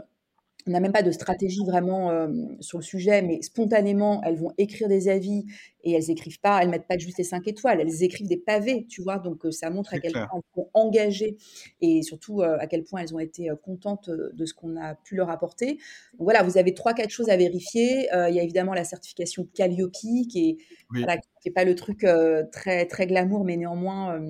on 0.66 0.70
n'a 0.70 0.80
même 0.80 0.92
pas 0.92 1.02
de 1.02 1.10
stratégie 1.10 1.64
vraiment 1.64 2.28
sur 2.60 2.78
le 2.78 2.84
sujet, 2.84 3.22
mais 3.22 3.42
spontanément, 3.42 4.22
elles 4.24 4.36
vont 4.36 4.52
écrire 4.58 4.88
des 4.88 5.08
avis 5.08 5.44
et 5.84 5.92
elles 5.92 6.10
écrivent 6.10 6.40
pas, 6.40 6.62
elles 6.62 6.68
mettent 6.68 6.86
pas 6.86 6.98
juste 6.98 7.18
les 7.18 7.24
cinq 7.24 7.48
étoiles, 7.48 7.80
elles 7.80 8.02
écrivent 8.02 8.28
des 8.28 8.36
pavés, 8.36 8.86
tu 8.88 9.02
vois. 9.02 9.18
Donc 9.18 9.44
ça 9.50 9.70
montre 9.70 9.94
à 9.94 9.98
quel 9.98 10.12
point 10.12 10.28
elles 10.34 10.54
sont 10.54 10.68
engagées 10.74 11.36
et 11.80 12.02
surtout 12.02 12.42
à 12.42 12.66
quel 12.66 12.84
point 12.84 13.00
elles 13.00 13.14
ont 13.14 13.18
été 13.18 13.50
contentes 13.64 14.10
de 14.10 14.46
ce 14.46 14.54
qu'on 14.54 14.76
a 14.76 14.94
pu 14.94 15.16
leur 15.16 15.30
apporter. 15.30 15.78
Donc 16.18 16.22
voilà, 16.24 16.42
vous 16.42 16.58
avez 16.58 16.74
trois 16.74 16.94
quatre 16.94 17.10
choses 17.10 17.28
à 17.28 17.36
vérifier. 17.36 18.08
il 18.12 18.34
y 18.34 18.40
a 18.40 18.42
évidemment 18.42 18.74
la 18.74 18.84
certification 18.84 19.48
Calliope 19.54 19.92
qui 19.92 20.20
est 20.20 20.56
qui 20.94 21.04
est 21.48 21.52
pas 21.52 21.64
le 21.64 21.74
truc 21.74 22.06
très 22.52 22.86
très 22.86 23.06
glamour, 23.06 23.44
mais 23.44 23.56
néanmoins 23.56 24.20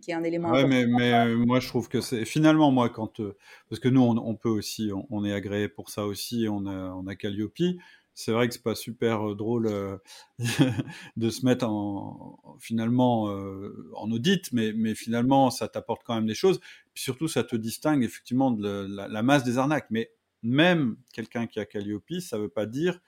qui 0.00 0.10
est 0.10 0.14
un 0.14 0.24
élément. 0.24 0.50
Ouais, 0.50 0.66
mais, 0.66 0.86
mais 0.86 1.34
moi 1.34 1.60
je 1.60 1.68
trouve 1.68 1.88
que 1.88 2.00
c'est 2.00 2.24
finalement 2.24 2.70
moi 2.70 2.88
quand 2.88 3.20
parce 3.68 3.80
que 3.80 3.88
nous 3.88 4.02
on, 4.02 4.34
peut 4.34 4.48
aussi 4.48 4.90
on, 5.10 5.24
est 5.24 5.32
agréé 5.32 5.68
pour 5.68 5.90
ça 5.90 6.06
aussi, 6.06 6.46
on 6.50 6.66
a 6.66 6.92
on 6.94 7.06
a 7.06 7.14
Calliope 7.14 7.52
c'est 8.14 8.32
vrai 8.32 8.48
que 8.48 8.54
c'est 8.54 8.62
pas 8.62 8.74
super 8.74 9.30
euh, 9.30 9.34
drôle 9.34 9.66
euh, 9.66 9.96
de 11.16 11.30
se 11.30 11.44
mettre 11.44 11.66
en, 11.66 12.56
finalement 12.60 13.30
euh, 13.30 13.90
en 13.96 14.10
audit, 14.10 14.52
mais, 14.52 14.72
mais 14.72 14.94
finalement 14.94 15.50
ça 15.50 15.68
t'apporte 15.68 16.02
quand 16.04 16.14
même 16.14 16.26
des 16.26 16.34
choses. 16.34 16.60
Puis 16.94 17.02
surtout, 17.02 17.28
ça 17.28 17.42
te 17.42 17.56
distingue 17.56 18.02
effectivement 18.04 18.50
de 18.50 18.86
la, 18.88 19.22
masse 19.22 19.44
des 19.44 19.58
arnaques. 19.58 19.86
Mais 19.90 20.12
même 20.42 20.96
quelqu'un 21.12 21.46
qui 21.46 21.58
a 21.58 21.64
Calliope, 21.64 22.20
ça 22.20 22.38
veut 22.38 22.50
pas 22.50 22.66
dire 22.66 23.00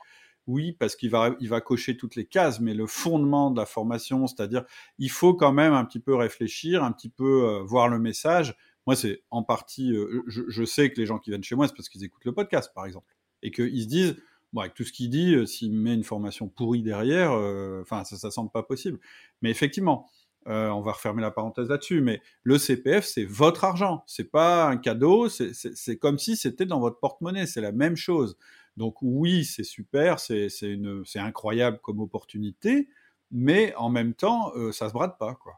oui 0.47 0.73
parce 0.73 0.97
qu'il 0.97 1.11
va 1.11 1.35
il 1.41 1.49
va 1.49 1.61
cocher 1.61 1.97
toutes 1.97 2.17
les 2.17 2.27
cases, 2.27 2.61
mais 2.61 2.75
le 2.75 2.87
fondement 2.87 3.51
de 3.51 3.59
la 3.59 3.67
formation, 3.67 4.27
c'est-à-dire 4.27 4.65
il 4.99 5.11
faut 5.11 5.35
quand 5.35 5.53
même 5.53 5.73
un 5.73 5.85
petit 5.85 6.01
peu 6.01 6.15
réfléchir, 6.15 6.85
un 6.85 6.93
petit 6.93 7.09
peu 7.09 7.61
voir 7.67 7.89
le 7.89 7.99
message. 7.99 8.57
Moi, 8.87 8.97
c'est 8.97 9.23
en 9.31 9.43
partie, 9.43 9.95
je, 10.27 10.43
je 10.47 10.65
sais 10.65 10.91
que 10.91 11.01
les 11.01 11.07
gens 11.07 11.19
qui 11.19 11.31
viennent 11.31 11.43
chez 11.43 11.55
moi, 11.55 11.67
c'est 11.67 11.75
parce 11.75 11.89
qu'ils 11.89 12.05
écoutent 12.05 12.27
le 12.27 12.35
podcast, 12.35 12.71
par 12.75 12.85
exemple, 12.85 13.07
et 13.43 13.51
qu'ils 13.51 13.83
se 13.83 13.89
disent 13.89 14.17
Bon, 14.55 14.61
avec 14.61 14.75
tout 14.75 14.85
ce 14.85 14.93
qu'il 14.93 15.11
dit, 15.11 15.35
euh, 15.35 15.47
s'il 15.47 15.73
met 15.73 15.95
une 15.95 16.05
formation 16.05 16.49
pourrie 16.49 16.85
derrière, 16.85 17.33
euh, 17.33 17.83
enfin, 17.83 18.05
ça, 18.05 18.17
ça 18.17 18.31
semble 18.31 18.53
pas 18.53 18.63
possible. 18.63 19.01
Mais 19.43 19.51
effectivement, 19.51 20.09
euh, 20.47 20.69
on 20.69 20.81
va 20.81 20.93
refermer 20.93 21.23
la 21.23 21.33
parenthèse 21.33 21.69
là-dessus, 21.71 22.01
mais 22.01 22.23
le 22.45 22.57
CPF, 22.57 23.05
c'est 23.05 23.25
votre 23.25 23.65
argent. 23.65 24.05
C'est 24.07 24.31
pas 24.31 24.67
un 24.69 24.77
cadeau, 24.77 25.29
c'est 25.29 25.99
comme 25.99 26.21
si 26.21 26.37
c'était 26.37 26.67
dans 26.67 26.79
votre 26.79 27.01
porte-monnaie. 27.01 27.47
C'est 27.47 27.61
la 27.61 27.73
même 27.73 27.97
chose. 27.97 28.39
Donc 28.77 28.97
oui, 29.03 29.45
c'est 29.45 29.65
super, 29.65 30.19
c'est 30.19 30.49
incroyable 31.17 31.79
comme 31.83 32.01
opportunité, 32.01 32.89
mais 33.31 33.75
en 33.77 33.89
même 33.89 34.15
temps, 34.15 34.53
ça 34.73 34.89
se 34.89 34.95
brade 34.95 35.17
pas, 35.19 35.35
quoi. 35.35 35.55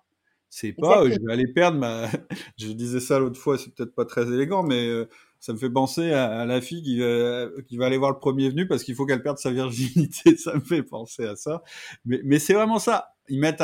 C'est 0.49 0.73
pas, 0.73 1.05
je 1.11 1.19
vais 1.21 1.33
aller 1.33 1.49
perdre 1.49 1.79
ma. 1.79 2.07
je 2.57 2.69
disais 2.69 3.01
ça 3.01 3.19
l'autre 3.19 3.39
fois, 3.39 3.59
c'est 3.59 3.75
peut-être 3.75 3.95
pas 3.95 4.05
très 4.05 4.27
élégant, 4.29 4.63
mais 4.63 5.07
ça 5.41 5.53
me 5.53 5.59
fait 5.59 5.71
penser 5.71 6.13
à, 6.13 6.45
la 6.47 6.61
fille 6.61 6.83
qui 6.83 6.99
va, 6.99 7.47
qui 7.69 7.77
va 7.77 7.87
aller 7.87 7.99
voir 7.99 8.11
le 8.11 8.19
premier 8.19 8.49
venu 8.49 8.67
parce 8.67 8.83
qu'il 8.83 8.95
faut 8.95 9.07
qu'elle 9.07 9.23
perde 9.23 9.39
sa 9.39 9.51
virginité. 9.51 10.37
Ça 10.37 10.55
me 10.55 10.61
fait 10.61 10.83
penser 10.83 11.25
à 11.25 11.37
ça. 11.37 11.63
Mais, 12.05 12.21
mais 12.25 12.39
c'est 12.39 12.55
vraiment 12.55 12.79
ça. 12.79 13.15
Ils 13.29 13.41
mettent 13.41 13.63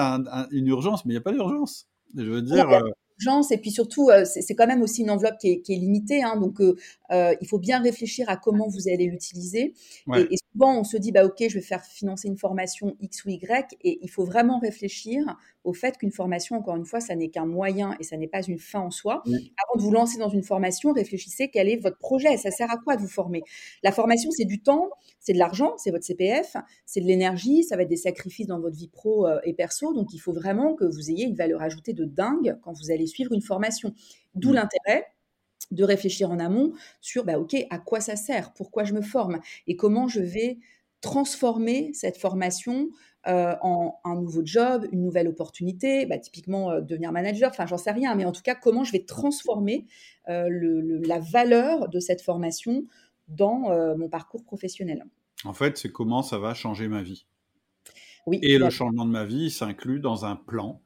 une 0.51 0.67
urgence, 0.69 1.05
mais 1.05 1.11
il 1.11 1.15
n'y 1.15 1.19
a 1.19 1.23
pas 1.23 1.33
d'urgence. 1.33 1.89
Je 2.17 2.23
veux 2.23 2.43
dire. 2.43 2.69
Et 3.51 3.59
puis 3.59 3.71
surtout, 3.71 4.11
euh, 4.11 4.25
c'est 4.25 4.55
quand 4.55 4.67
même 4.67 4.83
aussi 4.83 5.03
une 5.03 5.11
enveloppe 5.11 5.39
qui 5.39 5.49
est, 5.53 5.69
limitée. 5.69 6.23
Hein. 6.23 6.37
donc, 6.37 6.61
euh, 6.61 6.77
euh, 7.11 7.35
il 7.41 7.47
faut 7.47 7.59
bien 7.59 7.81
réfléchir 7.81 8.29
à 8.29 8.37
comment 8.37 8.69
vous 8.69 8.89
allez 8.89 9.07
l'utiliser. 9.07 9.75
Et, 10.15 10.37
souvent, 10.53 10.79
on 10.81 10.85
se 10.85 10.97
dit, 10.97 11.13
bah, 11.13 11.25
OK, 11.25 11.37
je 11.41 11.55
vais 11.55 11.61
faire 11.61 11.85
financer 11.85 12.29
une 12.29 12.37
formation 12.37 12.97
X 13.01 13.25
ou 13.25 13.31
Y. 13.31 13.77
Et 13.83 13.99
il 14.03 14.11
faut 14.11 14.25
vraiment 14.25 14.59
réfléchir 14.59 15.37
au 15.65 15.73
fait 15.73 15.97
qu'une 15.97 16.11
formation, 16.11 16.57
encore 16.57 16.77
une 16.77 16.85
fois, 16.85 17.01
ça 17.01 17.15
n'est 17.15 17.29
qu'un 17.29 17.47
moyen 17.47 17.97
et 18.01 18.03
ça 18.03 18.17
n'est 18.17 18.27
pas 18.27 18.43
une 18.43 18.59
fin 18.59 18.81
en 18.81 18.91
soi. 18.91 19.23
Avant 19.27 19.79
de 19.79 19.83
vous 19.83 19.93
lancer 19.93 20.19
dans 20.19 20.29
une 20.29 20.43
formation, 20.43 20.93
réfléchissez 20.93 21.49
quel 21.49 21.69
est 21.69 21.77
votre 21.77 21.99
projet. 21.99 22.37
Ça 22.37 22.51
sert 22.51 22.71
à 22.71 22.77
quoi 22.77 22.97
de 22.97 23.03
vous 23.03 23.09
former? 23.09 23.43
La 23.83 23.93
formation, 23.93 24.31
c'est 24.31 24.45
du 24.45 24.61
temps, 24.61 24.91
c'est 25.21 25.33
de 25.33 25.39
l'argent, 25.39 25.75
c'est 25.77 25.91
votre 25.91 26.05
CPF, 26.05 26.57
c'est 26.85 27.01
de 27.01 27.07
l'énergie, 27.07 27.63
ça 27.63 27.77
va 27.77 27.83
être 27.83 27.89
des 27.89 27.97
sacrifices 27.97 28.49
dans 28.49 28.61
votre 28.61 28.77
vie 28.77 28.89
pro 28.89 29.27
et 29.45 29.53
perso. 29.53 29.95
Donc, 29.95 30.13
il 30.13 30.19
faut 30.19 30.33
vraiment 30.33 30.75
que 30.75 30.85
vous 30.85 31.11
ayez 31.11 31.25
une 31.25 31.37
valeur 31.37 31.63
ajoutée 31.63 31.93
de 31.93 32.05
dingue 32.05 32.59
quand 32.63 32.73
vous 32.73 32.91
allez 32.91 33.07
suivre 33.13 33.33
une 33.33 33.43
formation. 33.43 33.95
D'où 34.35 34.51
mmh. 34.51 34.55
l'intérêt 34.55 35.07
de 35.71 35.85
réfléchir 35.85 36.31
en 36.31 36.39
amont 36.39 36.73
sur, 37.01 37.25
bah, 37.25 37.39
OK, 37.39 37.57
à 37.71 37.79
quoi 37.79 38.01
ça 38.01 38.17
sert? 38.17 38.53
Pourquoi 38.53 38.85
je 38.85 38.93
me 38.93 39.03
forme? 39.03 39.41
Et 39.67 39.77
comment 39.77 40.09
je 40.09 40.21
vais 40.21 40.59
transformer 41.01 41.93
cette 41.95 42.17
formation 42.17 42.89
euh, 43.29 43.55
en 43.61 44.01
un 44.05 44.17
nouveau 44.17 44.43
job, 44.45 44.87
une 44.91 45.03
nouvelle 45.03 45.29
opportunité, 45.29 46.07
bah, 46.07 46.19
typiquement 46.19 46.71
euh, 46.71 46.81
devenir 46.81 47.13
manager, 47.13 47.51
enfin 47.51 47.67
j'en 47.67 47.77
sais 47.77 47.93
rien, 47.93 48.17
mais 48.17 48.25
en 48.25 48.33
tout 48.33 48.43
cas 48.43 48.57
comment 48.57 48.83
je 48.83 48.91
vais 48.91 49.05
transformer 49.05 49.87
euh, 50.29 50.49
la 51.05 51.21
valeur 51.21 51.89
de 51.89 52.01
cette 52.01 52.21
formation 52.21 52.85
dans 53.29 53.97
mon 53.97 54.09
parcours 54.09 54.45
professionnel? 54.45 55.05
En 55.45 55.53
fait, 55.53 55.79
c'est 55.79 55.91
comment 55.91 56.23
ça 56.23 56.39
va 56.39 56.53
changer 56.53 56.89
ma 56.89 57.03
vie. 57.03 57.27
Oui, 58.27 58.39
et 58.43 58.59
le 58.59 58.71
changement 58.71 59.05
de 59.05 59.11
ma 59.11 59.25
vie 59.25 59.51
s'inclut 59.51 60.01
dans 60.01 60.25
un 60.25 60.37
plan 60.37 60.81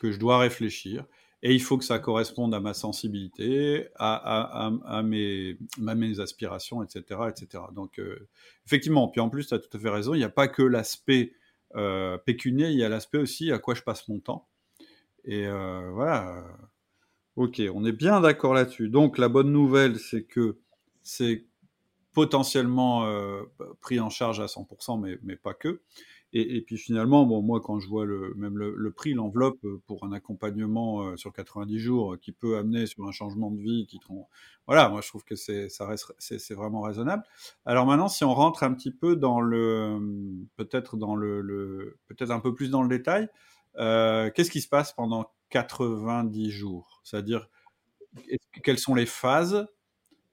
que 0.00 0.10
je 0.10 0.18
dois 0.18 0.38
réfléchir. 0.38 1.04
Et 1.42 1.54
il 1.54 1.62
faut 1.62 1.78
que 1.78 1.84
ça 1.84 1.98
corresponde 1.98 2.54
à 2.54 2.60
ma 2.60 2.74
sensibilité, 2.74 3.88
à, 3.96 5.02
mes, 5.02 5.56
aspirations, 6.20 6.82
etc. 6.82 7.20
etc. 7.28 7.64
Donc, 7.72 7.98
euh, 7.98 8.28
effectivement, 8.66 9.08
puis 9.08 9.20
en 9.20 9.30
plus, 9.30 9.46
tu 9.46 9.54
as 9.54 9.58
tout 9.58 9.74
à 9.74 9.80
fait 9.80 9.88
raison, 9.88 10.12
il 10.12 10.18
n'y 10.18 10.24
a 10.24 10.28
pas 10.30 10.48
que 10.48 10.62
l'aspect 10.62 11.32
euh, 11.76 12.18
pécunier, 12.18 12.68
il 12.68 12.76
y 12.76 12.84
a 12.84 12.90
l'aspect 12.90 13.18
aussi 13.18 13.52
à 13.52 13.58
quoi 13.58 13.74
je 13.74 13.82
passe 13.82 14.06
mon 14.08 14.18
temps. 14.20 14.48
Et 15.24 15.46
euh, 15.46 15.90
voilà. 15.92 16.44
Ok, 17.36 17.62
on 17.72 17.86
est 17.86 17.92
bien 17.92 18.20
d'accord 18.20 18.52
là-dessus. 18.52 18.90
Donc, 18.90 19.16
la 19.16 19.28
bonne 19.28 19.50
nouvelle, 19.50 19.98
c'est 19.98 20.24
que 20.24 20.58
c'est 21.02 21.46
potentiellement 22.12 23.06
pris 23.80 23.98
en 23.98 24.10
charge 24.10 24.40
à 24.40 24.46
100%, 24.46 25.00
mais, 25.00 25.18
mais 25.22 25.36
pas 25.36 25.54
que. 25.54 25.80
Et, 26.32 26.60
puis 26.62 26.76
finalement, 26.78 27.26
bon, 27.26 27.42
moi, 27.42 27.60
quand 27.60 27.80
je 27.80 27.88
vois 27.88 28.06
le, 28.06 28.34
même 28.36 28.56
le, 28.56 28.92
prix, 28.92 29.14
l'enveloppe 29.14 29.64
euh, 29.64 29.82
pour 29.86 30.04
un 30.04 30.12
accompagnement 30.12 31.02
euh, 31.02 31.16
sur 31.16 31.32
90 31.32 31.78
jours 31.80 32.14
euh, 32.14 32.16
qui 32.18 32.30
peut 32.30 32.56
amener 32.56 32.86
sur 32.86 33.04
un 33.04 33.10
changement 33.10 33.50
de 33.50 33.60
vie, 33.60 33.86
qui 33.86 33.98
voilà, 34.66 34.88
moi 34.88 35.00
je 35.00 35.08
trouve 35.08 35.24
que 35.24 35.34
c'est 35.34 35.68
ça 35.68 35.86
reste 35.86 36.14
c'est 36.18 36.54
vraiment 36.54 36.82
raisonnable. 36.82 37.24
Alors 37.64 37.84
maintenant, 37.84 38.08
si 38.08 38.22
on 38.22 38.32
rentre 38.32 38.62
un 38.62 38.72
petit 38.72 38.92
peu 38.92 39.16
dans 39.16 39.40
le 39.40 39.98
peut-être 40.56 40.96
dans 40.96 41.16
le, 41.16 41.98
peut-être 42.06 42.30
un 42.30 42.40
peu 42.40 42.54
plus 42.54 42.70
dans 42.70 42.82
le 42.82 42.88
détail, 42.88 43.28
qu'est-ce 43.76 44.50
qui 44.50 44.60
se 44.60 44.68
passe 44.68 44.92
pendant 44.92 45.32
90 45.50 46.50
jours? 46.50 47.00
C'est-à-dire 47.02 47.48
quelles 48.62 48.78
sont 48.78 48.94
les 48.94 49.06
phases 49.06 49.66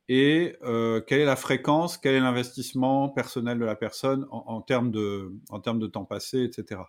et 0.10 0.56
euh, 0.64 1.02
quelle 1.02 1.22
est 1.22 1.26
la 1.26 1.36
fréquence, 1.36 1.98
quel 1.98 2.16
est 2.16 2.20
l'investissement 2.20 3.10
personnel 3.10 3.60
de 3.60 3.66
la 3.66 3.76
personne 3.76 4.26
en, 4.32 4.62
termes, 4.62 4.92
de, 4.92 5.36
en 5.50 5.60
termes 5.60 5.80
de 5.80 5.88
temps 5.88 6.06
passé, 6.06 6.44
etc. 6.44 6.82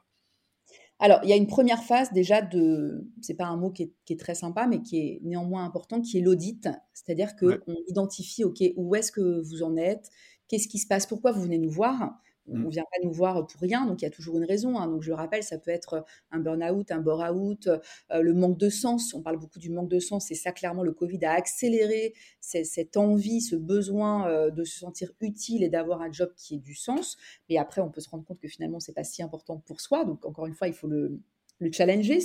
Alors, 1.01 1.21
il 1.23 1.31
y 1.31 1.33
a 1.33 1.37
une 1.37 1.47
première 1.47 1.83
phase 1.83 2.13
déjà 2.13 2.43
de, 2.43 3.09
c'est 3.21 3.35
pas 3.35 3.47
un 3.47 3.57
mot 3.57 3.71
qui 3.71 3.95
est, 4.09 4.19
très 4.19 4.35
sympa, 4.35 4.67
mais 4.67 4.83
qui 4.83 4.99
est 4.99 5.21
néanmoins 5.23 5.65
important, 5.65 6.01
qui 6.01 6.19
est 6.19 6.21
l'audit. 6.21 6.69
C'est-à-dire 6.93 7.37
qu'on 7.37 7.77
identifie, 7.89 8.45
OK, 8.45 8.63
où 8.77 8.95
est-ce 8.97 9.13
que 9.13 9.41
vous 9.43 9.63
en 9.63 9.77
êtes, 9.77 10.11
qu'est-ce 10.49 10.67
qui 10.67 10.79
se 10.79 10.89
passe, 10.89 11.07
pourquoi 11.07 11.31
vous 11.31 11.43
venez 11.43 11.59
nous 11.59 11.71
voir, 11.71 12.19
on 12.51 12.57
ne 12.57 12.65
mmh. 12.65 12.71
vient 12.71 12.85
pas 12.85 13.05
nous 13.05 13.13
voir 13.13 13.47
pour 13.47 13.61
rien, 13.61 13.87
donc 13.87 14.03
il 14.03 14.05
y 14.05 14.09
a 14.09 14.11
toujours 14.11 14.37
une 14.37 14.45
raison. 14.45 14.79
Hein. 14.79 14.89
Donc 14.89 15.03
je 15.03 15.09
le 15.09 15.15
rappelle, 15.15 15.43
ça 15.43 15.59
peut 15.59 15.71
être 15.71 16.05
un 16.31 16.41
burn-out, 16.41 16.91
un 16.91 17.01
bore-out, 17.01 17.69
euh, 17.69 18.23
le 18.23 18.35
manque 18.35 18.59
de 18.59 18.69
sens. 18.69 19.15
On 19.15 19.23
parle 19.23 19.39
beaucoup 19.39 19.59
du 19.59 19.71
manque 19.71 19.89
de 19.89 19.99
sens, 19.99 20.31
et 20.31 20.35
ça 20.35 20.53
clairement 20.53 20.83
le 20.83 20.93
Covid 20.93 21.25
a 21.25 21.33
accéléré 21.33 22.15
cette 22.41 22.97
envie, 22.97 23.41
ce 23.41 23.57
besoin 23.57 24.29
euh, 24.29 24.51
de 24.51 24.65
se 24.65 24.79
sentir 24.79 25.13
utile 25.21 25.63
et 25.63 25.69
d'avoir 25.69 26.03
un 26.03 26.11
job 26.11 26.33
qui 26.37 26.57
ait 26.57 26.59
du 26.59 26.75
sens. 26.75 27.17
Mais 27.49 27.59
après, 27.59 27.81
on 27.81 27.91
peut 27.91 28.01
se 28.01 28.09
rendre 28.09 28.25
compte 28.25 28.41
que 28.41 28.49
finalement 28.49 28.81
c'est 28.81 28.95
pas 28.95 29.05
si 29.05 29.23
important 29.23 29.59
pour 29.59 29.81
soi. 29.81 30.05
Donc 30.05 30.25
encore 30.25 30.47
une 30.47 30.55
fois, 30.55 30.69
il 30.69 30.75
faut 30.75 30.89
le, 30.89 31.21
le 31.61 31.73
challenger, 31.73 32.19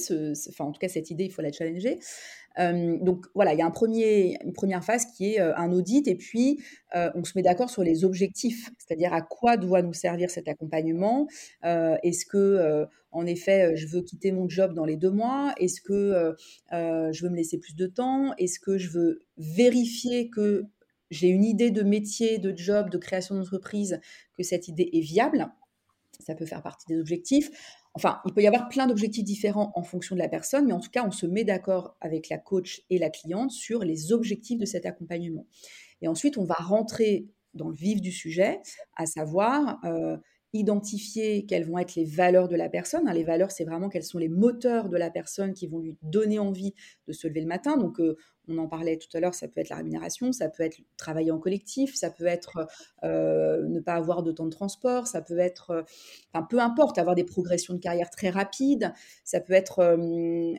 enfin 0.50 0.66
en 0.66 0.72
tout 0.72 0.80
cas 0.80 0.88
cette 0.88 1.10
idée, 1.10 1.26
il 1.26 1.32
faut 1.32 1.42
la 1.42 1.52
challenger. 1.52 2.00
Euh, 2.60 2.98
donc 3.02 3.26
voilà, 3.34 3.54
il 3.54 3.60
y 3.60 3.62
a 3.62 3.66
un 3.66 3.72
premier, 3.72 4.38
une 4.44 4.54
première 4.54 4.84
phase 4.84 5.06
qui 5.06 5.34
est 5.34 5.40
euh, 5.40 5.56
un 5.56 5.72
audit 5.72 6.08
et 6.08 6.16
puis 6.16 6.60
euh, 6.96 7.10
on 7.16 7.24
se 7.24 7.34
met 7.36 7.42
d'accord 7.42 7.70
sur 7.70 7.84
les 7.84 8.06
objectifs, 8.06 8.70
c'est-à-dire 8.78 9.14
à 9.14 9.22
quoi 9.22 9.58
doit 9.58 9.82
nous 9.82 9.94
servir 9.94 10.30
cet 10.30 10.48
accompagnement. 10.48 11.28
Est-ce 11.64 12.26
que 12.26 12.86
en 13.12 13.26
effet 13.26 13.76
je 13.76 13.88
veux 13.88 14.02
quitter 14.02 14.32
mon 14.32 14.48
job 14.48 14.74
dans 14.74 14.86
les 14.86 14.98
deux 14.98 15.12
mois? 15.12 15.54
Est-ce 15.58 15.82
que 15.82 16.36
je 16.72 17.24
veux 17.24 17.30
me 17.30 17.36
laisser 17.36 17.60
plus 17.60 17.76
de 17.76 17.88
temps? 17.88 18.34
Est-ce 18.38 18.60
que 18.60 18.78
je 18.78 18.90
veux 18.90 19.22
vérifier 19.38 20.30
que 20.30 20.66
j'ai 21.10 21.28
une 21.28 21.44
idée 21.44 21.72
de 21.72 21.84
métier, 21.84 22.40
de 22.40 22.56
job, 22.56 22.90
de 22.90 22.98
création 22.98 23.36
d'entreprise, 23.36 24.00
que 24.36 24.44
cette 24.44 24.68
idée 24.68 24.90
est 24.94 25.02
viable? 25.02 25.48
Ça 26.20 26.36
peut 26.36 26.46
faire 26.46 26.62
partie 26.62 26.86
des 26.88 27.00
objectifs. 27.00 27.50
Enfin, 27.96 28.20
il 28.26 28.34
peut 28.34 28.42
y 28.42 28.48
avoir 28.48 28.70
plein 28.70 28.88
d'objectifs 28.88 29.24
différents 29.24 29.72
en 29.76 29.84
fonction 29.84 30.16
de 30.16 30.20
la 30.20 30.28
personne, 30.28 30.66
mais 30.66 30.74
en 30.74 30.80
tout 30.80 30.90
cas, 30.90 31.06
on 31.06 31.12
se 31.12 31.28
met 31.28 31.44
d'accord 31.44 31.96
avec 32.02 32.30
la 32.30 32.40
coach 32.40 32.82
et 32.90 32.98
la 32.98 33.10
cliente 33.10 33.52
sur 33.52 33.84
les 33.84 34.12
objectifs 34.12 34.58
de 34.58 34.66
cet 34.66 34.86
accompagnement. 34.86 35.46
Et 36.02 36.08
ensuite, 36.08 36.38
on 36.38 36.46
va 36.46 36.56
rentrer 36.56 37.28
dans 37.54 37.70
le 37.70 37.76
vif 37.76 38.02
du 38.02 38.12
sujet, 38.12 38.60
à 38.96 39.06
savoir 39.06 39.80
euh, 39.86 40.18
identifier 40.54 41.46
quelles 41.46 41.66
vont 41.66 41.80
être 41.80 41.96
les 41.96 42.06
valeurs 42.06 42.48
de 42.48 42.56
la 42.56 42.70
personne. 42.70 43.08
Hein, 43.08 43.14
les 43.14 43.24
valeurs, 43.24 43.52
c'est 43.52 43.66
vraiment 43.66 43.90
quels 43.90 44.04
sont 44.04 44.20
les 44.20 44.30
moteurs 44.30 44.88
de 44.88 44.98
la 44.98 45.10
personne 45.10 45.54
qui 45.54 45.68
vont 45.68 45.80
lui 45.80 45.98
donner 46.04 46.38
envie 46.38 46.76
de 47.08 47.14
se 47.14 47.28
lever 47.28 47.42
le 47.42 47.48
matin. 47.48 47.76
Donc, 47.76 48.00
euh, 48.00 48.16
on 48.48 48.58
en 48.60 48.68
parlait 48.68 48.98
tout 48.98 49.08
à 49.16 49.20
l'heure, 49.20 49.34
ça 49.34 49.48
peut 49.48 49.62
être 49.62 49.70
la 49.70 49.78
rémunération, 49.78 50.32
ça 50.32 50.50
peut 50.50 50.64
être 50.64 50.78
travailler 50.98 51.32
en 51.32 51.40
collectif, 51.40 51.96
ça 51.96 52.12
peut 52.12 52.26
être 52.26 52.68
euh, 53.04 53.68
ne 53.68 53.80
pas 53.80 53.94
avoir 53.94 54.22
de 54.22 54.32
temps 54.32 54.46
de 54.46 54.52
transport, 54.52 55.08
ça 55.08 55.22
peut 55.22 55.40
être, 55.40 55.72
euh, 55.72 56.42
peu 56.50 56.60
importe, 56.60 56.98
avoir 56.98 57.16
des 57.16 57.24
progressions 57.24 57.74
de 57.74 57.80
carrière 57.80 58.10
très 58.10 58.30
rapides, 58.30 58.94
ça 59.24 59.40
peut 59.40 59.54
être 59.54 59.98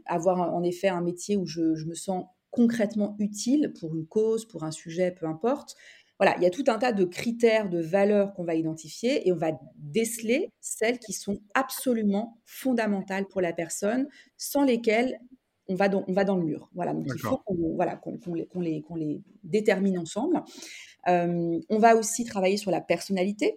avoir 0.07 0.54
en 0.54 0.62
effet 0.62 0.88
un 0.88 1.02
métier 1.02 1.37
où 1.37 1.46
je 1.46 1.85
me 1.85 1.94
sens 1.94 2.24
concrètement 2.54 3.16
utile 3.18 3.72
pour 3.78 3.94
une 3.96 4.07
cause, 4.07 4.46
pour 4.46 4.62
un 4.62 4.70
sujet, 4.70 5.11
peu 5.11 5.26
importe. 5.26 5.76
Voilà, 6.18 6.37
il 6.37 6.42
y 6.44 6.46
a 6.46 6.50
tout 6.50 6.64
un 6.68 6.79
tas 6.79 6.92
de 6.92 7.05
critères, 7.05 7.68
de 7.68 7.81
valeurs 7.81 8.35
qu'on 8.35 8.44
va 8.44 8.55
identifier 8.55 9.27
et 9.27 9.33
on 9.33 9.37
va 9.37 9.50
déceler 9.77 10.53
celles 10.61 10.98
qui 10.98 11.12
sont 11.12 11.40
absolument 11.55 12.40
fondamentales 12.46 13.27
pour 13.27 13.40
la 13.40 13.53
personne, 13.53 14.07
sans 14.37 14.64
lesquelles 14.64 15.18
on 15.68 15.74
va 15.74 15.88
dans, 15.88 16.05
on 16.07 16.12
va 16.12 16.24
dans 16.24 16.37
le 16.37 16.44
mur. 16.44 16.68
Voilà, 16.74 16.92
donc 16.92 17.07
il 17.07 17.18
faut 17.18 17.38
qu'on 17.38 17.74
voilà, 17.74 18.00
les, 18.33 18.85
les, 18.96 19.22
détermine 19.42 19.98
ensemble. 19.98 20.42
Euh, 21.09 21.59
on 21.68 21.79
va 21.79 21.96
aussi 21.96 22.24
travailler 22.24 22.57
sur 22.57 22.70
la 22.70 22.81
personnalité, 22.81 23.57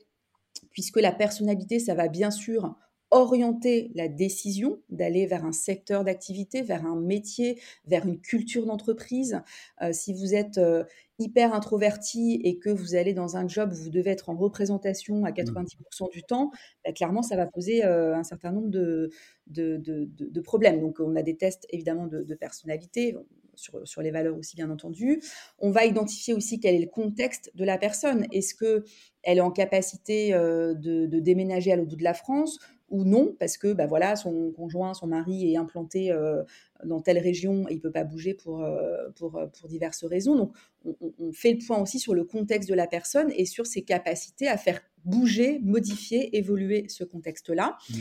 puisque 0.72 1.00
la 1.00 1.12
personnalité, 1.12 1.80
ça 1.80 1.94
va 1.94 2.08
bien 2.08 2.32
sûr 2.32 2.76
orienter 3.12 3.92
la 3.96 4.08
décision 4.08 4.80
d'aller 4.90 5.26
vers 5.26 5.46
un 5.46 5.52
secteur 5.52 6.04
d'activité, 6.04 6.62
vers 6.62 6.86
un 6.86 6.96
métier, 6.96 7.60
vers 7.86 8.06
une 8.06 8.20
culture 8.20 8.66
d'entreprise. 8.66 9.42
Euh, 9.82 9.94
si 9.94 10.14
vous 10.14 10.36
êtes 10.36 10.58
euh, 10.58 10.84
hyper 11.18 11.54
introverti 11.54 12.42
et 12.44 12.60
que 12.60 12.70
vous 12.70 12.96
allez 12.96 13.14
dans 13.14 13.38
un 13.38 13.48
job 13.48 13.72
où 13.72 13.76
vous 13.76 13.90
devez 13.90 14.12
être 14.12 14.30
en 14.30 14.36
représentation 14.36 15.24
à 15.24 15.32
90% 15.32 15.66
mmh. 15.66 16.10
du 16.12 16.24
temps, 16.24 16.52
bah, 16.86 16.92
clairement, 16.92 17.22
ça 17.22 17.38
va 17.38 17.46
poser 17.46 17.86
euh, 17.86 18.16
un 18.16 18.24
certain 18.24 18.52
nombre 18.52 18.70
de, 18.70 19.10
de, 19.48 20.42
problèmes. 20.42 20.82
Donc, 20.82 21.00
on 21.00 21.16
a 21.16 21.24
des 21.24 21.38
tests 21.38 21.66
évidemment 21.70 22.08
de, 22.08 22.36
personnalité. 22.36 23.16
Sur, 23.56 23.88
sur, 23.88 24.04
les 24.04 24.12
valeurs 24.12 24.38
aussi, 24.38 24.56
bien 24.56 24.70
entendu. 24.70 25.20
On 25.58 25.72
va 25.72 25.84
identifier 25.84 26.36
aussi 26.36 26.60
quel 26.60 26.76
est 26.76 26.80
le 26.80 26.86
contexte 26.86 27.50
de 27.56 27.66
la 27.66 27.80
personne. 27.80 28.28
Est-ce 28.32 28.54
qu'elle 28.54 29.38
est 29.40 29.42
en 29.42 29.50
capacité 29.50 30.34
de, 30.34 31.20
déménager 31.20 31.72
à 31.72 31.76
l'autre 31.76 31.90
bout 31.90 31.96
de 31.96 32.04
la 32.04 32.14
France 32.14 32.60
ou 32.90 33.04
non, 33.04 33.36
parce 33.38 33.58
que 33.58 33.74
bah, 33.74 33.86
voilà, 33.86 34.16
son 34.16 34.52
conjoint, 34.52 34.94
son 34.94 35.08
mari 35.08 35.52
est 35.52 35.58
implanté 35.58 36.12
euh, 36.12 36.44
dans 36.86 37.02
telle 37.02 37.18
région 37.18 37.68
et 37.68 37.74
il 37.74 37.78
ne 37.78 37.82
peut 37.82 37.92
pas 37.92 38.06
bouger 38.06 38.34
pour, 38.34 38.64
euh, 38.64 39.10
pour, 39.16 39.38
euh, 39.38 39.48
pour, 39.48 39.68
diverses 39.68 40.06
raisons. 40.06 40.36
Donc, 40.36 40.54
on, 40.86 41.34
fait 41.34 41.52
le 41.52 41.66
point 41.66 41.80
aussi 41.80 42.00
sur 42.00 42.14
le 42.14 42.24
contexte 42.24 42.70
de 42.70 42.76
la 42.76 42.88
personne 42.88 43.30
et 43.36 43.46
sur 43.46 43.66
ses 43.66 43.82
capacités 43.82 44.48
à 44.48 44.56
faire 44.56 44.80
bouger, 45.04 45.60
modifier, 45.60 46.38
évoluer 46.38 46.86
ce 46.88 47.04
contexte-là. 47.04 47.78
Mmh 47.90 47.96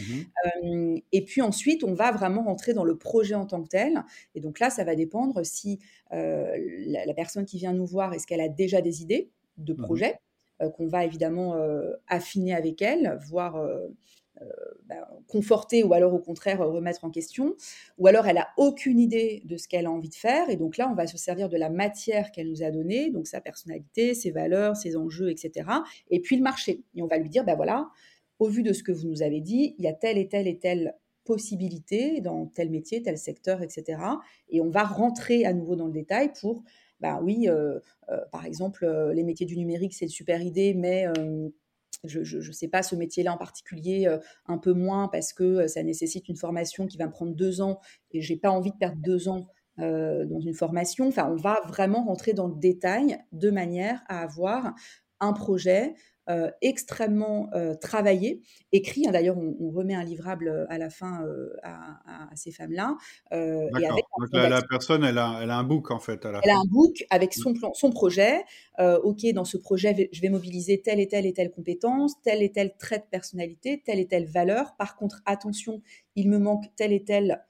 et 1.13 1.25
puis 1.25 1.43
ensuite, 1.43 1.85
on 1.85 1.95
va 1.95 2.13
vraiment 2.13 2.45
rentrer 2.45 2.73
dans 2.73 2.85
le 2.85 2.97
projet 2.97 3.35
en 3.35 3.47
tant 3.47 3.63
que 3.63 3.69
tel. 3.69 4.05
Et 4.35 4.41
donc 4.41 4.61
là, 4.61 4.71
ça 4.71 4.85
va 4.85 4.95
dépendre 4.95 5.45
si 5.45 5.79
la, 6.11 7.15
personne 7.15 7.45
qui 7.45 7.59
vient 7.59 7.73
nous 7.73 7.87
voir, 7.87 8.13
est-ce 8.15 8.27
qu'elle 8.27 8.41
a 8.41 8.49
déjà 8.49 8.81
des 8.81 9.03
idées 9.03 9.31
de 9.59 9.73
mmh 9.73 9.77
projet 9.77 10.21
qu'on 10.77 10.87
va 10.87 11.05
évidemment 11.05 11.57
affiner 12.09 12.55
avec 12.55 12.81
elle, 12.83 13.19
voir 13.29 13.57
bah, 14.87 15.09
conforter 15.29 15.83
ou 15.83 15.95
alors 15.95 16.15
au 16.15 16.19
contraire 16.19 16.59
remettre 16.59 17.05
en 17.05 17.11
question, 17.11 17.55
ou 17.99 18.07
alors 18.07 18.27
elle 18.27 18.39
a 18.39 18.49
aucune 18.57 19.01
idée 19.01 19.43
de 19.45 19.57
ce 19.57 19.67
qu'elle 19.69 19.87
a 19.87 19.91
envie 19.91 20.09
de 20.09 20.15
faire, 20.15 20.51
et 20.51 20.57
donc 20.57 20.77
là, 20.77 20.89
on 20.91 20.95
va 20.95 21.07
se 21.07 21.17
servir 21.17 21.49
de 21.49 21.57
la 21.57 21.71
matière 21.71 22.31
qu'elle 22.33 22.51
nous 22.51 22.63
a 22.63 22.71
donnée, 22.71 23.11
donc 23.11 23.27
sa 23.27 23.41
personnalité, 23.41 24.15
ses 24.15 24.31
valeurs, 24.31 24.77
ses 24.77 24.97
enjeux, 24.97 25.31
etc., 25.31 25.69
et 26.11 26.21
puis 26.21 26.37
le 26.37 26.43
marché. 26.43 26.85
Et 26.95 27.03
on 27.03 27.07
va 27.07 27.19
lui 27.19 27.29
dire, 27.29 27.45
ben 27.45 27.57
voilà, 27.57 27.89
au 28.39 28.49
vu 28.49 28.63
de 28.63 28.73
ce 28.73 28.83
que 28.83 28.93
vous 28.93 29.09
nous 29.09 29.23
avez 29.23 29.41
dit, 29.41 29.75
il 29.79 29.85
y 29.85 29.89
a 29.89 29.93
telle 29.93 30.19
et 30.19 30.29
telle 30.29 30.47
et 30.47 30.59
telle 30.59 30.95
possibilité 31.25 32.21
dans 32.21 32.47
tel 32.47 32.71
métier, 32.71 33.03
tel 33.03 33.19
secteur, 33.19 33.63
etc. 33.63 34.01
Et 34.49 34.61
on 34.61 34.71
va 34.71 34.85
rentrer 34.85 35.45
à 35.45 35.53
nouveau 35.53 35.77
dans 35.77 35.87
le 35.87 35.93
détail 35.93 36.33
pour, 36.41 36.63
bah 37.01 37.21
oui, 37.23 37.49
euh, 37.49 37.81
euh, 38.11 38.21
par 38.33 38.47
exemple, 38.47 38.85
euh, 38.85 39.13
les 39.13 39.25
métiers 39.25 39.47
du 39.47 39.57
numérique, 39.57 39.95
c'est 39.95 40.07
une 40.07 40.11
super 40.11 40.41
idée, 40.41 40.73
mais 40.75 41.07
je 42.09 42.37
ne 42.37 42.53
sais 42.53 42.69
pas, 42.69 42.83
ce 42.83 42.97
métier-là 42.97 43.33
en 43.33 43.39
particulier, 43.39 44.09
un 44.47 44.59
peu 44.59 44.73
moins 44.73 45.09
parce 45.09 45.33
que 45.33 45.67
ça 45.67 45.83
nécessite 45.83 46.29
une 46.29 46.37
formation 46.37 46.87
qui 46.87 46.97
va 46.97 47.07
me 47.07 47.13
prendre 47.13 47.35
deux 47.35 47.61
ans 47.61 47.81
et 48.13 48.21
j'ai 48.21 48.37
pas 48.37 48.51
envie 48.51 48.71
de 48.71 48.77
perdre 48.77 49.01
deux 49.03 49.29
ans 49.29 49.49
dans 49.79 50.41
une 50.41 50.55
formation. 50.55 51.09
Enfin, 51.09 51.29
on 51.31 51.37
va 51.37 51.61
vraiment 51.67 52.05
rentrer 52.05 52.33
dans 52.33 52.49
le 52.49 52.55
détail 52.57 53.19
de 53.33 53.51
manière 53.51 54.03
à 54.09 54.23
avoir 54.23 54.75
un 55.21 55.33
projet 55.33 55.95
euh, 56.29 56.51
extrêmement 56.61 57.49
euh, 57.55 57.75
travaillé, 57.75 58.43
écrit. 58.73 59.07
Hein, 59.07 59.13
d'ailleurs, 59.13 59.37
on, 59.39 59.71
remet 59.71 59.95
un 59.95 60.03
livrable 60.03 60.49
euh, 60.49 60.67
à 60.69 60.79
la 60.79 60.91
fin 60.91 61.25
à, 61.63 62.35
ces 62.35 62.51
femmes-là. 62.51 62.97
Donc 63.31 63.81
la, 64.33 64.63
personne, 64.69 65.05
elle 65.05 65.19
a, 65.19 65.39
elle 65.43 65.51
a, 65.51 65.57
un 65.57 65.65
book 65.65 65.91
en 65.91 66.01
fait. 66.01 66.25
elle 66.25 66.51
a 66.51 66.57
un 66.57 66.69
book 66.69 67.05
avec 67.11 67.35
son, 67.35 67.55
plan, 67.55 67.73
son 67.75 67.91
projet. 67.91 68.45
ok, 68.79 69.27
dans 69.35 69.45
ce 69.45 69.57
projet, 69.57 70.09
je 70.13 70.21
vais 70.21 70.29
mobiliser 70.29 70.81
telle 70.81 71.01
et 71.01 71.09
telle 71.09 71.27
et 71.27 71.33
telle 71.33 71.51
compétence, 71.51 72.15
tel 72.23 72.43
et 72.43 72.51
tel 72.51 72.77
trait 72.77 72.99
de 72.99 73.05
personnalité, 73.11 73.83
telle 73.85 74.01
et 74.01 74.07
telle 74.07 74.27
valeur. 74.27 74.75
Par 74.77 74.97
contre, 74.97 75.23
attention, 75.27 75.83
il 76.17 76.29
me 76.29 76.39
manque 76.39 76.65
telle 76.77 76.93
et 76.93 77.05
telle 77.05 77.45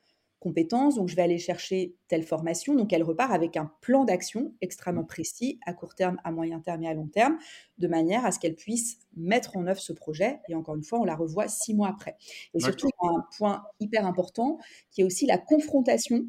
compétences, 0.47 0.94
donc 0.94 1.09
je 1.09 1.16
vais 1.16 1.22
aller 1.22 1.38
chercher 1.38 1.97
telle 2.07 2.22
formation. 2.22 2.76
Donc 2.76 2.92
elle 2.92 3.03
repart 3.03 3.32
avec 3.32 3.57
un 3.57 3.72
plan 3.80 4.05
d'action 4.05 4.55
extrêmement 4.61 5.03
mmh. 5.03 5.09
précis 5.09 5.59
à 5.66 5.72
court 5.72 5.97
terme, 5.97 6.18
à 6.22 6.30
moyen 6.30 6.61
terme 6.61 6.84
et 6.84 6.88
à 6.88 6.94
long 6.94 7.09
terme, 7.09 7.36
de 7.78 7.88
manière 7.88 8.24
à 8.24 8.30
ce 8.30 8.38
qu'elle 8.38 8.55
puisse 8.55 8.99
mettre 9.16 9.57
en 9.57 9.66
œuvre 9.66 9.80
ce 9.80 9.92
projet. 9.92 10.38
Et 10.49 10.55
encore 10.55 10.76
une 10.76 10.84
fois, 10.84 11.01
on 11.01 11.05
la 11.05 11.16
revoit 11.16 11.49
six 11.49 11.74
mois 11.74 11.88
après. 11.88 12.16
Et 12.55 12.61
surtout, 12.61 12.88
un 13.03 13.24
point 13.36 13.64
hyper 13.80 14.07
important 14.07 14.59
qui 14.92 15.01
est 15.01 15.05
aussi 15.05 15.26
la 15.26 15.36
confrontation 15.36 16.26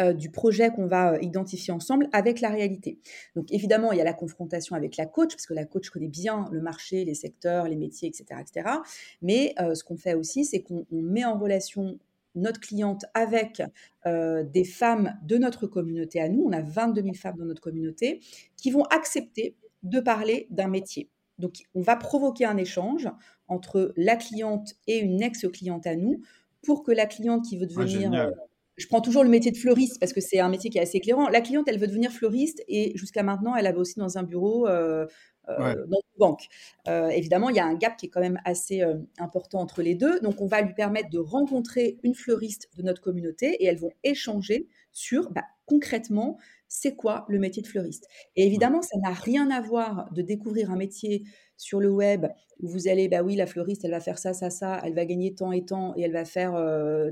euh, 0.00 0.12
du 0.12 0.30
projet 0.30 0.70
qu'on 0.70 0.86
va 0.86 1.14
euh, 1.14 1.18
identifier 1.22 1.72
ensemble 1.72 2.08
avec 2.12 2.40
la 2.40 2.50
réalité. 2.50 3.00
Donc 3.34 3.50
évidemment, 3.50 3.90
il 3.90 3.98
y 3.98 4.00
a 4.00 4.04
la 4.04 4.12
confrontation 4.12 4.76
avec 4.76 4.96
la 4.96 5.06
coach, 5.06 5.32
parce 5.32 5.46
que 5.46 5.54
la 5.54 5.64
coach 5.64 5.90
connaît 5.90 6.06
bien 6.06 6.48
le 6.52 6.60
marché, 6.60 7.04
les 7.04 7.14
secteurs, 7.14 7.66
les 7.66 7.74
métiers, 7.74 8.08
etc. 8.08 8.40
etc. 8.40 8.76
Mais 9.22 9.54
euh, 9.58 9.74
ce 9.74 9.82
qu'on 9.82 9.96
fait 9.96 10.14
aussi, 10.14 10.44
c'est 10.44 10.62
qu'on 10.62 10.86
met 10.92 11.24
en 11.24 11.36
relation 11.36 11.98
notre 12.34 12.60
cliente 12.60 13.04
avec 13.14 13.62
euh, 14.06 14.44
des 14.44 14.64
femmes 14.64 15.18
de 15.22 15.38
notre 15.38 15.66
communauté 15.66 16.20
à 16.20 16.28
nous. 16.28 16.44
On 16.44 16.52
a 16.52 16.60
22 16.60 17.02
000 17.02 17.14
femmes 17.14 17.36
dans 17.38 17.44
notre 17.44 17.60
communauté 17.60 18.20
qui 18.56 18.70
vont 18.70 18.84
accepter 18.84 19.56
de 19.82 20.00
parler 20.00 20.46
d'un 20.50 20.68
métier. 20.68 21.08
Donc, 21.38 21.62
on 21.74 21.82
va 21.82 21.96
provoquer 21.96 22.44
un 22.44 22.56
échange 22.56 23.08
entre 23.46 23.92
la 23.96 24.16
cliente 24.16 24.74
et 24.86 24.98
une 24.98 25.22
ex-cliente 25.22 25.86
à 25.86 25.96
nous 25.96 26.20
pour 26.62 26.82
que 26.82 26.92
la 26.92 27.06
cliente 27.06 27.44
qui 27.44 27.56
veut 27.56 27.68
ah, 27.70 27.84
devenir... 27.84 28.12
Euh, 28.12 28.30
je 28.76 28.86
prends 28.86 29.00
toujours 29.00 29.24
le 29.24 29.28
métier 29.28 29.50
de 29.50 29.56
fleuriste 29.56 29.98
parce 29.98 30.12
que 30.12 30.20
c'est 30.20 30.38
un 30.38 30.48
métier 30.48 30.70
qui 30.70 30.78
est 30.78 30.80
assez 30.80 30.98
éclairant. 30.98 31.28
La 31.28 31.40
cliente, 31.40 31.66
elle 31.66 31.80
veut 31.80 31.88
devenir 31.88 32.12
fleuriste 32.12 32.62
et 32.68 32.96
jusqu'à 32.96 33.24
maintenant, 33.24 33.56
elle 33.56 33.66
avait 33.66 33.78
aussi 33.78 33.98
dans 33.98 34.18
un 34.18 34.22
bureau 34.22 34.68
euh, 34.68 35.04
euh, 35.48 35.86
dans 35.86 35.98
une 35.98 36.18
banque. 36.18 36.48
Euh, 36.88 37.08
évidemment, 37.08 37.48
il 37.48 37.56
y 37.56 37.60
a 37.60 37.64
un 37.64 37.74
gap 37.74 37.96
qui 37.96 38.06
est 38.06 38.08
quand 38.08 38.20
même 38.20 38.40
assez 38.44 38.82
euh, 38.82 38.96
important 39.18 39.60
entre 39.60 39.82
les 39.82 39.94
deux. 39.94 40.20
Donc, 40.20 40.40
on 40.40 40.46
va 40.46 40.60
lui 40.60 40.74
permettre 40.74 41.10
de 41.10 41.18
rencontrer 41.18 41.98
une 42.02 42.14
fleuriste 42.14 42.68
de 42.76 42.82
notre 42.82 43.00
communauté 43.00 43.54
et 43.62 43.66
elles 43.66 43.78
vont 43.78 43.92
échanger 44.04 44.68
sur 44.92 45.30
bah, 45.30 45.44
concrètement 45.66 46.38
c'est 46.70 46.96
quoi 46.96 47.24
le 47.28 47.38
métier 47.38 47.62
de 47.62 47.66
fleuriste. 47.66 48.06
Et 48.36 48.46
évidemment, 48.46 48.82
ça 48.82 48.98
n'a 48.98 49.12
rien 49.12 49.50
à 49.50 49.62
voir 49.62 50.12
de 50.12 50.20
découvrir 50.20 50.70
un 50.70 50.76
métier 50.76 51.24
sur 51.56 51.80
le 51.80 51.88
web 51.88 52.26
où 52.60 52.68
vous 52.68 52.88
allez, 52.88 53.08
bah 53.08 53.22
oui, 53.22 53.36
la 53.36 53.46
fleuriste, 53.46 53.86
elle 53.86 53.92
va 53.92 54.00
faire 54.00 54.18
ça, 54.18 54.34
ça, 54.34 54.50
ça, 54.50 54.78
elle 54.84 54.92
va 54.94 55.06
gagner 55.06 55.34
tant 55.34 55.50
et 55.50 55.64
tant 55.64 55.94
et 55.96 56.02
elle 56.02 56.12
va 56.12 56.26
faire 56.26 56.52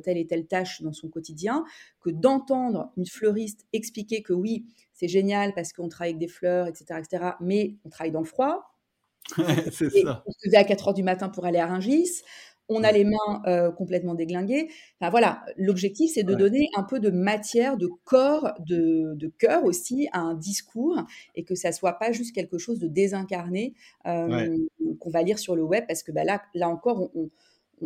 telle 0.02 0.18
et 0.18 0.26
telle 0.26 0.46
tâche 0.46 0.82
dans 0.82 0.92
son 0.92 1.08
quotidien, 1.08 1.64
que 2.00 2.10
d'entendre 2.10 2.92
une 2.98 3.06
fleuriste 3.06 3.64
expliquer 3.72 4.22
que 4.22 4.34
oui, 4.34 4.66
c'est 4.96 5.08
génial 5.08 5.52
parce 5.54 5.72
qu'on 5.72 5.88
travaille 5.88 6.12
avec 6.12 6.18
des 6.18 6.28
fleurs, 6.28 6.66
etc., 6.66 6.98
etc., 6.98 7.24
mais 7.40 7.74
on 7.84 7.90
travaille 7.90 8.12
dans 8.12 8.20
le 8.20 8.26
froid. 8.26 8.74
c'est 9.70 9.90
ça. 9.90 10.24
On 10.26 10.32
se 10.32 10.38
faisait 10.44 10.56
à 10.56 10.64
4 10.64 10.88
heures 10.88 10.94
du 10.94 11.02
matin 11.02 11.28
pour 11.28 11.44
aller 11.44 11.58
à 11.58 11.66
Rungis. 11.66 12.22
On 12.68 12.82
a 12.82 12.90
les 12.90 13.04
mains 13.04 13.42
euh, 13.46 13.70
complètement 13.70 14.14
déglinguées. 14.14 14.68
Enfin 14.98 15.10
voilà, 15.10 15.44
l'objectif 15.56 16.12
c'est 16.14 16.24
de 16.24 16.34
donner 16.34 16.68
un 16.74 16.82
peu 16.82 16.98
de 16.98 17.10
matière, 17.10 17.76
de 17.76 17.88
corps, 18.04 18.54
de, 18.58 19.14
de, 19.14 19.28
cœur 19.28 19.64
aussi 19.64 20.08
à 20.12 20.18
un 20.18 20.34
discours 20.34 21.04
et 21.36 21.44
que 21.44 21.54
ça 21.54 21.70
soit 21.70 21.92
pas 21.92 22.10
juste 22.10 22.34
quelque 22.34 22.58
chose 22.58 22.80
de 22.80 22.88
désincarné 22.88 23.74
euh, 24.06 24.56
qu'on 24.98 25.10
va 25.10 25.22
lire 25.22 25.38
sur 25.38 25.54
le 25.54 25.62
web 25.62 25.84
parce 25.86 26.02
que 26.02 26.10
bah, 26.10 26.24
là, 26.24 26.42
là 26.54 26.68
encore, 26.68 27.08
on, 27.14 27.30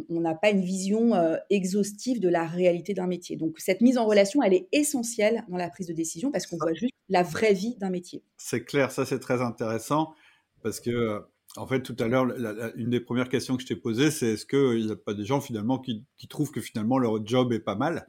on 0.08 0.20
n'a 0.20 0.34
pas 0.34 0.50
une 0.50 0.60
vision 0.60 1.14
euh, 1.14 1.36
exhaustive 1.50 2.20
de 2.20 2.28
la 2.28 2.44
réalité 2.46 2.94
d'un 2.94 3.06
métier. 3.06 3.36
Donc 3.36 3.58
cette 3.58 3.80
mise 3.80 3.98
en 3.98 4.06
relation, 4.06 4.42
elle 4.42 4.54
est 4.54 4.68
essentielle 4.72 5.44
dans 5.48 5.56
la 5.56 5.68
prise 5.68 5.86
de 5.86 5.92
décision 5.92 6.30
parce 6.30 6.46
qu'on 6.46 6.56
voit 6.56 6.74
juste 6.74 6.94
la 7.10 7.22
vraie 7.22 7.52
vie 7.52 7.76
d'un 7.76 7.90
métier. 7.90 8.22
C'est 8.38 8.64
clair, 8.64 8.90
ça 8.92 9.04
c'est 9.04 9.18
très 9.18 9.42
intéressant 9.42 10.14
parce 10.62 10.80
que 10.80 11.20
en 11.56 11.66
fait 11.66 11.82
tout 11.82 11.96
à 11.98 12.06
l'heure, 12.06 12.26
une 12.76 12.90
des 12.90 13.00
premières 13.00 13.28
questions 13.28 13.56
que 13.56 13.62
je 13.62 13.66
t'ai 13.66 13.76
posées, 13.76 14.10
c'est 14.10 14.28
est-ce 14.34 14.46
qu'il 14.46 14.86
n'y 14.86 14.92
a 14.92 14.96
pas 14.96 15.14
des 15.14 15.24
gens 15.24 15.40
finalement 15.40 15.78
qui, 15.78 16.06
trouvent 16.28 16.52
que 16.52 16.60
finalement 16.60 16.98
leur 16.98 17.24
job 17.26 17.52
est 17.52 17.60
pas 17.60 17.74
mal? 17.74 18.08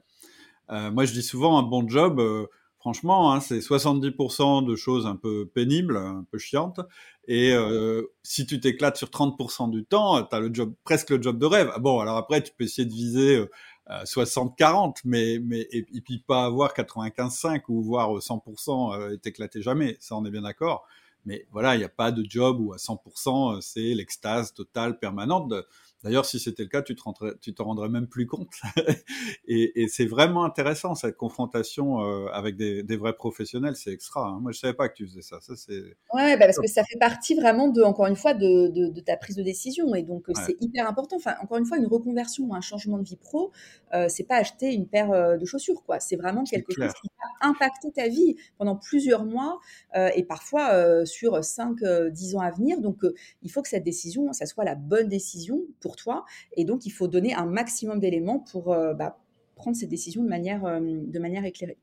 Euh, 0.69 0.91
Moi 0.91 1.05
je 1.05 1.13
dis 1.13 1.23
souvent 1.23 1.57
un 1.57 1.63
bon 1.63 1.87
job. 1.87 2.19
Euh, 2.19 2.45
franchement, 2.77 3.33
hein, 3.33 3.39
c'est 3.41 3.59
70% 3.59 4.65
de 4.65 4.75
choses 4.75 5.05
un 5.05 5.15
peu 5.15 5.47
pénibles, 5.47 5.97
un 5.97 6.25
peu 6.31 6.37
chiantes. 6.37 6.79
Et 7.27 7.53
euh, 7.53 8.03
si 8.23 8.47
tu 8.47 8.59
t'éclates 8.59 8.97
sur 8.97 9.09
30% 9.09 9.69
du 9.69 9.85
temps, 9.85 10.23
tu 10.23 10.35
as 10.35 10.39
le 10.39 10.51
job, 10.51 10.73
presque 10.83 11.11
le 11.11 11.21
job 11.21 11.37
de 11.37 11.45
rêve. 11.45 11.71
Ah 11.75 11.79
bon, 11.79 11.99
alors 11.99 12.17
après, 12.17 12.41
tu 12.41 12.51
peux 12.57 12.63
essayer 12.63 12.87
de 12.87 12.93
viser 12.93 13.45
60-40, 13.89 14.97
mais, 15.05 15.39
mais 15.43 15.67
et, 15.71 15.83
puis 16.01 16.19
pas 16.19 16.45
avoir 16.45 16.73
95-5 16.73 17.63
ou 17.67 17.81
voir 17.81 18.09
100% 18.11 18.95
euh, 18.95 19.13
et 19.13 19.17
t'éclater 19.17 19.61
jamais. 19.61 19.97
Ça, 19.99 20.15
on 20.15 20.25
est 20.25 20.31
bien 20.31 20.43
d'accord. 20.43 20.85
Mais 21.25 21.45
voilà, 21.51 21.75
il 21.75 21.79
n'y 21.79 21.83
a 21.83 21.89
pas 21.89 22.11
de 22.11 22.25
job 22.27 22.59
où 22.59 22.73
à 22.73 22.77
100%, 22.77 23.57
euh, 23.57 23.61
c'est 23.61 23.93
l'extase 23.93 24.53
totale, 24.53 24.97
permanente. 24.97 25.49
De, 25.49 25.67
D'ailleurs, 26.03 26.25
si 26.25 26.39
c'était 26.39 26.63
le 26.63 26.69
cas, 26.69 26.81
tu 26.81 26.95
te, 26.95 27.03
rendrais, 27.03 27.33
tu 27.41 27.53
te 27.53 27.61
rendrais 27.61 27.89
même 27.89 28.07
plus 28.07 28.25
compte. 28.25 28.53
et, 29.47 29.83
et 29.83 29.87
c'est 29.87 30.05
vraiment 30.05 30.43
intéressant 30.43 30.95
cette 30.95 31.15
confrontation 31.15 32.01
euh, 32.01 32.27
avec 32.33 32.55
des, 32.55 32.83
des, 32.83 32.97
vrais 32.97 33.13
professionnels, 33.13 33.75
c'est 33.75 33.91
extra. 33.91 34.27
Hein. 34.27 34.39
Moi, 34.41 34.51
je 34.51 34.59
savais 34.59 34.73
pas 34.73 34.89
que 34.89 34.95
tu 34.95 35.07
faisais 35.07 35.21
ça. 35.21 35.39
ça 35.41 35.55
c'est... 35.55 35.81
Ouais, 36.13 36.37
bah 36.37 36.45
parce 36.45 36.57
que 36.57 36.67
ça 36.67 36.83
fait 36.83 36.97
partie 36.97 37.35
vraiment 37.35 37.67
de, 37.67 37.81
encore 37.83 38.07
une 38.07 38.15
fois, 38.15 38.33
de, 38.33 38.67
de, 38.67 38.87
de 38.87 39.01
ta 39.01 39.15
prise 39.17 39.35
de 39.35 39.43
décision, 39.43 39.93
et 39.93 40.03
donc 40.03 40.29
euh, 40.29 40.33
c'est 40.45 40.57
hyper 40.59 40.87
important. 40.87 41.17
Enfin, 41.17 41.35
encore 41.41 41.57
une 41.57 41.65
fois, 41.65 41.77
une 41.77 41.87
reconversion 41.87 42.45
ou 42.45 42.55
un 42.55 42.61
changement 42.61 42.97
de 42.97 43.03
vie 43.03 43.17
pro, 43.17 43.51
euh, 43.93 44.07
c'est 44.09 44.23
pas 44.23 44.37
acheter 44.37 44.73
une 44.73 44.87
paire 44.87 45.11
euh, 45.11 45.37
de 45.37 45.45
chaussures, 45.45 45.83
quoi. 45.83 45.99
C'est 45.99 46.15
vraiment 46.15 46.43
quelque 46.43 46.73
chose 46.73 46.91
qui 47.01 47.09
va 47.17 47.49
impacter 47.49 47.91
ta 47.91 48.07
vie 48.07 48.35
pendant 48.57 48.75
plusieurs 48.75 49.25
mois 49.25 49.59
euh, 49.95 50.09
et 50.15 50.23
parfois 50.23 51.05
sur 51.05 51.39
5-10 51.39 52.35
ans 52.35 52.39
à 52.39 52.51
venir. 52.51 52.79
Donc, 52.79 52.99
il 53.41 53.51
faut 53.51 53.61
que 53.61 53.69
cette 53.69 53.83
décision, 53.83 54.31
ça 54.33 54.45
soit 54.45 54.63
la 54.63 54.75
bonne 54.75 55.07
décision 55.07 55.61
pour 55.79 55.90
toi. 55.95 56.25
Et 56.55 56.65
donc, 56.65 56.85
il 56.85 56.91
faut 56.91 57.07
donner 57.07 57.33
un 57.33 57.45
maximum 57.45 57.99
d'éléments 57.99 58.39
pour 58.39 58.73
euh, 58.73 58.93
bah, 58.93 59.17
prendre 59.55 59.75
ces 59.75 59.87
décisions 59.87 60.23
de 60.23 60.29
manière, 60.29 60.65
euh, 60.65 60.79
de 60.81 61.19
manière 61.19 61.45
éclairée. 61.45 61.77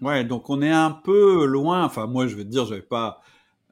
Ouais, 0.00 0.24
donc 0.24 0.48
on 0.48 0.62
est 0.62 0.70
un 0.70 0.92
peu 0.92 1.44
loin. 1.44 1.84
Enfin, 1.84 2.06
moi, 2.06 2.26
je 2.26 2.36
vais 2.36 2.44
te 2.44 2.48
dire, 2.48 2.64
j'avais 2.66 2.82
pas, 2.82 3.20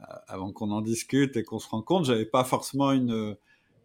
euh, 0.00 0.14
avant 0.28 0.52
qu'on 0.52 0.70
en 0.70 0.80
discute 0.80 1.36
et 1.36 1.44
qu'on 1.44 1.58
se 1.58 1.68
rende 1.68 1.84
compte, 1.84 2.04
j'avais 2.04 2.26
pas 2.26 2.44
forcément 2.44 2.92
une, 2.92 3.36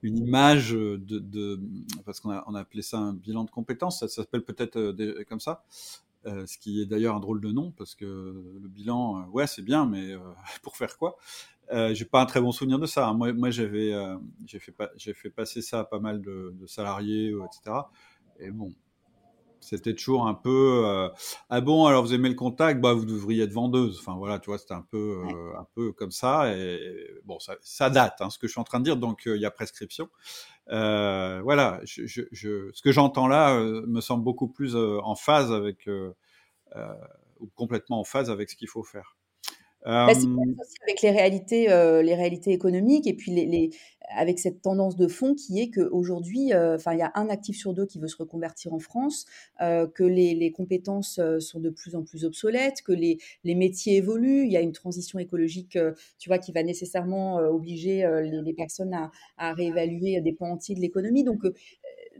une 0.01 0.17
image 0.17 0.71
de, 0.71 1.59
parce 2.05 2.19
qu'on 2.19 2.31
a, 2.31 2.43
on 2.47 2.55
a 2.55 2.61
appelé 2.61 2.81
ça 2.81 2.97
un 2.97 3.13
bilan 3.13 3.43
de 3.43 3.51
compétences. 3.51 3.99
Ça, 3.99 4.07
s'appelle 4.07 4.43
peut-être 4.43 5.23
comme 5.29 5.39
ça. 5.39 5.63
ce 6.25 6.57
qui 6.57 6.81
est 6.81 6.85
d'ailleurs 6.87 7.15
un 7.15 7.19
drôle 7.19 7.41
de 7.41 7.51
nom 7.51 7.71
parce 7.77 7.93
que 7.93 8.05
le 8.05 8.67
bilan, 8.67 9.27
ouais, 9.29 9.45
c'est 9.45 9.61
bien, 9.61 9.85
mais 9.85 10.15
pour 10.63 10.75
faire 10.77 10.97
quoi? 10.97 11.17
Euh, 11.71 11.93
j'ai 11.93 12.05
pas 12.05 12.21
un 12.21 12.25
très 12.25 12.41
bon 12.41 12.51
souvenir 12.51 12.79
de 12.79 12.85
ça. 12.85 13.07
Hein. 13.07 13.13
Moi, 13.13 13.33
moi 13.33 13.49
j'avais, 13.49 13.93
euh, 13.93 14.17
j'ai 14.45 14.59
fait, 14.59 14.73
j'ai 14.97 15.13
fait 15.13 15.29
passer 15.29 15.61
ça 15.61 15.79
à 15.81 15.83
pas 15.85 15.99
mal 15.99 16.21
de, 16.21 16.53
de 16.59 16.67
salariés, 16.67 17.33
etc. 17.45 17.77
Et 18.39 18.51
bon, 18.51 18.73
c'était 19.61 19.93
toujours 19.93 20.27
un 20.27 20.33
peu 20.33 20.83
euh, 20.85 21.07
ah 21.49 21.61
bon 21.61 21.85
alors 21.85 22.03
vous 22.03 22.13
aimez 22.13 22.29
le 22.29 22.35
contact? 22.35 22.81
Bah 22.81 22.93
vous 22.93 23.05
devriez 23.05 23.43
être 23.43 23.53
vendeuse 23.53 23.99
enfin 23.99 24.17
voilà 24.17 24.39
tu 24.39 24.49
vois 24.49 24.57
c'était 24.57 24.73
un 24.73 24.85
peu 24.89 25.23
euh, 25.23 25.57
un 25.57 25.67
peu 25.75 25.93
comme 25.93 26.11
ça 26.11 26.53
et 26.53 27.07
bon 27.23 27.39
ça, 27.39 27.55
ça 27.61 27.89
date 27.89 28.19
hein, 28.19 28.29
ce 28.29 28.39
que 28.39 28.47
je 28.47 28.51
suis 28.51 28.59
en 28.59 28.65
train 28.65 28.79
de 28.79 28.85
dire 28.85 28.97
donc 28.97 29.27
euh, 29.27 29.37
il 29.37 29.41
y 29.41 29.45
a 29.45 29.51
prescription 29.51 30.09
voilà 30.67 31.79
je, 31.83 32.05
je, 32.07 32.23
je, 32.31 32.71
ce 32.73 32.81
que 32.81 32.91
j'entends 32.91 33.27
là 33.27 33.59
me 33.59 34.01
semble 34.01 34.23
beaucoup 34.23 34.47
plus 34.47 34.75
en 34.75 35.15
phase 35.15 35.51
avec 35.51 35.87
ou 37.39 37.47
complètement 37.55 37.99
en 37.99 38.03
phase 38.03 38.29
avec 38.29 38.49
ce 38.49 38.55
qu'il 38.55 38.67
faut 38.67 38.83
faire 38.83 39.15
Bah, 39.85 40.07
c'est 40.13 40.27
aussi 40.27 40.75
avec 40.83 41.01
les 41.01 41.11
réalités, 41.11 41.67
les 41.67 42.15
réalités 42.15 42.51
économiques 42.51 43.07
et 43.07 43.13
puis 43.13 43.31
les, 43.31 43.45
les, 43.45 43.69
avec 44.15 44.39
cette 44.39 44.61
tendance 44.61 44.95
de 44.95 45.07
fond 45.07 45.33
qui 45.33 45.59
est 45.59 45.71
qu'aujourd'hui, 45.71 46.53
enfin, 46.53 46.93
il 46.93 46.99
y 46.99 47.03
a 47.03 47.11
un 47.15 47.29
actif 47.29 47.57
sur 47.57 47.73
deux 47.73 47.85
qui 47.85 47.99
veut 47.99 48.07
se 48.07 48.17
reconvertir 48.17 48.73
en 48.73 48.79
France, 48.79 49.25
que 49.59 50.03
les, 50.03 50.35
les, 50.35 50.51
compétences 50.51 51.19
sont 51.39 51.59
de 51.59 51.69
plus 51.69 51.95
en 51.95 52.03
plus 52.03 52.25
obsolètes, 52.25 52.81
que 52.83 52.91
les, 52.91 53.17
les, 53.43 53.55
métiers 53.55 53.97
évoluent. 53.97 54.45
Il 54.45 54.51
y 54.51 54.57
a 54.57 54.61
une 54.61 54.71
transition 54.71 55.17
écologique, 55.17 55.77
tu 56.19 56.29
vois, 56.29 56.37
qui 56.37 56.51
va 56.51 56.61
nécessairement 56.63 57.37
obliger 57.37 58.07
les, 58.23 58.41
les, 58.41 58.53
personnes 58.53 58.93
à, 58.93 59.11
à, 59.37 59.53
réévaluer 59.53 60.21
des 60.21 60.33
pans 60.33 60.51
entiers 60.51 60.75
de 60.75 60.81
l'économie. 60.81 61.23
Donc, 61.23 61.43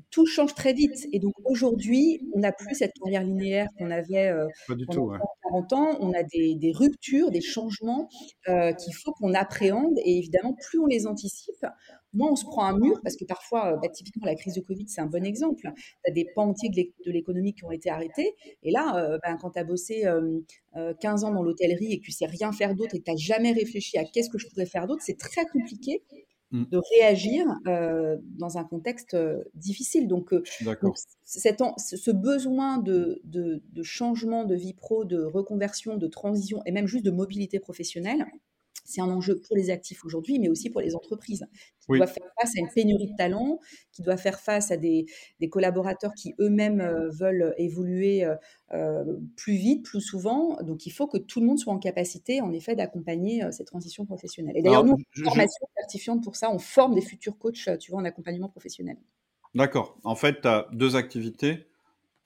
tout 0.10 0.26
change 0.26 0.54
très 0.56 0.74
vite. 0.74 1.08
Et 1.14 1.20
donc 1.20 1.34
aujourd'hui, 1.46 2.28
on 2.34 2.40
n'a 2.40 2.52
plus 2.52 2.76
cette 2.76 2.94
carrière 2.94 3.24
linéaire 3.24 3.68
qu'on 3.78 3.92
avait 3.92 4.28
euh, 4.28 4.48
pendant 4.68 5.18
40 5.44 5.74
ans. 5.74 5.98
On 6.00 6.14
a 6.14 6.24
des, 6.24 6.72
ruptures, 6.74 7.32
des 7.32 7.42
changements 7.42 8.10
euh, 8.48 8.74
qu'il 8.74 8.94
faut 8.94 9.12
qu'on 9.14 9.34
appréhende. 9.34 9.98
Et 10.06 10.18
évidemment, 10.18 10.54
plus 10.54 10.80
on 10.80 10.86
les 10.86 11.08
anticipe, 11.08 11.66
moins 12.14 12.32
on 12.32 12.36
se 12.36 12.46
prend 12.46 12.66
un 12.66 12.78
mur. 12.78 13.00
Parce 13.04 13.16
que 13.16 13.26
parfois, 13.26 13.74
euh, 13.74 13.78
bah, 13.78 13.90
typiquement, 13.90 14.26
la 14.26 14.36
crise 14.36 14.56
de 14.56 14.62
Covid, 14.62 14.88
c'est 14.88 15.02
un 15.02 15.08
bon 15.08 15.26
exemple. 15.26 15.62
Tu 15.62 16.12
as 16.12 16.12
des 16.12 16.26
pans 16.36 16.50
entiers 16.50 16.70
de 16.70 17.12
l'économie 17.12 17.54
qui 17.54 17.64
ont 17.66 17.72
été 17.72 17.90
arrêtés. 17.90 18.36
Et 18.64 18.72
là, 18.72 19.18
ben, 19.24 19.38
quand 19.42 19.52
tu 19.52 19.60
as 19.60 19.64
bossé 19.64 20.06
15 21.02 21.24
ans 21.24 21.32
dans 21.32 21.44
l'hôtellerie 21.44 21.94
et 21.94 22.00
que 22.00 22.06
tu 22.06 22.12
sais 22.12 22.26
rien 22.26 22.52
faire 22.52 22.76
d'autre 22.76 22.96
et 22.96 23.00
que 23.00 23.06
tu 23.06 23.12
n'as 23.12 23.18
jamais 23.18 23.52
réfléchi 23.52 23.98
à 23.98 24.06
qu'est-ce 24.06 24.30
que 24.30 24.38
je 24.38 24.48
pourrais 24.48 24.66
faire 24.66 24.88
d'autre, 24.88 25.02
c'est 25.06 25.18
très 25.18 25.46
compliqué. 25.46 26.04
De 26.52 26.82
réagir 26.96 27.46
euh, 27.68 28.18
dans 28.38 28.58
un 28.58 28.64
contexte 28.64 29.14
euh, 29.14 29.44
difficile. 29.56 30.08
Donc, 30.08 30.34
euh, 30.34 30.44
ce 31.26 32.12
besoin 32.12 32.78
de, 32.78 33.22
de, 33.24 33.62
de, 33.72 33.84
changement 33.84 34.44
de 34.44 34.56
vie 34.56 34.74
pro, 34.74 35.06
de 35.06 35.24
reconversion, 35.24 35.98
de 35.98 36.08
transition 36.08 36.62
et 36.66 36.72
même 36.72 36.88
juste 36.88 37.06
de 37.06 37.12
mobilité 37.12 37.60
professionnelle, 37.60 38.26
c'est 38.92 39.02
un 39.02 39.10
enjeu 39.10 39.40
pour 39.40 39.56
les 39.56 39.70
actifs 39.70 40.04
aujourd'hui, 40.04 40.38
mais 40.40 40.50
aussi 40.50 40.70
pour 40.70 40.82
les 40.82 40.96
entreprises 40.96 41.46
qui 41.80 41.98
doivent 41.98 42.12
faire 42.12 42.28
face 42.40 42.52
à 42.58 42.60
une 42.60 42.70
pénurie 42.70 43.08
de 43.08 43.16
talents, 43.16 43.60
qui 43.92 44.02
doivent 44.02 44.20
faire 44.20 44.40
face 44.40 44.72
à 44.72 44.78
des, 44.78 45.06
collaborateurs 45.50 46.14
qui 46.14 46.34
eux-mêmes 46.40 46.82
euh, 46.82 47.10
veulent 47.10 47.54
évoluer 47.58 48.24
euh, 48.24 48.36
euh, 48.74 49.04
plus 49.36 49.56
vite, 49.56 49.84
plus 49.84 50.02
souvent. 50.02 50.62
Donc, 50.62 50.86
il 50.86 50.92
faut 50.92 51.08
que 51.08 51.18
tout 51.18 51.40
le 51.40 51.46
monde 51.48 51.60
soit 51.60 51.74
en 51.74 51.80
capacité, 51.80 52.42
en 52.42 52.52
effet, 52.52 52.76
d'accompagner 52.76 53.44
cette 53.52 53.68
transition 53.68 54.06
professionnelle. 54.06 54.58
Et 54.58 54.62
d'ailleurs, 54.62 54.84
nous, 54.84 54.98
une 55.16 55.24
formation 55.24 55.68
certifiante 55.78 56.24
pour 56.24 56.36
ça, 56.36 56.52
on 56.52 56.60
forme 56.60 56.96
des 56.96 57.02
futurs 57.02 57.38
coachs, 57.38 57.70
tu 57.80 57.92
vois, 57.92 58.02
en 58.02 58.06
accompagnement 58.06 58.50
professionnel. 58.50 58.98
D'accord. 59.56 59.98
En 60.04 60.16
fait, 60.16 60.42
tu 60.42 60.48
as 60.48 60.68
deux 60.74 60.96
activités. 60.96 61.68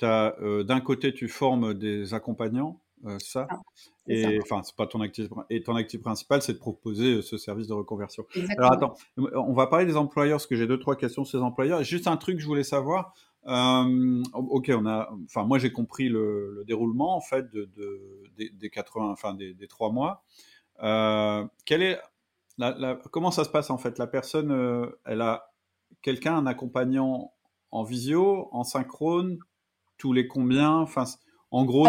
As, 0.01 0.36
d'un 0.66 0.82
côté, 0.82 1.13
tu 1.13 1.30
formes 1.30 1.74
des 1.74 2.13
accompagnants 2.13 2.82
euh, 3.06 3.18
ça. 3.20 3.47
Ah, 3.49 3.62
et 4.08 4.39
enfin, 4.41 4.62
c'est 4.64 4.76
pas 4.76 4.88
ton 4.88 5.01
activité. 5.01 5.34
Et 5.49 5.64
ton 5.64 5.76
activité 5.76 6.03
principale, 6.03 6.41
c'est 6.41 6.53
de 6.53 6.58
proposer 6.60 7.16
euh, 7.16 7.22
ce 7.22 7.38
service 7.38 7.68
de 7.68 7.74
reconversion. 7.74 8.26
Alors 8.58 8.72
attends, 8.72 8.95
on 9.18 9.53
va 9.53 9.68
parler 9.68 9.86
des 9.86 9.97
employeurs, 9.97 10.38
parce 10.38 10.47
que 10.47 10.56
j'ai 10.56 10.68
deux 10.68 10.80
trois 10.80 10.95
questions 10.95 11.26
sur 11.26 11.39
ces 11.39 11.43
employeurs. 11.43 11.84
Juste 11.84 12.08
un 12.08 12.18
truc, 12.18 12.39
je 12.39 12.45
voulais 12.45 12.64
savoir. 12.64 13.14
Euh, 13.47 14.24
ok, 14.34 14.72
on 14.76 14.86
a. 14.86 15.12
Enfin, 15.26 15.43
moi, 15.43 15.60
j'ai 15.60 15.72
compris 15.72 16.10
le, 16.10 16.64
déroulement 16.68 17.16
en 17.16 17.22
fait 17.22 17.51
de, 17.51 17.70
des, 18.38 18.70
80, 18.70 19.10
enfin 19.10 19.34
des, 19.34 19.56
trois 19.68 19.91
mois. 19.91 20.24
quelle 21.66 21.82
est 21.82 21.99
la, 22.58 22.99
comment 23.12 23.32
ça 23.32 23.43
se 23.43 23.49
passe 23.49 23.70
en 23.70 23.78
fait? 23.78 23.97
La 23.99 24.08
personne, 24.08 24.89
elle 25.06 25.22
a 25.22 25.51
quelqu'un, 26.01 26.36
un 26.38 26.45
accompagnant 26.47 27.34
en 27.72 27.84
visio, 27.84 28.47
en 28.51 28.64
synchrone, 28.64 29.38
tous 29.97 30.14
les 30.14 30.28
combien? 30.28 30.72
Enfin, 30.78 31.06
en 31.51 31.65
gros, 31.65 31.87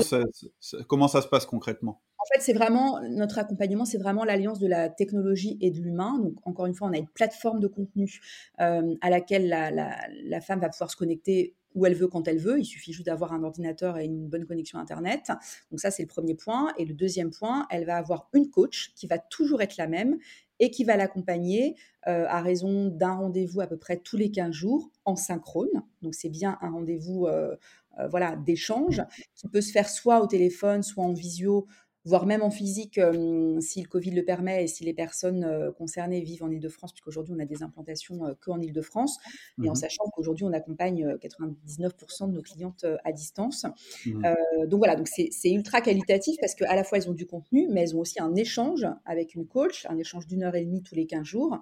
comment 0.86 1.08
ça 1.08 1.22
se 1.22 1.28
passe 1.28 1.46
concrètement? 1.46 2.02
En 2.18 2.34
fait, 2.34 2.40
c'est 2.40 2.52
vraiment 2.52 3.00
notre 3.08 3.38
accompagnement, 3.38 3.84
c'est 3.84 3.98
vraiment 3.98 4.24
l'alliance 4.24 4.58
de 4.58 4.66
la 4.66 4.88
technologie 4.88 5.58
et 5.60 5.70
de 5.70 5.80
l'humain. 5.80 6.18
Donc, 6.18 6.34
encore 6.44 6.66
une 6.66 6.74
fois, 6.74 6.88
on 6.88 6.92
a 6.92 6.98
une 6.98 7.08
plateforme 7.08 7.60
de 7.60 7.68
contenu 7.68 8.20
euh, 8.60 8.94
à 9.00 9.10
laquelle 9.10 9.48
la, 9.48 10.40
femme 10.40 10.60
va 10.60 10.68
pouvoir 10.68 10.90
se 10.90 10.96
connecter 10.96 11.54
où 11.74 11.86
elle 11.86 11.94
veut 11.94 12.08
quand 12.08 12.26
elle 12.26 12.38
veut. 12.38 12.58
Il 12.58 12.64
suffit 12.64 12.92
juste 12.92 13.06
d'avoir 13.06 13.32
un 13.32 13.44
ordinateur 13.44 13.98
et 13.98 14.06
une 14.06 14.28
bonne 14.28 14.46
connexion 14.46 14.78
Internet. 14.78 15.30
Donc 15.70 15.78
ça, 15.78 15.90
c'est 15.90 16.02
le 16.02 16.08
premier 16.08 16.34
point. 16.34 16.72
Et 16.78 16.84
le 16.84 16.94
deuxième 16.94 17.30
point, 17.30 17.66
elle 17.70 17.84
va 17.84 17.96
avoir 17.96 18.28
une 18.32 18.50
coach 18.50 18.92
qui 18.96 19.06
va 19.06 19.18
toujours 19.18 19.62
être 19.62 19.76
la 19.76 19.86
même 19.86 20.16
et 20.60 20.70
qui 20.70 20.84
va 20.84 20.96
l'accompagner 20.96 21.76
euh, 22.06 22.26
à 22.28 22.40
raison 22.40 22.88
d'un 22.88 23.14
rendez-vous 23.14 23.60
à 23.60 23.66
peu 23.66 23.76
près 23.76 23.98
tous 23.98 24.16
les 24.16 24.30
15 24.30 24.52
jours 24.52 24.90
en 25.04 25.16
synchrone. 25.16 25.82
Donc 26.02 26.14
c'est 26.14 26.28
bien 26.28 26.58
un 26.60 26.70
rendez-vous 26.70 27.26
euh, 27.26 27.56
euh, 27.98 28.08
voilà, 28.08 28.36
d'échange 28.36 29.02
qui 29.34 29.48
peut 29.48 29.60
se 29.60 29.72
faire 29.72 29.88
soit 29.88 30.20
au 30.20 30.26
téléphone, 30.26 30.82
soit 30.82 31.04
en 31.04 31.12
visio, 31.12 31.66
voire 32.06 32.24
même 32.24 32.42
en 32.42 32.50
physique 32.50 32.98
si 33.60 33.82
le 33.82 33.88
Covid 33.88 34.12
le 34.12 34.24
permet 34.24 34.64
et 34.64 34.66
si 34.68 34.84
les 34.84 34.94
personnes 34.94 35.72
concernées 35.76 36.22
vivent 36.22 36.44
en 36.44 36.50
Ile-de-France, 36.50 36.92
puisqu'aujourd'hui 36.92 37.34
on 37.36 37.40
a 37.40 37.44
des 37.44 37.62
implantations 37.62 38.34
que 38.40 38.50
en 38.50 38.60
Ile-de-France, 38.60 39.18
et 39.62 39.68
en 39.68 39.72
mmh 39.72 39.76
sachant 39.76 40.04
qu'aujourd'hui 40.14 40.44
on 40.44 40.52
accompagne 40.52 41.16
99% 41.16 42.28
de 42.28 42.32
nos 42.32 42.42
clientes 42.42 42.86
à 43.04 43.12
distance. 43.12 43.66
Mmh 44.06 44.22
donc 44.66 44.78
voilà, 44.78 44.96
donc 44.96 45.08
c'est 45.08 45.50
ultra 45.50 45.80
qualitatif 45.80 46.36
parce 46.40 46.54
qu'à 46.54 46.74
la 46.74 46.84
fois 46.84 46.98
elles 46.98 47.10
ont 47.10 47.14
du 47.14 47.26
contenu, 47.26 47.68
mais 47.70 47.82
elles 47.82 47.96
ont 47.96 48.00
aussi 48.00 48.22
un 48.22 48.34
échange 48.34 48.86
avec 49.04 49.34
une 49.34 49.46
coach, 49.46 49.84
un 49.90 49.98
échange 49.98 50.26
d'une 50.26 50.44
heure 50.44 50.54
et 50.54 50.64
demie 50.64 50.82
tous 50.82 50.94
les 50.94 51.06
15 51.06 51.24
jours 51.24 51.58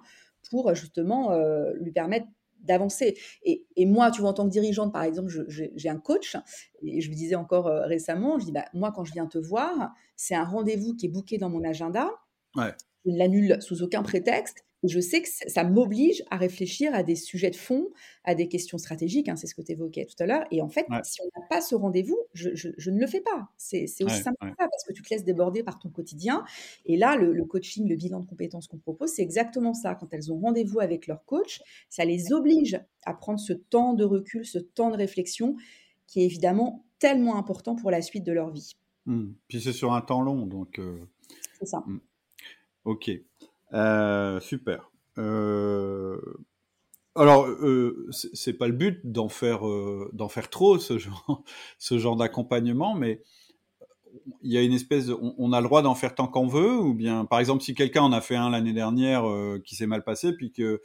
pour 0.51 0.75
justement 0.75 1.35
lui 1.79 1.91
permettre 1.91 2.27
d'avancer. 2.65 3.17
Et, 3.43 3.85
moi, 3.85 4.11
tu 4.11 4.21
vois, 4.21 4.31
en 4.31 4.33
tant 4.33 4.45
que 4.45 4.51
dirigeante, 4.51 4.91
par 4.91 5.03
exemple, 5.03 5.31
j'ai 5.47 5.89
un 5.89 5.97
coach, 5.97 6.35
et 6.81 7.01
je 7.01 7.09
lui 7.09 7.15
disais 7.15 7.35
encore 7.35 7.67
euh, 7.67 7.85
récemment, 7.85 8.39
je 8.39 8.45
dis, 8.45 8.51
bah, 8.51 8.65
moi, 8.73 8.91
quand 8.93 9.03
je 9.03 9.13
viens 9.13 9.27
te 9.27 9.37
voir, 9.37 9.93
c'est 10.15 10.35
un 10.35 10.43
rendez-vous 10.43 10.95
qui 10.95 11.05
est 11.05 11.09
booké 11.09 11.37
dans 11.37 11.49
mon 11.49 11.63
agenda. 11.63 12.09
Ouais. 12.55 12.73
Je 13.05 13.11
ne 13.11 13.17
l'annule 13.17 13.61
sous 13.61 13.83
aucun 13.83 14.01
prétexte 14.01 14.64
je 14.87 14.99
sais 14.99 15.21
que 15.21 15.27
ça 15.29 15.63
m'oblige 15.63 16.23
à 16.29 16.37
réfléchir 16.37 16.93
à 16.93 17.03
des 17.03 17.15
sujets 17.15 17.51
de 17.51 17.55
fond, 17.55 17.89
à 18.23 18.35
des 18.35 18.47
questions 18.47 18.77
stratégiques, 18.77 19.29
hein, 19.29 19.35
c'est 19.35 19.47
ce 19.47 19.55
que 19.55 19.61
tu 19.61 19.71
évoquais 19.71 20.05
tout 20.05 20.15
à 20.19 20.25
l'heure. 20.25 20.45
Et 20.51 20.61
en 20.61 20.69
fait, 20.69 20.85
si 21.03 21.21
on 21.21 21.39
n'a 21.39 21.45
pas 21.47 21.61
ce 21.61 21.75
rendez-vous, 21.75 22.17
je, 22.33 22.89
ne 22.89 22.99
le 22.99 23.07
fais 23.07 23.21
pas. 23.21 23.49
C'est 23.57 23.83
aussi 24.01 24.21
simple 24.21 24.37
que 24.41 24.47
ça, 24.47 24.67
parce 24.69 24.83
que 24.87 24.93
tu 24.93 25.01
te 25.01 25.09
laisses 25.09 25.23
déborder 25.23 25.63
par 25.63 25.79
ton 25.79 25.89
quotidien. 25.89 26.43
Et 26.85 26.97
là, 26.97 27.15
le, 27.15 27.45
coaching, 27.45 27.87
le 27.87 27.95
bilan 27.95 28.19
de 28.19 28.25
compétences 28.25 28.67
qu'on 28.67 28.77
propose, 28.77 29.11
c'est 29.11 29.21
exactement 29.21 29.73
ça. 29.73 29.95
Quand 29.95 30.13
elles 30.13 30.31
ont 30.31 30.39
rendez-vous 30.39 30.79
avec 30.79 31.07
leur 31.07 31.23
coach, 31.25 31.61
ça 31.89 32.05
les 32.05 32.33
oblige 32.33 32.79
à 33.05 33.13
prendre 33.13 33.39
ce 33.39 33.53
temps 33.53 33.93
de 33.93 34.03
recul, 34.03 34.45
ce 34.45 34.59
temps 34.59 34.89
de 34.89 34.97
réflexion, 34.97 35.55
qui 36.07 36.21
est 36.21 36.25
évidemment 36.25 36.85
tellement 36.99 37.37
important 37.37 37.75
pour 37.75 37.91
la 37.91 38.01
suite 38.01 38.23
de 38.23 38.31
leur 38.31 38.51
vie. 38.51 38.75
Mmh. 39.05 39.33
Puis 39.47 39.61
c'est 39.61 39.73
sur 39.73 39.93
un 39.93 40.01
temps 40.01 40.21
long, 40.21 40.45
donc. 40.45 40.79
Euh, 40.79 40.99
c'est 41.59 41.67
ça. 41.67 41.83
Mmh. 41.85 41.99
Ok. 42.85 43.11
Euh, 43.75 44.39
super. 44.39 44.89
Euh, 45.17 46.19
alors, 47.15 47.45
euh, 47.47 48.09
c'est 48.11 48.53
pas 48.53 48.67
le 48.67 48.73
but 48.73 48.99
d'en 49.03 49.29
faire 49.29 49.61
d'en 50.13 50.29
faire 50.29 50.49
trop 50.49 50.79
ce 50.79 50.97
genre 50.97 51.43
ce 51.79 51.97
genre 51.97 52.15
d'accompagnement, 52.15 52.95
mais 52.95 53.21
il 54.41 54.51
y 54.51 54.57
a 54.57 54.61
une 54.61 54.73
espèce 54.73 55.07
de, 55.07 55.17
on, 55.37 55.51
a 55.51 55.59
le 55.59 55.67
droit 55.67 55.81
d'en 55.81 55.93
faire 55.93 56.15
tant 56.15 56.27
qu'on 56.27 56.47
veut, 56.47 56.79
ou 56.79 56.93
bien, 56.93 57.25
par 57.25 57.39
exemple, 57.39 57.61
si 57.63 57.75
quelqu'un 57.75 58.01
en 58.01 58.13
a 58.13 58.21
fait 58.21 58.35
un 58.35 58.49
l'année 58.49 58.73
dernière 58.73 59.23
qui 59.65 59.75
s'est 59.75 59.87
mal 59.87 60.03
passé, 60.03 60.33
puis 60.33 60.51
que 60.51 60.81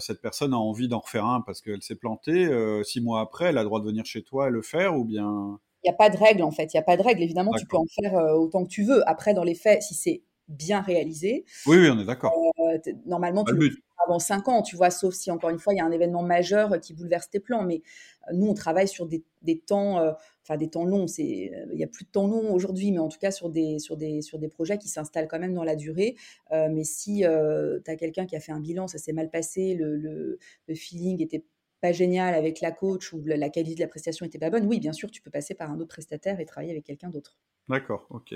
cette 0.00 0.20
personne 0.20 0.52
a 0.52 0.58
envie 0.58 0.88
d'en 0.88 0.98
refaire 0.98 1.24
un 1.24 1.40
parce 1.40 1.60
qu'elle 1.60 1.82
s'est 1.82 1.96
plantée, 1.96 2.48
six 2.84 3.00
mois 3.00 3.20
après, 3.20 3.46
elle 3.46 3.58
a 3.58 3.62
le 3.62 3.68
droit 3.68 3.80
de 3.80 3.86
venir 3.86 4.04
chez 4.04 4.22
toi 4.22 4.48
et 4.48 4.50
le 4.50 4.62
faire, 4.62 4.98
ou 4.98 5.04
bien 5.04 5.60
Il 5.84 5.88
n'y 5.88 5.94
a 5.94 5.96
pas 5.96 6.10
de 6.10 6.16
règle 6.16 6.42
en 6.42 6.50
fait. 6.50 6.74
Il 6.74 6.76
n'y 6.76 6.80
a 6.80 6.84
pas 6.84 6.96
de 6.96 7.02
règle. 7.02 7.22
Évidemment, 7.22 7.52
tu 7.52 7.66
peux 7.66 7.76
en 7.76 7.86
faire 7.86 8.14
autant 8.34 8.64
que 8.64 8.70
tu 8.70 8.82
veux. 8.82 9.08
Après, 9.08 9.34
dans 9.34 9.44
les 9.44 9.54
faits, 9.54 9.82
si 9.82 9.94
c'est 9.94 10.22
bien 10.48 10.80
réalisé. 10.80 11.44
Oui, 11.66 11.78
oui, 11.78 11.88
on 11.90 11.98
est 11.98 12.04
d'accord. 12.04 12.32
Euh, 12.58 12.78
normalement, 13.06 13.44
tu 13.44 13.54
le 13.54 13.70
fais 13.70 13.76
avant 14.06 14.18
5 14.18 14.48
ans, 14.48 14.62
tu 14.62 14.76
vois, 14.76 14.90
sauf 14.90 15.14
si, 15.14 15.30
encore 15.30 15.50
une 15.50 15.58
fois, 15.58 15.74
il 15.74 15.76
y 15.76 15.80
a 15.80 15.84
un 15.84 15.90
événement 15.90 16.22
majeur 16.22 16.80
qui 16.80 16.92
bouleverse 16.92 17.30
tes 17.30 17.40
plans. 17.40 17.62
Mais 17.62 17.82
euh, 18.28 18.34
nous, 18.34 18.48
on 18.48 18.54
travaille 18.54 18.88
sur 18.88 19.06
des, 19.06 19.22
temps, 19.58 20.00
euh, 20.00 20.12
enfin 20.42 20.56
des 20.56 20.68
temps 20.68 20.84
longs. 20.84 21.06
il 21.18 21.68
n'y 21.74 21.84
a 21.84 21.88
plus 21.88 22.04
de 22.04 22.10
temps 22.10 22.26
long 22.26 22.52
aujourd'hui, 22.52 22.90
mais 22.90 22.98
en 22.98 23.08
tout 23.08 23.18
cas 23.18 23.30
sur 23.30 23.48
des, 23.48 23.78
sur 23.78 23.96
des, 23.96 24.22
sur 24.22 24.38
des 24.38 24.48
projets 24.48 24.78
qui 24.78 24.88
s'installent 24.88 25.28
quand 25.28 25.38
même 25.38 25.54
dans 25.54 25.64
la 25.64 25.76
durée. 25.76 26.16
mais 26.50 26.84
si 26.84 27.20
tu 27.20 27.90
as 27.90 27.96
quelqu'un 27.96 28.26
qui 28.26 28.36
a 28.36 28.40
fait 28.40 28.52
un 28.52 28.60
bilan, 28.60 28.88
ça 28.88 28.98
s'est 28.98 29.12
mal 29.12 29.30
passé, 29.30 29.74
le, 29.74 29.96
le, 29.96 30.38
le 30.66 30.74
feeling 30.74 31.22
était 31.22 31.44
pas 31.82 31.92
génial 31.92 32.34
avec 32.34 32.60
la 32.60 32.70
coach 32.70 33.12
ou 33.12 33.20
la 33.24 33.50
qualité 33.50 33.74
de 33.74 33.80
la 33.80 33.88
prestation 33.88 34.24
était 34.24 34.38
pas 34.38 34.50
bonne, 34.50 34.66
oui, 34.66 34.78
bien 34.78 34.92
sûr, 34.92 35.10
tu 35.10 35.20
peux 35.20 35.30
passer 35.30 35.54
par 35.54 35.70
un 35.70 35.80
autre 35.80 35.88
prestataire 35.88 36.38
et 36.38 36.46
travailler 36.46 36.70
avec 36.70 36.84
quelqu'un 36.84 37.10
d'autre. 37.10 37.36
D'accord, 37.68 38.06
ok. 38.10 38.34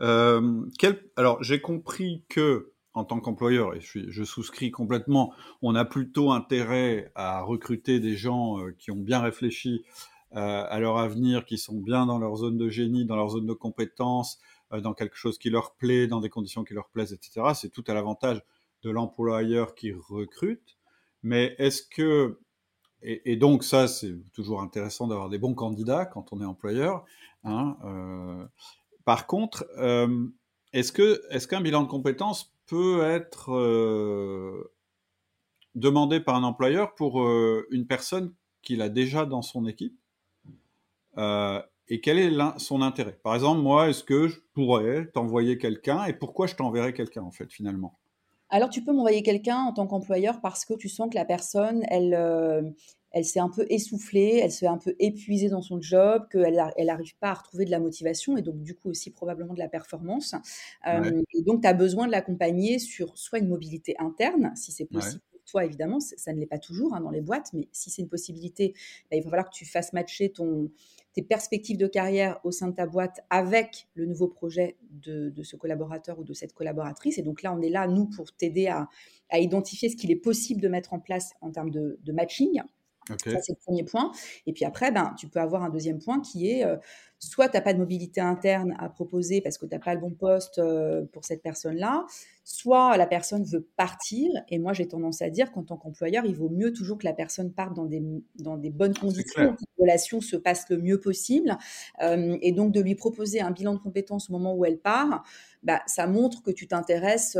Euh, 0.00 0.62
quel... 0.78 1.02
Alors, 1.16 1.42
j'ai 1.42 1.60
compris 1.60 2.24
que, 2.28 2.72
en 2.94 3.04
tant 3.04 3.20
qu'employeur, 3.20 3.74
et 3.74 3.80
je, 3.80 4.24
souscris 4.24 4.70
complètement, 4.70 5.32
on 5.62 5.74
a 5.74 5.84
plutôt 5.84 6.32
intérêt 6.32 7.12
à 7.14 7.42
recruter 7.42 8.00
des 8.00 8.16
gens 8.16 8.58
euh, 8.58 8.72
qui 8.78 8.90
ont 8.90 8.96
bien 8.96 9.20
réfléchi 9.20 9.84
euh, 10.34 10.64
à 10.68 10.80
leur 10.80 10.98
avenir, 10.98 11.44
qui 11.44 11.58
sont 11.58 11.78
bien 11.78 12.06
dans 12.06 12.18
leur 12.18 12.36
zone 12.36 12.56
de 12.56 12.68
génie, 12.68 13.04
dans 13.04 13.16
leur 13.16 13.30
zone 13.30 13.46
de 13.46 13.52
compétence, 13.52 14.38
dans 14.72 14.94
quelque 14.94 15.16
chose 15.16 15.38
qui 15.38 15.48
leur 15.48 15.76
plaît, 15.76 16.08
dans 16.08 16.20
des 16.20 16.28
conditions 16.28 16.64
qui 16.64 16.74
leur 16.74 16.88
plaisent, 16.88 17.12
etc. 17.12 17.52
C'est 17.54 17.70
tout 17.70 17.84
à 17.86 17.94
l'avantage 17.94 18.42
de 18.82 18.90
l'employeur 18.90 19.76
qui 19.76 19.92
recrute. 19.92 20.76
Mais 21.22 21.54
est-ce 21.58 21.82
que 21.82 22.40
et, 23.06 23.36
donc 23.36 23.62
ça, 23.62 23.86
c'est 23.86 24.16
toujours 24.32 24.60
intéressant 24.60 25.06
d'avoir 25.06 25.28
des 25.28 25.38
bons 25.38 25.54
candidats 25.54 26.06
quand 26.06 26.32
on 26.32 26.40
est 26.40 26.44
employeur. 26.44 27.04
Hein, 27.44 27.76
euh, 27.84 28.44
par 29.04 29.28
contre, 29.28 29.64
euh, 29.78 30.26
est-ce 30.72 30.90
que 30.90 31.22
est-ce 31.30 31.46
qu'un 31.46 31.60
bilan 31.60 31.82
de 31.84 31.88
compétences 31.88 32.52
peut 32.66 33.02
être 33.04 33.52
euh, 33.52 34.72
demandé 35.76 36.18
par 36.18 36.34
un 36.34 36.42
employeur 36.42 36.96
pour 36.96 37.24
une 37.70 37.86
personne 37.86 38.34
qu'il 38.62 38.82
a 38.82 38.88
déjà 38.88 39.24
dans 39.24 39.42
son 39.42 39.66
équipe 39.66 39.96
et 41.88 42.00
quel 42.00 42.18
est 42.18 42.58
son 42.58 42.82
intérêt? 42.82 43.18
Par 43.22 43.36
exemple, 43.36 43.60
moi, 43.60 43.88
est-ce 43.88 44.02
que 44.02 44.26
je 44.26 44.40
pourrais 44.52 45.06
t'envoyer 45.12 45.58
quelqu'un 45.58 46.04
et 46.06 46.12
pourquoi 46.12 46.48
je 46.48 46.56
t'enverrais 46.56 46.92
quelqu'un 46.92 47.22
en 47.22 47.30
fait 47.30 47.52
finalement? 47.52 47.96
Alors, 48.48 48.70
tu 48.70 48.82
peux 48.82 48.92
m'envoyer 48.92 49.22
quelqu'un 49.22 49.58
en 49.58 49.72
tant 49.72 49.86
qu'employeur 49.86 50.40
parce 50.40 50.64
que 50.64 50.74
tu 50.74 50.88
sens 50.88 51.10
que 51.10 51.16
la 51.16 51.24
personne, 51.24 51.84
elle, 51.88 52.14
elle 53.16 53.24
s'est 53.24 53.40
un 53.40 53.48
peu 53.48 53.66
essoufflée, 53.70 54.40
elle 54.42 54.52
s'est 54.52 54.66
un 54.66 54.76
peu 54.76 54.94
épuisée 54.98 55.48
dans 55.48 55.62
son 55.62 55.80
job, 55.80 56.26
qu'elle 56.30 56.54
n'arrive 56.84 57.16
pas 57.16 57.30
à 57.30 57.34
retrouver 57.34 57.64
de 57.64 57.70
la 57.70 57.80
motivation 57.80 58.36
et 58.36 58.42
donc 58.42 58.62
du 58.62 58.74
coup 58.74 58.90
aussi 58.90 59.10
probablement 59.10 59.54
de 59.54 59.58
la 59.58 59.68
performance. 59.68 60.34
Euh, 60.86 61.22
et 61.32 61.42
donc 61.42 61.62
tu 61.62 61.66
as 61.66 61.72
besoin 61.72 62.06
de 62.06 62.12
l'accompagner 62.12 62.78
sur 62.78 63.16
soit 63.16 63.38
une 63.38 63.48
mobilité 63.48 63.94
interne, 63.98 64.52
si 64.54 64.70
c'est 64.70 64.84
possible. 64.84 65.22
Toi, 65.56 65.64
évidemment, 65.64 66.00
ça 66.00 66.34
ne 66.34 66.38
l'est 66.38 66.44
pas 66.44 66.58
toujours 66.58 66.94
hein, 66.94 67.00
dans 67.00 67.10
les 67.10 67.22
boîtes, 67.22 67.54
mais 67.54 67.66
si 67.72 67.88
c'est 67.88 68.02
une 68.02 68.10
possibilité, 68.10 68.74
bah, 69.10 69.16
il 69.16 69.22
va 69.22 69.30
falloir 69.30 69.48
que 69.48 69.54
tu 69.54 69.64
fasses 69.64 69.94
matcher 69.94 70.30
ton, 70.30 70.70
tes 71.14 71.22
perspectives 71.22 71.78
de 71.78 71.86
carrière 71.86 72.38
au 72.44 72.50
sein 72.50 72.68
de 72.68 72.74
ta 72.74 72.84
boîte 72.84 73.24
avec 73.30 73.88
le 73.94 74.04
nouveau 74.04 74.28
projet 74.28 74.76
de, 74.90 75.32
ce 75.42 75.56
collaborateur 75.56 76.18
ou 76.18 76.24
de 76.24 76.34
cette 76.34 76.52
collaboratrice. 76.52 77.16
Et 77.16 77.22
donc 77.22 77.42
là, 77.42 77.54
on 77.54 77.62
est 77.62 77.70
là, 77.70 77.86
nous, 77.86 78.04
pour 78.04 78.30
t'aider 78.36 78.66
à, 78.66 78.90
identifier 79.32 79.88
ce 79.88 79.96
qu'il 79.96 80.10
est 80.10 80.16
possible 80.16 80.60
de 80.60 80.68
mettre 80.68 80.92
en 80.92 81.00
place 81.00 81.32
en 81.40 81.50
termes 81.50 81.70
de 81.70 82.12
matching. 82.12 82.60
Ça, 83.08 83.40
c'est 83.40 83.52
le 83.52 83.64
premier 83.64 83.84
point. 83.84 84.10
Et 84.46 84.52
puis 84.52 84.64
après, 84.64 84.90
ben, 84.90 85.14
tu 85.16 85.28
peux 85.28 85.38
avoir 85.38 85.62
un 85.62 85.70
deuxième 85.70 85.98
point 85.98 86.20
qui 86.20 86.50
est 86.50 86.64
euh, 86.64 86.76
soit 87.18 87.48
tu 87.48 87.56
n'as 87.56 87.60
pas 87.60 87.72
de 87.72 87.78
mobilité 87.78 88.20
interne 88.20 88.74
à 88.78 88.88
proposer 88.88 89.40
parce 89.40 89.58
que 89.58 89.66
tu 89.66 89.74
n'as 89.74 89.80
pas 89.80 89.94
le 89.94 90.00
bon 90.00 90.10
poste 90.10 90.58
euh, 90.58 91.04
pour 91.12 91.24
cette 91.24 91.42
personne-là, 91.42 92.04
soit 92.48 92.96
la 92.96 93.08
personne 93.08 93.42
veut 93.42 93.66
partir. 93.76 94.30
Et 94.48 94.60
moi, 94.60 94.72
j'ai 94.72 94.86
tendance 94.86 95.20
à 95.20 95.30
dire 95.30 95.50
qu'en 95.50 95.64
tant 95.64 95.76
qu'employeur, 95.76 96.24
il 96.24 96.36
vaut 96.36 96.48
mieux 96.48 96.72
toujours 96.72 96.96
que 96.96 97.04
la 97.04 97.12
personne 97.12 97.52
parte 97.52 97.74
dans 97.74 97.86
des, 97.86 98.00
dans 98.36 98.56
des 98.56 98.70
bonnes 98.70 98.94
conditions, 98.94 99.54
que 99.54 99.64
la 99.78 99.82
relation 99.82 100.20
se 100.20 100.36
passe 100.36 100.70
le 100.70 100.78
mieux 100.78 101.00
possible. 101.00 101.58
Euh, 102.02 102.38
et 102.40 102.52
donc, 102.52 102.70
de 102.70 102.80
lui 102.80 102.94
proposer 102.94 103.40
un 103.40 103.50
bilan 103.50 103.74
de 103.74 103.80
compétences 103.80 104.30
au 104.30 104.32
moment 104.32 104.54
où 104.54 104.64
elle 104.64 104.78
part, 104.78 105.24
bah, 105.64 105.82
ça 105.88 106.06
montre 106.06 106.44
que 106.44 106.52
tu 106.52 106.68
t'intéresses 106.68 107.36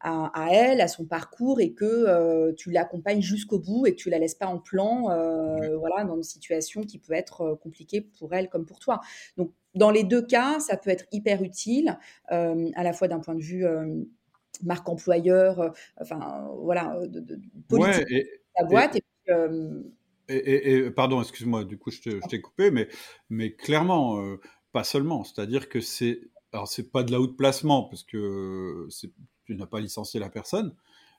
à, 0.00 0.48
elle, 0.50 0.80
à 0.80 0.88
son 0.88 1.04
parcours 1.04 1.60
et 1.60 1.72
que 1.72 1.84
euh, 1.84 2.52
tu 2.56 2.70
l'accompagnes 2.70 3.20
jusqu'au 3.20 3.58
bout 3.58 3.86
et 3.86 3.92
que 3.92 3.96
tu 3.96 4.10
la 4.10 4.18
laisses 4.18 4.34
pas 4.34 4.46
en 4.46 4.58
plan, 4.58 5.10
euh, 5.10 5.76
voilà, 5.76 6.04
dans 6.04 6.16
une 6.16 6.22
situation 6.22 6.82
qui 6.82 6.98
peut 6.98 7.12
être 7.12 7.42
euh, 7.42 7.56
compliquée 7.56 8.00
pour 8.00 8.32
elle 8.32 8.48
comme 8.48 8.64
pour 8.64 8.78
toi. 8.78 9.00
Donc, 9.36 9.52
dans 9.74 9.90
les 9.90 10.02
deux 10.02 10.22
cas, 10.22 10.58
ça 10.58 10.76
peut 10.76 10.90
être 10.90 11.04
hyper 11.12 11.44
utile, 11.44 11.96
à 12.28 12.82
la 12.82 12.92
fois 12.92 13.06
d'un 13.06 13.20
point 13.20 13.36
de 13.36 13.40
vue 13.40 13.64
marque 14.62 14.88
employeur, 14.88 15.72
enfin 16.00 16.48
voilà, 16.58 16.98
de, 17.06 17.40
politique 17.68 18.08
de 18.08 18.24
la 18.58 18.64
boîte. 18.66 18.98
Et, 20.28 20.76
et, 20.76 20.90
pardon, 20.90 21.20
excuse-moi, 21.20 21.64
du 21.64 21.76
coup 21.76 21.90
je 21.90 22.18
t'ai 22.28 22.40
coupé, 22.40 22.70
mais, 22.70 22.88
mais 23.28 23.52
clairement, 23.52 24.22
pas 24.72 24.84
seulement. 24.84 25.24
C'est-à-dire 25.24 25.68
que 25.68 25.80
c'est 25.80 26.20
alors 26.52 26.68
c'est 26.68 26.90
pas 26.90 27.02
de 27.02 27.12
la 27.12 27.20
haute 27.20 27.36
placement 27.36 27.84
parce 27.84 28.02
que 28.02 28.88
tu 29.44 29.54
n'as 29.54 29.66
pas 29.66 29.80
licencié 29.80 30.20
la 30.20 30.30
personne. 30.30 30.74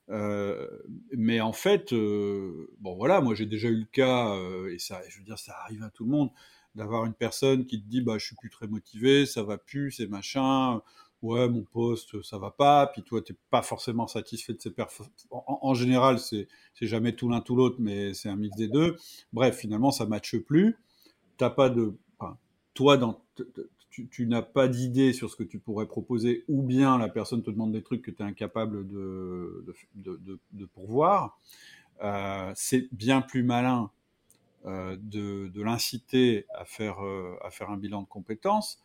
Euh, 0.09 0.67
mais 1.15 1.39
en 1.41 1.53
fait, 1.53 1.93
euh, 1.93 2.69
bon 2.79 2.95
voilà, 2.95 3.21
moi 3.21 3.35
j'ai 3.35 3.45
déjà 3.45 3.69
eu 3.69 3.79
le 3.79 3.85
cas, 3.85 4.35
euh, 4.35 4.73
et 4.73 4.79
ça, 4.79 5.01
je 5.07 5.19
veux 5.19 5.23
dire, 5.23 5.39
ça 5.39 5.55
arrive 5.63 5.83
à 5.83 5.89
tout 5.89 6.03
le 6.03 6.11
monde, 6.11 6.31
d'avoir 6.75 7.05
une 7.05 7.13
personne 7.13 7.65
qui 7.65 7.81
te 7.81 7.87
dit, 7.87 8.01
bah 8.01 8.17
je 8.17 8.25
suis 8.25 8.35
plus 8.35 8.49
très 8.49 8.67
motivé, 8.67 9.25
ça 9.25 9.43
va 9.43 9.57
plus, 9.57 9.91
c'est 9.91 10.07
machin, 10.07 10.81
ouais 11.21 11.47
mon 11.49 11.63
poste 11.63 12.21
ça 12.23 12.37
va 12.37 12.51
pas, 12.51 12.87
puis 12.87 13.03
toi 13.03 13.21
t'es 13.21 13.35
pas 13.49 13.61
forcément 13.61 14.07
satisfait 14.07 14.53
de 14.53 14.61
ses 14.61 14.71
performances. 14.71 15.27
En, 15.31 15.73
général, 15.73 16.19
c'est 16.19 16.47
jamais 16.81 17.15
tout 17.15 17.29
l'un 17.29 17.41
tout 17.41 17.55
l'autre, 17.55 17.77
mais 17.79 18.13
c'est 18.13 18.29
un 18.29 18.35
mix 18.35 18.55
des 18.57 18.67
deux. 18.67 18.95
Bref, 19.33 19.57
finalement 19.57 19.91
ça 19.91 20.05
matche 20.05 20.37
plus. 20.37 20.77
T'as 21.37 21.49
pas 21.49 21.69
de, 21.69 21.93
enfin, 22.19 22.37
toi 22.73 22.97
dans 22.97 23.21
tu, 23.91 24.25
n'as 24.25 24.41
pas 24.41 24.67
d'idée 24.67 25.11
sur 25.11 25.29
ce 25.29 25.35
que 25.35 25.43
tu 25.43 25.59
pourrais 25.59 25.85
proposer, 25.85 26.45
ou 26.47 26.63
bien 26.63 26.97
la 26.97 27.09
personne 27.09 27.43
te 27.43 27.51
demande 27.51 27.73
des 27.73 27.83
trucs 27.83 28.01
que 28.01 28.11
tu 28.11 28.21
es 28.21 28.25
incapable 28.25 28.87
de, 28.87 29.65
de, 29.95 30.65
pourvoir, 30.65 31.37
euh, 32.01 32.51
c'est 32.55 32.87
bien 32.93 33.21
plus 33.21 33.43
malin 33.43 33.91
euh, 34.65 34.95
de, 34.99 35.61
l'inciter 35.61 36.45
à 36.53 36.65
faire, 36.65 37.03
euh, 37.05 37.35
à 37.43 37.51
faire 37.51 37.69
un 37.69 37.77
bilan 37.77 38.03
de 38.03 38.07
compétences, 38.07 38.81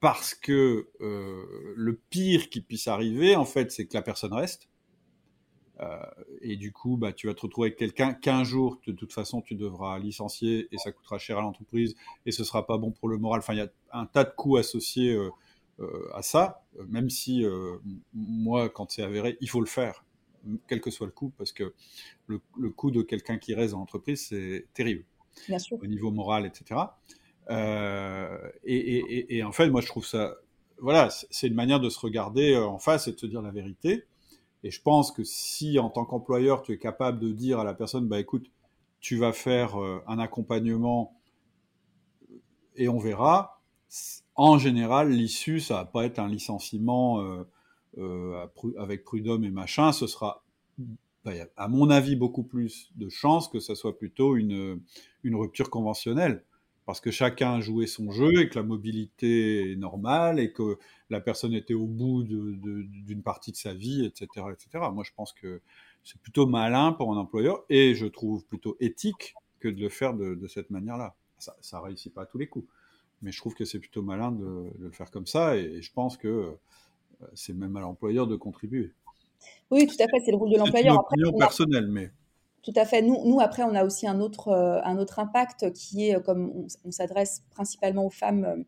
parce 0.00 0.34
que 0.34 0.88
le 1.00 2.00
pire 2.10 2.48
qui 2.48 2.60
puisse 2.60 2.88
arriver, 2.88 3.36
en 3.36 3.44
fait, 3.44 3.70
c'est 3.72 3.86
que 3.86 3.94
la 3.94 4.02
personne 4.02 4.32
reste. 4.32 4.68
Euh, 5.80 5.96
et 6.40 6.56
du 6.56 6.72
coup, 6.72 6.96
bah, 6.96 7.12
tu 7.12 7.28
vas 7.28 7.34
te 7.34 7.42
retrouver 7.42 7.68
avec 7.68 7.78
quelqu'un 7.78 8.12
qu'un 8.12 8.42
jour, 8.42 8.80
de 8.86 8.92
toute 8.92 9.12
façon, 9.12 9.40
tu 9.40 9.54
devras 9.54 9.98
licencier 9.98 10.68
et 10.72 10.78
ça 10.78 10.90
coûtera 10.90 11.18
cher 11.18 11.38
à 11.38 11.40
l'entreprise 11.40 11.94
et 12.26 12.32
ce 12.32 12.42
sera 12.42 12.66
pas 12.66 12.78
bon 12.78 12.90
pour 12.90 13.08
le 13.08 13.18
moral. 13.18 13.38
Enfin, 13.38 13.54
il 13.54 13.58
y 13.58 13.62
a 13.62 13.70
un 13.92 14.06
tas 14.06 14.24
de 14.24 14.30
coûts 14.30 14.56
associés 14.56 15.12
euh, 15.12 15.30
euh, 15.80 16.10
à 16.14 16.22
ça, 16.22 16.64
même 16.88 17.08
si 17.10 17.44
moi, 18.12 18.68
quand 18.68 18.90
c'est 18.90 19.02
avéré, 19.02 19.36
il 19.40 19.48
faut 19.48 19.60
le 19.60 19.66
faire, 19.66 20.04
quel 20.66 20.80
que 20.80 20.90
soit 20.90 21.06
le 21.06 21.12
coût, 21.12 21.32
parce 21.38 21.52
que 21.52 21.72
le, 22.26 22.40
coût 22.70 22.90
de 22.90 23.02
quelqu'un 23.02 23.38
qui 23.38 23.54
reste 23.54 23.72
dans 23.72 23.78
l'entreprise, 23.78 24.26
c'est 24.26 24.66
terrible. 24.74 25.04
Bien 25.46 25.60
sûr. 25.60 25.78
Au 25.80 25.86
niveau 25.86 26.10
moral, 26.10 26.46
etc. 26.46 26.80
Et, 27.50 29.36
et, 29.36 29.42
en 29.42 29.52
fait, 29.52 29.70
moi, 29.70 29.80
je 29.80 29.86
trouve 29.86 30.04
ça, 30.04 30.36
voilà, 30.80 31.08
c'est 31.10 31.48
une 31.48 31.54
manière 31.54 31.80
de 31.80 31.88
se 31.88 31.98
regarder 31.98 32.56
en 32.56 32.78
face 32.78 33.08
et 33.08 33.12
de 33.12 33.18
se 33.18 33.26
dire 33.26 33.42
la 33.42 33.50
vérité. 33.50 34.04
Et 34.64 34.70
je 34.70 34.82
pense 34.82 35.12
que 35.12 35.24
si, 35.24 35.78
en 35.78 35.90
tant 35.90 36.04
qu'employeur, 36.04 36.62
tu 36.62 36.72
es 36.72 36.78
capable 36.78 37.20
de 37.20 37.32
dire 37.32 37.60
à 37.60 37.64
la 37.64 37.74
personne, 37.74 38.08
bah 38.08 38.18
écoute, 38.18 38.50
tu 39.00 39.16
vas 39.16 39.32
faire 39.32 39.80
euh, 39.80 40.02
un 40.06 40.18
accompagnement 40.18 41.16
et 42.74 42.88
on 42.88 42.98
verra. 42.98 43.60
En 44.34 44.58
général, 44.58 45.10
l'issue, 45.10 45.60
ça 45.60 45.74
va 45.74 45.84
pas 45.84 46.04
être 46.04 46.18
un 46.18 46.28
licenciement 46.28 47.20
euh, 47.20 47.44
euh, 47.98 48.46
avec 48.78 49.04
prud'homme 49.04 49.44
et 49.44 49.50
machin. 49.50 49.92
Ce 49.92 50.06
sera, 50.06 50.44
bah, 51.24 51.32
à 51.56 51.68
mon 51.68 51.90
avis, 51.90 52.16
beaucoup 52.16 52.44
plus 52.44 52.90
de 52.96 53.08
chances 53.08 53.48
que 53.48 53.60
ça 53.60 53.74
soit 53.74 53.96
plutôt 53.96 54.36
une, 54.36 54.80
une 55.22 55.36
rupture 55.36 55.70
conventionnelle 55.70 56.44
parce 56.88 57.02
que 57.02 57.10
chacun 57.10 57.56
a 57.56 57.60
joué 57.60 57.86
son 57.86 58.10
jeu 58.12 58.40
et 58.40 58.48
que 58.48 58.58
la 58.58 58.62
mobilité 58.62 59.72
est 59.72 59.76
normale 59.76 60.40
et 60.40 60.54
que 60.54 60.78
la 61.10 61.20
personne 61.20 61.52
était 61.52 61.74
au 61.74 61.84
bout 61.84 62.22
d'une 62.22 63.22
partie 63.22 63.52
de 63.52 63.58
sa 63.58 63.74
vie, 63.74 64.06
etc., 64.06 64.46
etc. 64.50 64.86
Moi, 64.90 65.04
je 65.04 65.10
pense 65.14 65.34
que 65.34 65.60
c'est 66.02 66.18
plutôt 66.18 66.46
malin 66.46 66.92
pour 66.92 67.12
un 67.12 67.18
employeur 67.18 67.62
et 67.68 67.94
je 67.94 68.06
trouve 68.06 68.42
plutôt 68.46 68.74
éthique 68.80 69.34
que 69.60 69.68
de 69.68 69.78
le 69.78 69.90
faire 69.90 70.14
de, 70.14 70.46
cette 70.46 70.70
manière-là. 70.70 71.14
Ça, 71.36 71.54
ça 71.60 71.78
réussit 71.82 72.14
pas 72.14 72.22
à 72.22 72.26
tous 72.26 72.38
les 72.38 72.46
coups, 72.46 72.66
mais 73.20 73.32
je 73.32 73.38
trouve 73.38 73.52
que 73.52 73.66
c'est 73.66 73.80
plutôt 73.80 74.00
malin 74.00 74.32
de, 74.32 74.70
le 74.78 74.90
faire 74.90 75.10
comme 75.10 75.26
ça 75.26 75.58
et, 75.58 75.82
je 75.82 75.92
pense 75.92 76.16
que 76.16 76.26
euh, 76.26 77.26
c'est 77.34 77.52
même 77.52 77.76
à 77.76 77.80
l'employeur 77.80 78.26
de 78.26 78.36
contribuer. 78.36 78.94
Oui, 79.70 79.86
tout 79.86 80.02
à 80.02 80.06
fait, 80.06 80.24
c'est 80.24 80.30
le 80.30 80.38
rôle 80.38 80.52
de 80.52 80.56
l'employeur. 80.56 81.04
C'est 81.10 81.16
une 81.18 81.26
opinion 81.26 81.38
personnelle, 81.38 81.88
mais 81.88 82.12
tout 82.62 82.72
à 82.76 82.84
fait. 82.84 83.02
Nous, 83.02 83.40
après, 83.40 83.62
on 83.62 83.74
a 83.74 83.84
aussi 83.84 84.06
un 84.06 84.20
autre, 84.20 84.48
euh, 84.48 84.80
impact 85.16 85.72
qui 85.72 86.08
est, 86.08 86.16
euh, 86.16 86.20
comme 86.20 86.66
on, 86.84 86.90
s'adresse 86.90 87.42
principalement 87.50 88.06
aux 88.06 88.10
femmes 88.10 88.44
euh, 88.44 88.62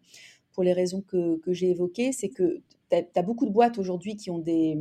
pour 0.52 0.62
les 0.62 0.72
raisons 0.72 1.02
que, 1.02 1.38
que 1.38 1.52
j'ai 1.52 1.70
évoquées, 1.70 2.12
c'est 2.12 2.28
que 2.28 2.60
tu 2.90 2.96
as, 2.96 3.22
beaucoup 3.22 3.46
de 3.46 3.52
boîtes 3.52 3.78
aujourd'hui 3.78 4.16
qui 4.16 4.30
ont 4.30 4.38
des, 4.38 4.76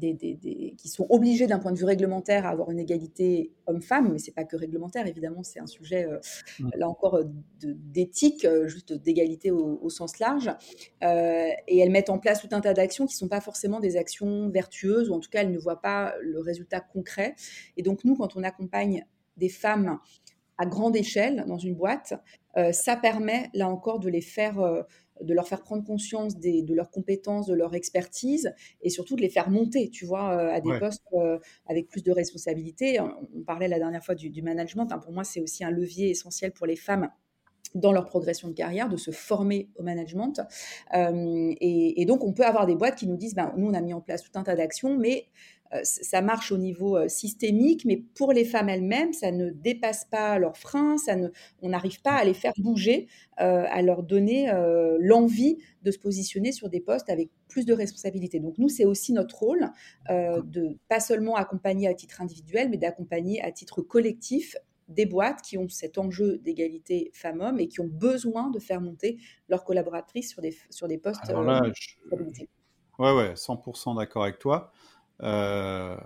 qui 0.00 0.88
sont 0.88 1.06
obligés 1.10 1.46
d'un 1.46 1.58
point 1.58 1.70
de 1.70 1.78
vue 1.78 1.84
réglementaire 1.84 2.46
à 2.46 2.50
avoir 2.50 2.70
une 2.70 2.78
égalité 2.78 3.52
homme-femme, 3.66 4.10
mais 4.10 4.18
c'est 4.18 4.32
pas 4.32 4.44
que 4.44 4.56
réglementaire, 4.56 5.06
évidemment, 5.06 5.42
c'est 5.42 5.60
un 5.60 5.66
sujet, 5.66 6.06
euh, 6.06 6.18
mmh. 6.60 6.70
là 6.76 6.88
encore, 6.88 7.16
euh, 7.16 7.24
d'éthique, 7.62 8.46
euh, 8.46 8.68
juste 8.68 8.94
d'égalité 8.94 9.50
au, 9.50 9.90
sens 9.90 10.18
large. 10.18 10.50
et 11.02 11.78
elles 11.78 11.90
mettent 11.90 12.08
en 12.08 12.18
place 12.18 12.40
tout 12.40 12.48
un 12.52 12.60
tas 12.60 12.72
d'actions 12.72 13.06
qui 13.06 13.14
sont 13.14 13.28
pas 13.28 13.42
forcément 13.42 13.80
des 13.80 13.96
actions 13.96 14.48
vertueuses, 14.48 15.10
ou 15.10 15.14
en 15.14 15.20
tout 15.20 15.28
cas, 15.28 15.42
elles 15.42 15.52
ne 15.52 15.58
voient 15.58 15.82
pas 15.82 16.14
le 16.22 16.40
résultat 16.40 16.80
concret. 16.80 17.34
Et 17.76 17.82
donc, 17.82 18.04
nous, 18.04 18.16
quand 18.16 18.36
on 18.36 18.42
accompagne 18.42 19.04
des 19.36 19.50
femmes 19.50 19.98
à 20.56 20.64
grande 20.64 20.96
échelle 20.96 21.44
dans 21.46 21.58
une 21.58 21.74
boîte, 21.74 22.14
ça 22.72 22.96
permet, 22.96 23.50
là 23.52 23.68
encore, 23.68 23.98
de 23.98 24.08
les 24.08 24.22
faire 24.22 24.86
de 25.22 25.34
leur 25.34 25.48
faire 25.48 25.62
prendre 25.62 25.84
conscience 25.84 26.38
de 26.38 26.74
leurs 26.74 26.90
compétences, 26.90 27.46
de 27.46 27.54
leur 27.54 27.74
expertise, 27.74 28.52
et 28.80 28.90
surtout 28.90 29.16
de 29.16 29.22
les 29.22 29.28
faire 29.28 29.50
monter, 29.50 29.88
tu 29.90 30.04
vois, 30.04 30.36
euh, 30.36 30.52
à 30.52 30.60
des 30.60 30.78
postes 30.78 31.02
euh, 31.14 31.38
avec 31.66 31.88
plus 31.88 32.02
de 32.02 32.12
responsabilités. 32.12 33.00
On, 33.00 33.42
parlait 33.44 33.68
la 33.68 33.78
dernière 33.78 34.04
fois 34.04 34.14
du, 34.14 34.42
management. 34.42 34.86
pour 35.02 35.12
moi, 35.12 35.24
c'est 35.24 35.40
aussi 35.40 35.64
un 35.64 35.70
levier 35.70 36.10
essentiel 36.10 36.52
pour 36.52 36.66
les 36.66 36.76
femmes 36.76 37.08
dans 37.74 37.92
leur 37.92 38.04
progression 38.04 38.48
de 38.48 38.52
carrière, 38.52 38.88
de 38.88 38.96
se 38.96 39.10
former 39.10 39.70
au 39.76 39.82
management. 39.82 40.40
Euh, 40.94 41.54
et, 41.60 42.04
donc, 42.06 42.24
on 42.24 42.32
peut 42.32 42.44
avoir 42.44 42.66
des 42.66 42.74
boîtes 42.74 42.96
qui 42.96 43.06
nous 43.06 43.16
disent, 43.16 43.34
ben, 43.34 43.52
nous, 43.56 43.66
on 43.66 43.74
a 43.74 43.80
mis 43.80 43.94
en 43.94 44.00
place 44.00 44.22
tout 44.22 44.38
un 44.38 44.42
tas 44.42 44.56
d'actions, 44.56 44.96
mais 44.98 45.26
ça 45.82 46.20
marche 46.20 46.52
au 46.52 46.58
niveau 46.58 47.08
systémique, 47.08 47.84
mais 47.84 47.96
pour 47.96 48.32
les 48.32 48.44
femmes 48.44 48.68
elles-mêmes, 48.68 49.12
ça 49.12 49.30
ne 49.30 49.50
dépasse 49.50 50.04
pas 50.04 50.38
leurs 50.38 50.56
freins, 50.56 50.98
ça 50.98 51.16
ne, 51.16 51.28
on 51.62 51.70
n'arrive 51.70 52.02
pas 52.02 52.12
à 52.12 52.24
les 52.24 52.34
faire 52.34 52.52
bouger, 52.58 53.08
à 53.36 53.82
leur 53.82 54.02
donner 54.02 54.52
l'envie 55.00 55.58
de 55.82 55.90
se 55.90 55.98
positionner 55.98 56.52
sur 56.52 56.68
des 56.68 56.80
postes 56.80 57.10
avec 57.10 57.30
plus 57.48 57.64
de 57.64 57.72
responsabilités. 57.72 58.40
Donc 58.40 58.58
nous, 58.58 58.68
c'est 58.68 58.84
aussi 58.84 59.12
notre 59.12 59.38
rôle 59.38 59.70
de 60.10 60.76
pas 60.88 61.00
seulement 61.00 61.36
accompagner 61.36 61.88
à 61.88 61.94
titre 61.94 62.20
individuel, 62.20 62.68
mais 62.68 62.76
d'accompagner 62.76 63.42
à 63.42 63.50
titre 63.50 63.80
collectif 63.82 64.56
des 64.88 65.06
boîtes 65.06 65.42
qui 65.42 65.58
ont 65.58 65.68
cet 65.68 65.98
enjeu 65.98 66.38
d'égalité 66.38 67.10
femmes-hommes 67.14 67.58
et 67.58 67.68
qui 67.68 67.80
ont 67.80 67.88
besoin 67.88 68.50
de 68.50 68.58
faire 68.58 68.80
monter 68.80 69.18
leurs 69.48 69.64
collaboratrices 69.64 70.30
sur 70.30 70.42
des, 70.42 70.56
sur 70.70 70.88
des 70.88 70.98
postes. 70.98 71.28
Alors 71.28 71.44
là, 71.44 71.62
euh, 71.64 72.28
Ouais, 72.98 73.12
ouais, 73.12 73.32
100% 73.34 73.96
d'accord 73.96 74.24
avec 74.24 74.38
toi. 74.38 74.70
Euh, 75.22 75.96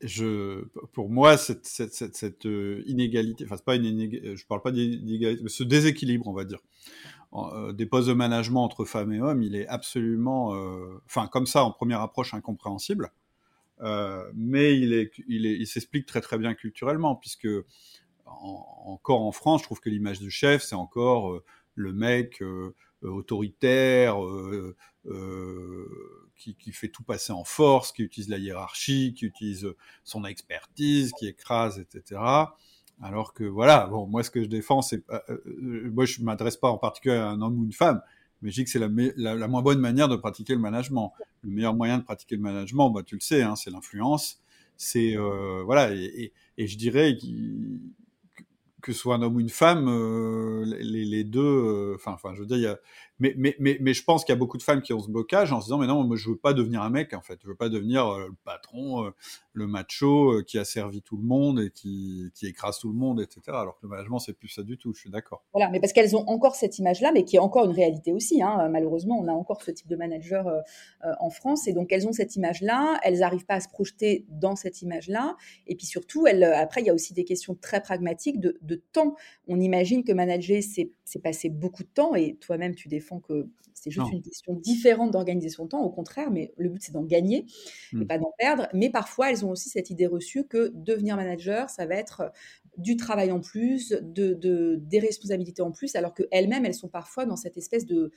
je, 0.00 0.64
pour 0.92 1.10
moi, 1.10 1.36
cette, 1.36 1.64
cette, 1.66 1.94
cette, 1.94 2.46
euh, 2.46 2.82
inégalité, 2.86 3.44
enfin, 3.44 3.56
pas 3.64 3.76
une 3.76 3.84
inégalité, 3.84 4.36
je 4.36 4.46
parle 4.46 4.62
pas 4.62 4.72
d'inégalité, 4.72 5.42
mais 5.42 5.48
ce 5.48 5.62
déséquilibre, 5.62 6.26
on 6.26 6.32
va 6.32 6.44
dire, 6.44 6.58
des 7.72 7.86
postes 7.86 8.08
de 8.08 8.12
management 8.12 8.62
entre 8.62 8.84
femmes 8.84 9.12
et 9.12 9.20
hommes, 9.20 9.42
il 9.42 9.56
est 9.56 9.66
absolument, 9.68 10.48
enfin, 11.06 11.28
comme 11.28 11.46
ça, 11.46 11.64
en 11.64 11.70
première 11.70 12.02
approche, 12.02 12.34
incompréhensible. 12.34 13.10
mais 14.34 14.76
il 14.76 15.10
il 15.28 15.66
s'explique 15.66 16.04
très 16.04 16.20
très 16.20 16.36
bien 16.36 16.52
culturellement, 16.52 17.16
puisque 17.16 17.48
encore 18.40 19.22
en 19.22 19.32
France, 19.32 19.62
je 19.62 19.66
trouve 19.66 19.80
que 19.80 19.90
l'image 19.90 20.20
du 20.20 20.30
chef, 20.30 20.62
c'est 20.62 20.74
encore 20.74 21.32
euh, 21.32 21.44
le 21.74 21.92
mec 21.92 22.42
euh, 22.42 22.46
euh, 22.46 22.74
autoritaire, 23.02 24.16
qui, 26.36 26.54
qui, 26.54 26.72
fait 26.72 26.88
tout 26.88 27.02
passer 27.02 27.32
en 27.32 27.44
force, 27.44 27.92
qui 27.92 28.02
utilise 28.02 28.28
la 28.28 28.38
hiérarchie, 28.38 29.14
qui 29.14 29.26
utilise 29.26 29.68
son 30.04 30.24
expertise, 30.24 31.12
qui 31.18 31.28
écrase, 31.28 31.78
etc. 31.78 32.20
Alors 33.02 33.34
que 33.34 33.44
voilà, 33.44 33.86
bon, 33.86 34.06
moi 34.06 34.22
ce 34.22 34.30
que 34.30 34.42
je 34.42 34.48
défends, 34.48 34.82
c'est, 34.82 35.02
moi 35.48 36.04
je 36.04 36.22
m'adresse 36.22 36.56
pas 36.56 36.70
en 36.70 36.78
particulier 36.78 37.16
à 37.16 37.28
un 37.28 37.40
homme 37.40 37.58
ou 37.58 37.64
une 37.64 37.72
femme, 37.72 38.00
mais 38.42 38.50
je 38.50 38.56
dis 38.56 38.64
que 38.64 38.70
c'est 38.70 38.78
la, 38.78 38.88
la, 39.16 39.34
la, 39.34 39.48
moins 39.48 39.62
bonne 39.62 39.78
manière 39.78 40.08
de 40.08 40.16
pratiquer 40.16 40.54
le 40.54 40.60
management. 40.60 41.12
Le 41.42 41.50
meilleur 41.50 41.74
moyen 41.74 41.98
de 41.98 42.02
pratiquer 42.02 42.36
le 42.36 42.42
management, 42.42 42.90
bah, 42.90 43.02
tu 43.04 43.14
le 43.14 43.20
sais, 43.20 43.42
hein, 43.42 43.56
c'est 43.56 43.70
l'influence. 43.70 44.40
C'est 44.76 45.16
euh, 45.16 45.62
voilà, 45.64 45.94
et, 45.94 46.02
et, 46.04 46.32
et, 46.58 46.66
je 46.66 46.76
dirais 46.76 47.16
que 48.82 48.92
ce 48.92 48.98
soit 48.98 49.14
un 49.14 49.22
homme 49.22 49.36
ou 49.36 49.40
une 49.40 49.48
femme, 49.48 49.86
euh, 49.88 50.64
les, 50.66 51.04
les, 51.04 51.24
deux, 51.24 51.40
euh, 51.40 51.94
enfin, 51.96 52.12
enfin, 52.12 52.34
je 52.34 52.40
veux 52.40 52.46
dire, 52.46 52.56
il 52.58 52.62
y 52.62 52.66
a, 52.66 52.78
mais, 53.30 53.92
je 53.94 54.04
pense 54.04 54.24
qu'il 54.24 54.32
y 54.32 54.36
a 54.36 54.38
beaucoup 54.38 54.58
de 54.58 54.62
femmes 54.62 54.82
qui 54.82 54.92
ont 54.92 55.00
ce 55.00 55.10
blocage 55.10 55.52
en 55.52 55.60
se 55.60 55.66
disant, 55.66 55.78
mais 55.78 55.86
non, 55.86 56.02
moi, 56.04 56.16
je 56.16 56.30
veux 56.30 56.36
pas 56.36 56.52
devenir 56.54 56.82
un 56.82 56.90
mec, 56.90 57.14
en 57.14 57.20
fait, 57.20 57.38
je 57.42 57.48
veux 57.48 57.54
pas 57.54 57.68
devenir 57.68 58.06
euh, 58.06 58.28
le 58.28 58.34
patron, 58.44 59.12
le 59.52 59.66
macho 59.66 60.42
qui 60.46 60.58
a 60.58 60.64
servi 60.64 61.02
tout 61.02 61.16
le 61.16 61.22
monde 61.22 61.60
et 61.60 61.70
qui, 61.70 62.30
qui 62.34 62.46
écrase 62.46 62.78
tout 62.78 62.88
le 62.88 62.94
monde, 62.94 63.20
etc. 63.20 63.40
Alors 63.48 63.76
que 63.78 63.86
le 63.86 63.88
management, 63.88 64.18
c'est 64.18 64.32
plus 64.32 64.48
ça 64.48 64.62
du 64.62 64.78
tout. 64.78 64.92
Je 64.94 65.00
suis 65.00 65.10
d'accord. 65.10 65.44
Voilà, 65.52 65.68
mais 65.70 65.80
parce 65.80 65.92
qu'elles 65.92 66.16
ont 66.16 66.26
encore 66.28 66.54
cette 66.54 66.78
image-là, 66.78 67.12
mais 67.12 67.24
qui 67.24 67.36
est 67.36 67.40
encore 67.40 67.64
une 67.64 67.72
réalité 67.72 68.12
aussi. 68.12 68.42
Hein. 68.42 68.68
Malheureusement, 68.68 69.18
on 69.20 69.28
a 69.28 69.32
encore 69.32 69.62
ce 69.62 69.70
type 69.70 69.88
de 69.88 69.96
manager 69.96 70.50
en 71.02 71.30
France, 71.30 71.68
et 71.68 71.72
donc 71.72 71.92
elles 71.92 72.06
ont 72.06 72.12
cette 72.12 72.36
image-là, 72.36 72.98
elles 73.02 73.18
n'arrivent 73.18 73.46
pas 73.46 73.54
à 73.54 73.60
se 73.60 73.68
projeter 73.68 74.26
dans 74.28 74.56
cette 74.56 74.82
image-là, 74.82 75.36
et 75.66 75.74
puis 75.74 75.86
surtout, 75.86 76.26
elles, 76.26 76.44
après, 76.44 76.80
il 76.80 76.86
y 76.86 76.90
a 76.90 76.94
aussi 76.94 77.14
des 77.14 77.24
questions 77.24 77.54
très 77.54 77.82
pragmatiques 77.82 78.40
de, 78.40 78.58
de 78.62 78.76
temps. 78.92 79.14
On 79.48 79.60
imagine 79.60 80.04
que 80.04 80.12
manager, 80.12 80.62
c'est 80.62 81.18
passer 81.22 81.48
beaucoup 81.48 81.82
de 81.82 81.88
temps, 81.88 82.14
et 82.14 82.36
toi-même, 82.36 82.74
tu 82.74 82.88
défends 82.88 83.11
que 83.20 83.48
c'est 83.74 83.90
juste 83.90 84.12
une 84.12 84.22
question 84.22 84.54
différente 84.54 85.10
d'organiser 85.10 85.48
son 85.48 85.66
temps, 85.66 85.82
au 85.82 85.90
contraire, 85.90 86.30
mais 86.30 86.52
le 86.56 86.68
but, 86.68 86.82
c'est 86.82 86.92
d'en 86.92 87.02
gagner 87.02 87.46
et 87.92 87.96
mmh. 87.96 88.06
pas 88.06 88.18
d'en 88.18 88.32
perdre. 88.38 88.68
Mais 88.74 88.90
parfois, 88.90 89.30
elles 89.30 89.44
ont 89.44 89.50
aussi 89.50 89.70
cette 89.70 89.90
idée 89.90 90.06
reçue 90.06 90.46
que 90.46 90.70
devenir 90.74 91.16
manager, 91.16 91.68
ça 91.68 91.86
va 91.86 91.96
être 91.96 92.30
du 92.76 92.96
travail 92.96 93.32
en 93.32 93.40
plus, 93.40 93.90
de, 94.00 94.78
des 94.80 94.98
responsabilités 94.98 95.62
en 95.62 95.72
plus, 95.72 95.96
alors 95.96 96.14
qu'elles-mêmes, 96.14 96.64
elles 96.64 96.74
sont 96.74 96.88
parfois 96.88 97.26
dans 97.26 97.36
cette 97.36 97.56
espèce 97.56 97.86
de 97.86 98.12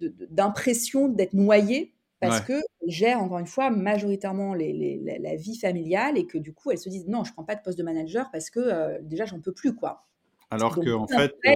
d'impression 0.00 1.08
d'être 1.08 1.34
noyées 1.34 1.94
parce 2.20 2.40
que 2.40 2.52
qu'elles 2.52 2.90
gèrent, 2.90 3.22
encore 3.22 3.38
une 3.38 3.46
fois, 3.46 3.70
majoritairement 3.70 4.54
les, 4.54 5.00
la, 5.20 5.36
vie 5.36 5.56
familiale 5.56 6.18
et 6.18 6.26
que 6.26 6.38
du 6.38 6.52
coup, 6.52 6.70
elles 6.70 6.78
se 6.78 6.88
disent 6.88 7.06
non, 7.06 7.24
je 7.24 7.30
ne 7.30 7.34
prends 7.34 7.44
pas 7.44 7.54
de 7.54 7.62
poste 7.62 7.78
de 7.78 7.82
manager 7.82 8.30
parce 8.32 8.50
que 8.50 8.60
euh, 8.60 8.98
déjà, 9.02 9.24
j'en 9.24 9.40
peux 9.40 9.52
plus. 9.52 9.74
quoi. 9.74 10.06
Alors 10.54 10.74
qu'en 10.74 11.02
en 11.02 11.06
fait. 11.06 11.34
Euh, 11.46 11.54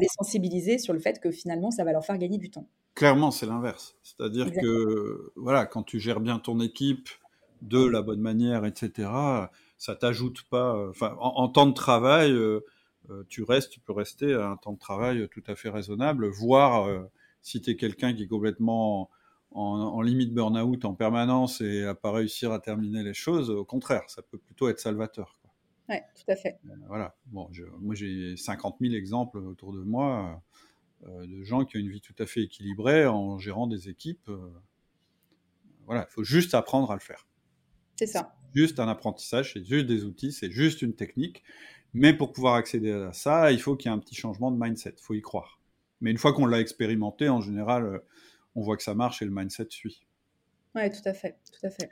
les 0.00 0.08
sensibiliser 0.08 0.78
sur 0.78 0.92
le 0.92 0.98
fait 0.98 1.20
que 1.20 1.30
finalement, 1.30 1.70
ça 1.70 1.84
va 1.84 1.92
leur 1.92 2.04
faire 2.04 2.18
gagner 2.18 2.38
du 2.38 2.50
temps. 2.50 2.66
Clairement, 2.94 3.30
c'est 3.30 3.46
l'inverse. 3.46 3.96
C'est-à-dire 4.02 4.50
que, 4.52 5.32
voilà, 5.36 5.66
quand 5.66 5.82
tu 5.82 6.00
gères 6.00 6.20
bien 6.20 6.38
ton 6.38 6.60
équipe 6.60 7.08
de 7.62 7.84
la 7.84 8.02
bonne 8.02 8.20
manière, 8.20 8.64
etc., 8.64 9.08
ça 9.78 9.94
t'ajoute 9.94 10.42
pas. 10.50 10.74
Euh, 10.76 10.90
enfin, 10.90 11.16
en, 11.20 11.48
temps 11.48 11.66
de 11.66 11.74
travail, 11.74 12.36
tu 13.28 13.42
restes, 13.42 13.70
tu 13.70 13.80
peux 13.80 13.92
rester 13.92 14.34
à 14.34 14.48
un 14.48 14.56
temps 14.56 14.72
de 14.72 14.78
travail 14.78 15.28
tout 15.30 15.42
à 15.46 15.54
fait 15.54 15.68
raisonnable, 15.70 16.28
voire 16.28 16.88
si 17.42 17.60
tu 17.60 17.70
es 17.70 17.76
quelqu'un 17.76 18.14
qui 18.14 18.24
est 18.24 18.28
complètement 18.28 19.10
en, 19.52 20.00
limite 20.00 20.32
burn-out 20.32 20.84
en 20.84 20.94
permanence 20.94 21.60
et 21.60 21.84
à 21.84 21.94
pas 21.94 22.12
réussir 22.12 22.52
à 22.52 22.60
terminer 22.60 23.02
les 23.02 23.14
choses. 23.14 23.50
Au 23.50 23.64
contraire, 23.64 24.04
ça 24.08 24.22
peut 24.22 24.38
plutôt 24.38 24.68
être 24.68 24.80
salvateur. 24.80 25.39
Oui, 25.90 25.96
tout 26.14 26.30
à 26.30 26.36
fait. 26.36 26.58
Euh, 26.66 26.74
voilà. 26.86 27.16
Bon, 27.26 27.50
moi, 27.80 27.94
j'ai 27.94 28.36
50 28.36 28.76
000 28.80 28.94
exemples 28.94 29.38
autour 29.38 29.72
de 29.72 29.80
moi 29.80 30.42
euh, 31.06 31.26
de 31.26 31.42
gens 31.42 31.64
qui 31.64 31.76
ont 31.76 31.80
une 31.80 31.90
vie 31.90 32.00
tout 32.00 32.14
à 32.18 32.26
fait 32.26 32.42
équilibrée 32.42 33.06
en 33.06 33.38
gérant 33.38 33.66
des 33.66 33.88
équipes. 33.88 34.28
Euh, 34.28 34.52
voilà, 35.86 36.06
il 36.08 36.12
faut 36.12 36.22
juste 36.22 36.54
apprendre 36.54 36.90
à 36.92 36.94
le 36.94 37.00
faire. 37.00 37.26
C'est 37.96 38.06
ça. 38.06 38.36
Juste 38.54 38.78
un 38.78 38.88
apprentissage, 38.88 39.52
c'est 39.52 39.64
juste 39.64 39.86
des 39.86 40.04
outils, 40.04 40.32
c'est 40.32 40.50
juste 40.50 40.80
une 40.80 40.94
technique. 40.94 41.42
Mais 41.92 42.14
pour 42.14 42.32
pouvoir 42.32 42.54
accéder 42.54 42.92
à 42.92 43.12
ça, 43.12 43.50
il 43.50 43.60
faut 43.60 43.74
qu'il 43.74 43.90
y 43.90 43.92
ait 43.92 43.96
un 43.96 43.98
petit 43.98 44.14
changement 44.14 44.52
de 44.52 44.58
mindset. 44.58 44.94
Il 44.96 45.02
faut 45.02 45.14
y 45.14 45.20
croire. 45.20 45.60
Mais 46.00 46.12
une 46.12 46.18
fois 46.18 46.32
qu'on 46.32 46.46
l'a 46.46 46.60
expérimenté, 46.60 47.28
en 47.28 47.40
général, 47.40 48.00
on 48.54 48.62
voit 48.62 48.76
que 48.76 48.84
ça 48.84 48.94
marche 48.94 49.22
et 49.22 49.24
le 49.24 49.32
mindset 49.32 49.66
suit. 49.70 50.06
Oui, 50.76 50.88
tout 50.90 51.08
à 51.08 51.12
fait, 51.12 51.36
tout 51.52 51.66
à 51.66 51.70
fait. 51.70 51.90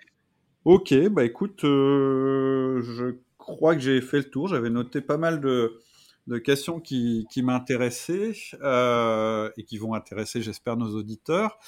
Ok, 0.65 0.95
bah 1.09 1.25
écoute, 1.25 1.65
euh, 1.65 2.81
je 2.83 3.17
crois 3.49 3.75
que 3.75 3.81
j'ai 3.81 4.01
fait 4.01 4.19
le 4.19 4.31
tour. 4.31 4.49
J'avais 4.49 4.71
noté 4.71 5.01
pas 5.01 5.17
mal 5.17 5.41
de, 5.41 5.81
questions 6.45 6.81
qui, 6.81 7.27
m'intéressaient 7.37 8.35
euh, 8.63 9.51
et 9.57 9.65
qui 9.65 9.79
vont 9.79 9.95
intéresser, 9.95 10.43
j'espère, 10.43 10.77
nos 10.77 10.95
auditeurs. 10.95 11.59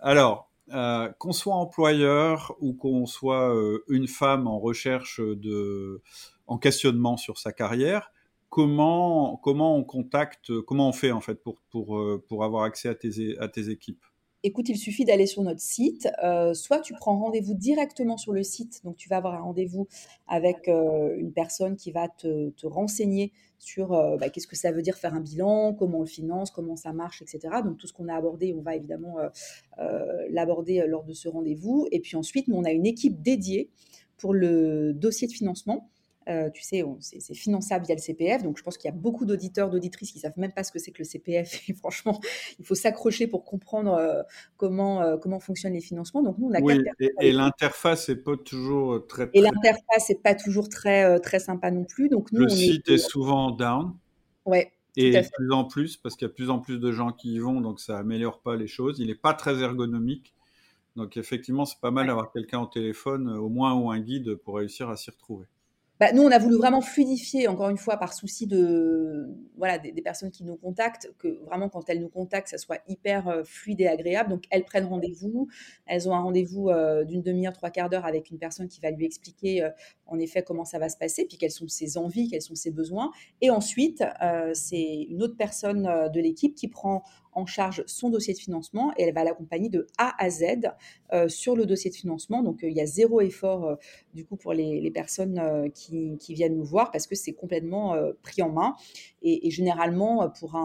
Alors, 0.00 0.50
euh, 0.72 1.10
qu'on 1.18 1.32
soit 1.32 1.54
employeur 1.54 2.54
ou 2.60 2.72
qu'on 2.72 3.06
soit 3.06 3.54
une 3.88 4.08
femme 4.08 4.46
en 4.46 4.58
recherche 4.58 5.20
de, 5.20 6.00
en 6.46 6.58
questionnement 6.58 7.16
sur 7.16 7.38
sa 7.38 7.52
carrière, 7.52 8.12
comment, 8.48 9.36
comment 9.42 9.76
on 9.76 9.84
contacte, 9.84 10.52
comment 10.62 10.88
on 10.88 10.92
fait 10.92 11.10
en 11.10 11.20
fait 11.20 11.42
pour, 11.42 11.60
pour, 11.70 12.00
pour 12.28 12.44
avoir 12.44 12.64
accès 12.64 12.88
à 12.88 12.94
tes, 12.94 13.36
à 13.38 13.48
tes 13.48 13.68
équipes? 13.68 14.04
Écoute, 14.46 14.68
il 14.68 14.76
suffit 14.76 15.06
d'aller 15.06 15.24
sur 15.24 15.42
notre 15.42 15.62
site. 15.62 16.06
Euh, 16.22 16.52
soit 16.52 16.80
tu 16.80 16.92
prends 16.92 17.18
rendez-vous 17.18 17.54
directement 17.54 18.18
sur 18.18 18.34
le 18.34 18.42
site, 18.42 18.84
donc 18.84 18.94
tu 18.94 19.08
vas 19.08 19.16
avoir 19.16 19.32
un 19.32 19.40
rendez-vous 19.40 19.88
avec 20.28 20.68
euh, 20.68 21.16
une 21.16 21.32
personne 21.32 21.76
qui 21.76 21.92
va 21.92 22.08
te, 22.08 22.52
renseigner 22.66 23.32
sur 23.58 23.94
euh, 23.94 24.18
bah, 24.18 24.28
qu'est-ce 24.28 24.46
que 24.46 24.54
ça 24.54 24.70
veut 24.70 24.82
dire 24.82 24.98
faire 24.98 25.14
un 25.14 25.22
bilan, 25.22 25.72
comment 25.72 26.00
on 26.00 26.02
le 26.02 26.06
finance, 26.06 26.50
comment 26.50 26.76
ça 26.76 26.92
marche, 26.92 27.22
etc. 27.22 27.62
Donc 27.64 27.78
tout 27.78 27.86
ce 27.86 27.94
qu'on 27.94 28.08
a 28.08 28.14
abordé, 28.14 28.54
on 28.54 28.60
va 28.60 28.76
évidemment 28.76 29.16
l'aborder 30.28 30.86
lors 30.86 31.04
de 31.04 31.14
ce 31.14 31.26
rendez-vous. 31.26 31.88
Et 31.90 32.00
puis 32.00 32.14
ensuite, 32.14 32.46
nous, 32.46 32.56
on 32.56 32.64
a 32.64 32.70
une 32.70 32.84
équipe 32.84 33.22
dédiée 33.22 33.70
pour 34.18 34.34
le 34.34 34.92
dossier 34.92 35.26
de 35.26 35.32
financement. 35.32 35.88
Euh, 36.28 36.50
tu 36.50 36.62
sais, 36.62 36.84
c'est 37.00 37.34
finançable 37.34 37.84
via 37.84 37.94
le 37.94 38.00
CPF. 38.00 38.42
Donc, 38.42 38.56
je 38.58 38.62
pense 38.62 38.78
qu'il 38.78 38.90
y 38.90 38.92
a 38.92 38.96
beaucoup 38.96 39.26
d'auditeurs, 39.26 39.70
d'auditrices 39.70 40.12
qui 40.12 40.18
savent 40.18 40.32
même 40.36 40.52
pas 40.52 40.64
ce 40.64 40.72
que 40.72 40.78
c'est 40.78 40.90
que 40.90 40.98
le 40.98 41.04
CPF. 41.04 41.60
Et 41.68 41.74
franchement, 41.74 42.20
il 42.58 42.64
faut 42.64 42.74
s'accrocher 42.74 43.26
pour 43.26 43.44
comprendre 43.44 43.94
euh, 43.94 44.22
comment, 44.56 45.02
euh, 45.02 45.16
comment 45.16 45.40
fonctionnent 45.40 45.74
les 45.74 45.80
financements. 45.80 46.22
Donc, 46.22 46.38
nous, 46.38 46.48
on 46.48 46.54
a 46.54 46.60
oui, 46.60 46.82
et, 47.20 47.32
l'interface 47.32 48.08
n'est 48.08 48.16
pas 48.16 48.36
toujours 48.36 49.06
très. 49.06 49.28
Et 49.34 49.40
l'interface 49.40 50.08
n'est 50.08 50.20
pas 50.22 50.34
toujours 50.34 50.68
très, 50.68 51.20
très 51.20 51.38
sympa 51.38 51.70
non 51.70 51.84
plus. 51.84 52.08
Donc, 52.08 52.32
nous, 52.32 52.42
le 52.42 52.48
site 52.48 52.88
est... 52.88 52.98
souvent 52.98 53.50
down. 53.50 53.94
Ouais. 54.46 54.72
Et 54.96 55.10
de 55.10 55.28
plus 55.36 55.52
en 55.52 55.64
plus, 55.64 55.96
parce 55.96 56.14
qu'il 56.14 56.26
y 56.26 56.28
a 56.28 56.28
de 56.28 56.34
plus 56.34 56.50
en 56.50 56.60
plus 56.60 56.78
de 56.78 56.92
gens 56.92 57.10
qui 57.10 57.34
y 57.34 57.38
vont, 57.40 57.60
donc 57.60 57.80
ça 57.80 57.98
améliore 57.98 58.40
pas 58.40 58.54
les 58.54 58.68
choses. 58.68 59.00
Il 59.00 59.08
n'est 59.08 59.16
pas 59.16 59.34
très 59.34 59.60
ergonomique. 59.60 60.34
Donc 60.96 61.16
effectivement, 61.16 61.64
c'est 61.64 61.80
pas 61.80 61.90
mal 61.90 62.06
d'avoir 62.06 62.30
quelqu'un 62.30 62.60
au 62.60 62.66
téléphone, 62.66 63.28
au 63.28 63.48
moins 63.48 63.74
ou 63.74 63.90
un 63.90 63.98
guide 63.98 64.36
pour 64.36 64.56
réussir 64.56 64.88
à 64.88 64.96
s'y 64.96 65.10
retrouver. 65.10 65.46
Bah, 66.04 66.12
nous, 66.12 66.22
on 66.22 66.30
a 66.30 66.38
voulu 66.38 66.56
vraiment 66.58 66.82
fluidifier, 66.82 67.48
encore 67.48 67.70
une 67.70 67.78
fois, 67.78 67.96
par 67.96 68.12
souci 68.12 68.46
de 68.46 69.26
voilà 69.56 69.78
des, 69.78 70.02
personnes 70.02 70.30
qui 70.30 70.44
nous 70.44 70.56
contactent, 70.56 71.10
que 71.18 71.42
vraiment 71.46 71.70
quand 71.70 71.88
elles 71.88 72.02
nous 72.02 72.10
contactent, 72.10 72.48
ça 72.48 72.58
soit 72.58 72.80
hyper 72.88 73.26
euh, 73.26 73.42
fluide 73.42 73.80
et 73.80 73.86
agréable. 73.86 74.28
Donc, 74.28 74.44
elles 74.50 74.66
prennent 74.66 74.84
rendez-vous, 74.84 75.48
elles 75.86 76.06
ont 76.06 76.14
un 76.14 76.20
rendez-vous 76.20 76.68
euh, 76.68 77.04
d'une 77.04 77.22
demi-heure, 77.22 77.54
trois 77.54 77.70
quarts 77.70 77.88
d'heure 77.88 78.04
avec 78.04 78.28
une 78.28 78.36
personne 78.36 78.68
qui 78.68 78.82
va 78.82 78.90
lui 78.90 79.06
expliquer 79.06 79.62
euh, 79.62 79.70
en 80.06 80.18
effet 80.18 80.42
comment 80.42 80.66
ça 80.66 80.78
va 80.78 80.90
se 80.90 80.98
passer, 80.98 81.24
puis 81.24 81.38
quelles 81.38 81.50
sont 81.50 81.68
ses 81.68 81.96
envies, 81.96 82.28
quels 82.28 82.42
sont 82.42 82.54
ses 82.54 82.70
besoins. 82.70 83.10
Et 83.40 83.48
ensuite, 83.48 84.04
c'est 84.52 85.06
une 85.08 85.22
autre 85.22 85.38
personne 85.38 85.84
de 86.12 86.20
l'équipe 86.20 86.54
qui 86.54 86.68
prend 86.68 87.02
en 87.34 87.46
charge 87.46 87.82
son 87.86 88.10
dossier 88.10 88.34
de 88.34 88.38
financement 88.38 88.92
et 88.96 89.02
elle 89.02 89.14
va 89.14 89.24
l'accompagner 89.24 89.68
de 89.68 89.86
A 89.98 90.14
à 90.22 90.30
Z 90.30 90.44
euh, 91.12 91.28
sur 91.28 91.56
le 91.56 91.66
dossier 91.66 91.90
de 91.90 91.96
financement. 91.96 92.42
Donc, 92.42 92.60
il 92.62 92.72
y 92.72 92.80
a 92.80 92.86
zéro 92.86 93.20
effort 93.20 93.78
du 94.14 94.24
coup 94.24 94.36
pour 94.36 94.52
les, 94.52 94.90
personnes 94.90 95.70
qui, 95.72 96.16
viennent 96.28 96.56
nous 96.56 96.64
voir 96.64 96.90
parce 96.90 97.06
que 97.06 97.14
c'est 97.14 97.32
complètement 97.32 97.96
pris 98.22 98.42
en 98.42 98.50
main. 98.50 98.74
Et, 99.22 99.50
généralement, 99.50 100.28
pour 100.30 100.56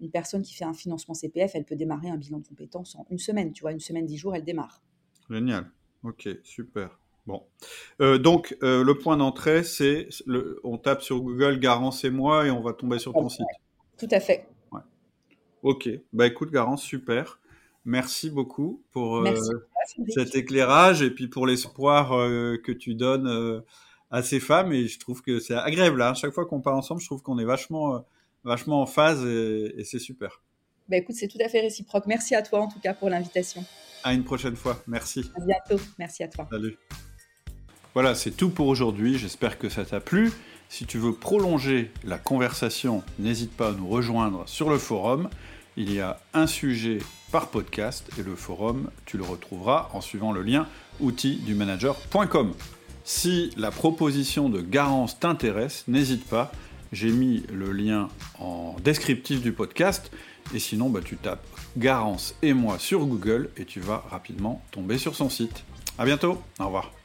une 0.00 0.10
personne 0.10 0.42
qui 0.42 0.54
fait 0.54 0.64
un 0.64 0.74
financement 0.74 1.14
CPF, 1.14 1.52
elle 1.54 1.64
peut 1.64 1.76
démarrer 1.76 2.08
un 2.08 2.16
bilan 2.16 2.38
de 2.38 2.46
compétences 2.46 2.94
en 2.96 3.06
une 3.10 3.18
semaine. 3.18 3.52
Tu 3.52 3.62
vois, 3.62 3.72
une 3.72 3.80
semaine, 3.80 4.06
dix 4.06 4.16
jours, 4.16 4.34
elle 4.34 4.44
démarre. 4.44 4.82
Génial. 5.30 5.70
Ok, 6.04 6.28
super. 6.42 6.98
Bon. 7.28 7.42
Euh, 8.00 8.16
donc, 8.16 8.56
euh, 8.62 8.82
le 8.82 8.96
point 8.96 9.18
d'entrée, 9.18 9.62
c'est 9.62 10.08
on 10.64 10.78
tape 10.78 11.02
sur 11.02 11.20
Google 11.20 11.58
Garance 11.58 12.02
et 12.04 12.10
moi 12.10 12.46
et 12.46 12.50
on 12.50 12.62
va 12.62 12.72
tomber 12.72 12.98
sur 12.98 13.12
ton 13.12 13.28
site. 13.28 13.44
Tout 13.98 14.08
à 14.10 14.18
fait. 14.18 14.46
Ok. 15.62 15.88
Bah 16.12 16.26
écoute, 16.26 16.50
Garance, 16.50 16.82
super. 16.82 17.40
Merci 17.84 18.30
beaucoup 18.30 18.82
pour 18.92 19.18
euh, 19.18 19.34
cet 20.08 20.34
éclairage 20.34 21.02
et 21.02 21.10
puis 21.10 21.28
pour 21.28 21.46
l'espoir 21.46 22.10
que 22.10 22.72
tu 22.72 22.94
donnes 22.94 23.62
à 24.10 24.22
ces 24.22 24.40
femmes. 24.40 24.72
Et 24.72 24.88
je 24.88 24.98
trouve 24.98 25.22
que 25.22 25.40
c'est 25.40 25.54
agréable. 25.54 26.02
Hein. 26.02 26.14
Chaque 26.14 26.32
fois 26.32 26.44
qu'on 26.44 26.60
parle 26.60 26.76
ensemble, 26.76 27.00
je 27.00 27.06
trouve 27.06 27.22
qu'on 27.22 27.38
est 27.38 27.44
vachement, 27.44 28.04
vachement 28.44 28.82
en 28.82 28.86
phase 28.86 29.24
et, 29.24 29.84
c'est 29.84 29.98
super. 29.98 30.42
Bah 30.88 30.96
écoute, 30.96 31.16
c'est 31.16 31.28
tout 31.28 31.38
à 31.42 31.48
fait 31.48 31.60
réciproque. 31.60 32.06
Merci 32.06 32.34
à 32.34 32.42
toi 32.42 32.60
en 32.60 32.68
tout 32.68 32.80
cas 32.80 32.94
pour 32.94 33.08
l'invitation. 33.08 33.64
À 34.04 34.12
une 34.12 34.24
prochaine 34.24 34.56
fois. 34.56 34.82
Merci. 34.86 35.30
À 35.36 35.40
bientôt. 35.40 35.82
Merci 35.98 36.22
à 36.22 36.28
toi. 36.28 36.46
Salut. 36.50 36.76
Voilà, 37.94 38.14
c'est 38.14 38.30
tout 38.30 38.50
pour 38.50 38.68
aujourd'hui. 38.68 39.18
J'espère 39.18 39.58
que 39.58 39.68
ça 39.68 39.84
t'a 39.84 40.00
plu. 40.00 40.30
Si 40.68 40.84
tu 40.84 40.98
veux 40.98 41.12
prolonger 41.12 41.90
la 42.04 42.18
conversation, 42.18 43.02
n'hésite 43.18 43.52
pas 43.52 43.70
à 43.70 43.72
nous 43.72 43.88
rejoindre 43.88 44.42
sur 44.46 44.68
le 44.68 44.78
forum. 44.78 45.28
Il 45.76 45.92
y 45.92 46.00
a 46.00 46.20
un 46.34 46.46
sujet 46.46 46.98
par 47.32 47.48
podcast 47.48 48.10
et 48.18 48.22
le 48.22 48.36
forum, 48.36 48.90
tu 49.06 49.16
le 49.16 49.24
retrouveras 49.24 49.88
en 49.92 50.00
suivant 50.00 50.32
le 50.32 50.42
lien 50.42 50.66
outildumanager.com. 51.00 52.54
Si 53.04 53.50
la 53.56 53.70
proposition 53.70 54.50
de 54.50 54.60
Garance 54.60 55.18
t'intéresse, 55.18 55.84
n'hésite 55.88 56.26
pas. 56.26 56.52
J'ai 56.92 57.10
mis 57.10 57.44
le 57.52 57.72
lien 57.72 58.08
en 58.38 58.76
descriptif 58.84 59.40
du 59.40 59.52
podcast. 59.52 60.10
Et 60.54 60.58
sinon, 60.58 60.90
bah, 60.90 61.00
tu 61.04 61.16
tapes 61.16 61.46
Garance 61.76 62.34
et 62.42 62.52
moi 62.52 62.78
sur 62.78 63.06
Google 63.06 63.50
et 63.56 63.64
tu 63.64 63.80
vas 63.80 64.04
rapidement 64.10 64.62
tomber 64.70 64.98
sur 64.98 65.14
son 65.14 65.30
site. 65.30 65.64
A 65.98 66.04
bientôt, 66.04 66.42
au 66.58 66.66
revoir. 66.66 66.97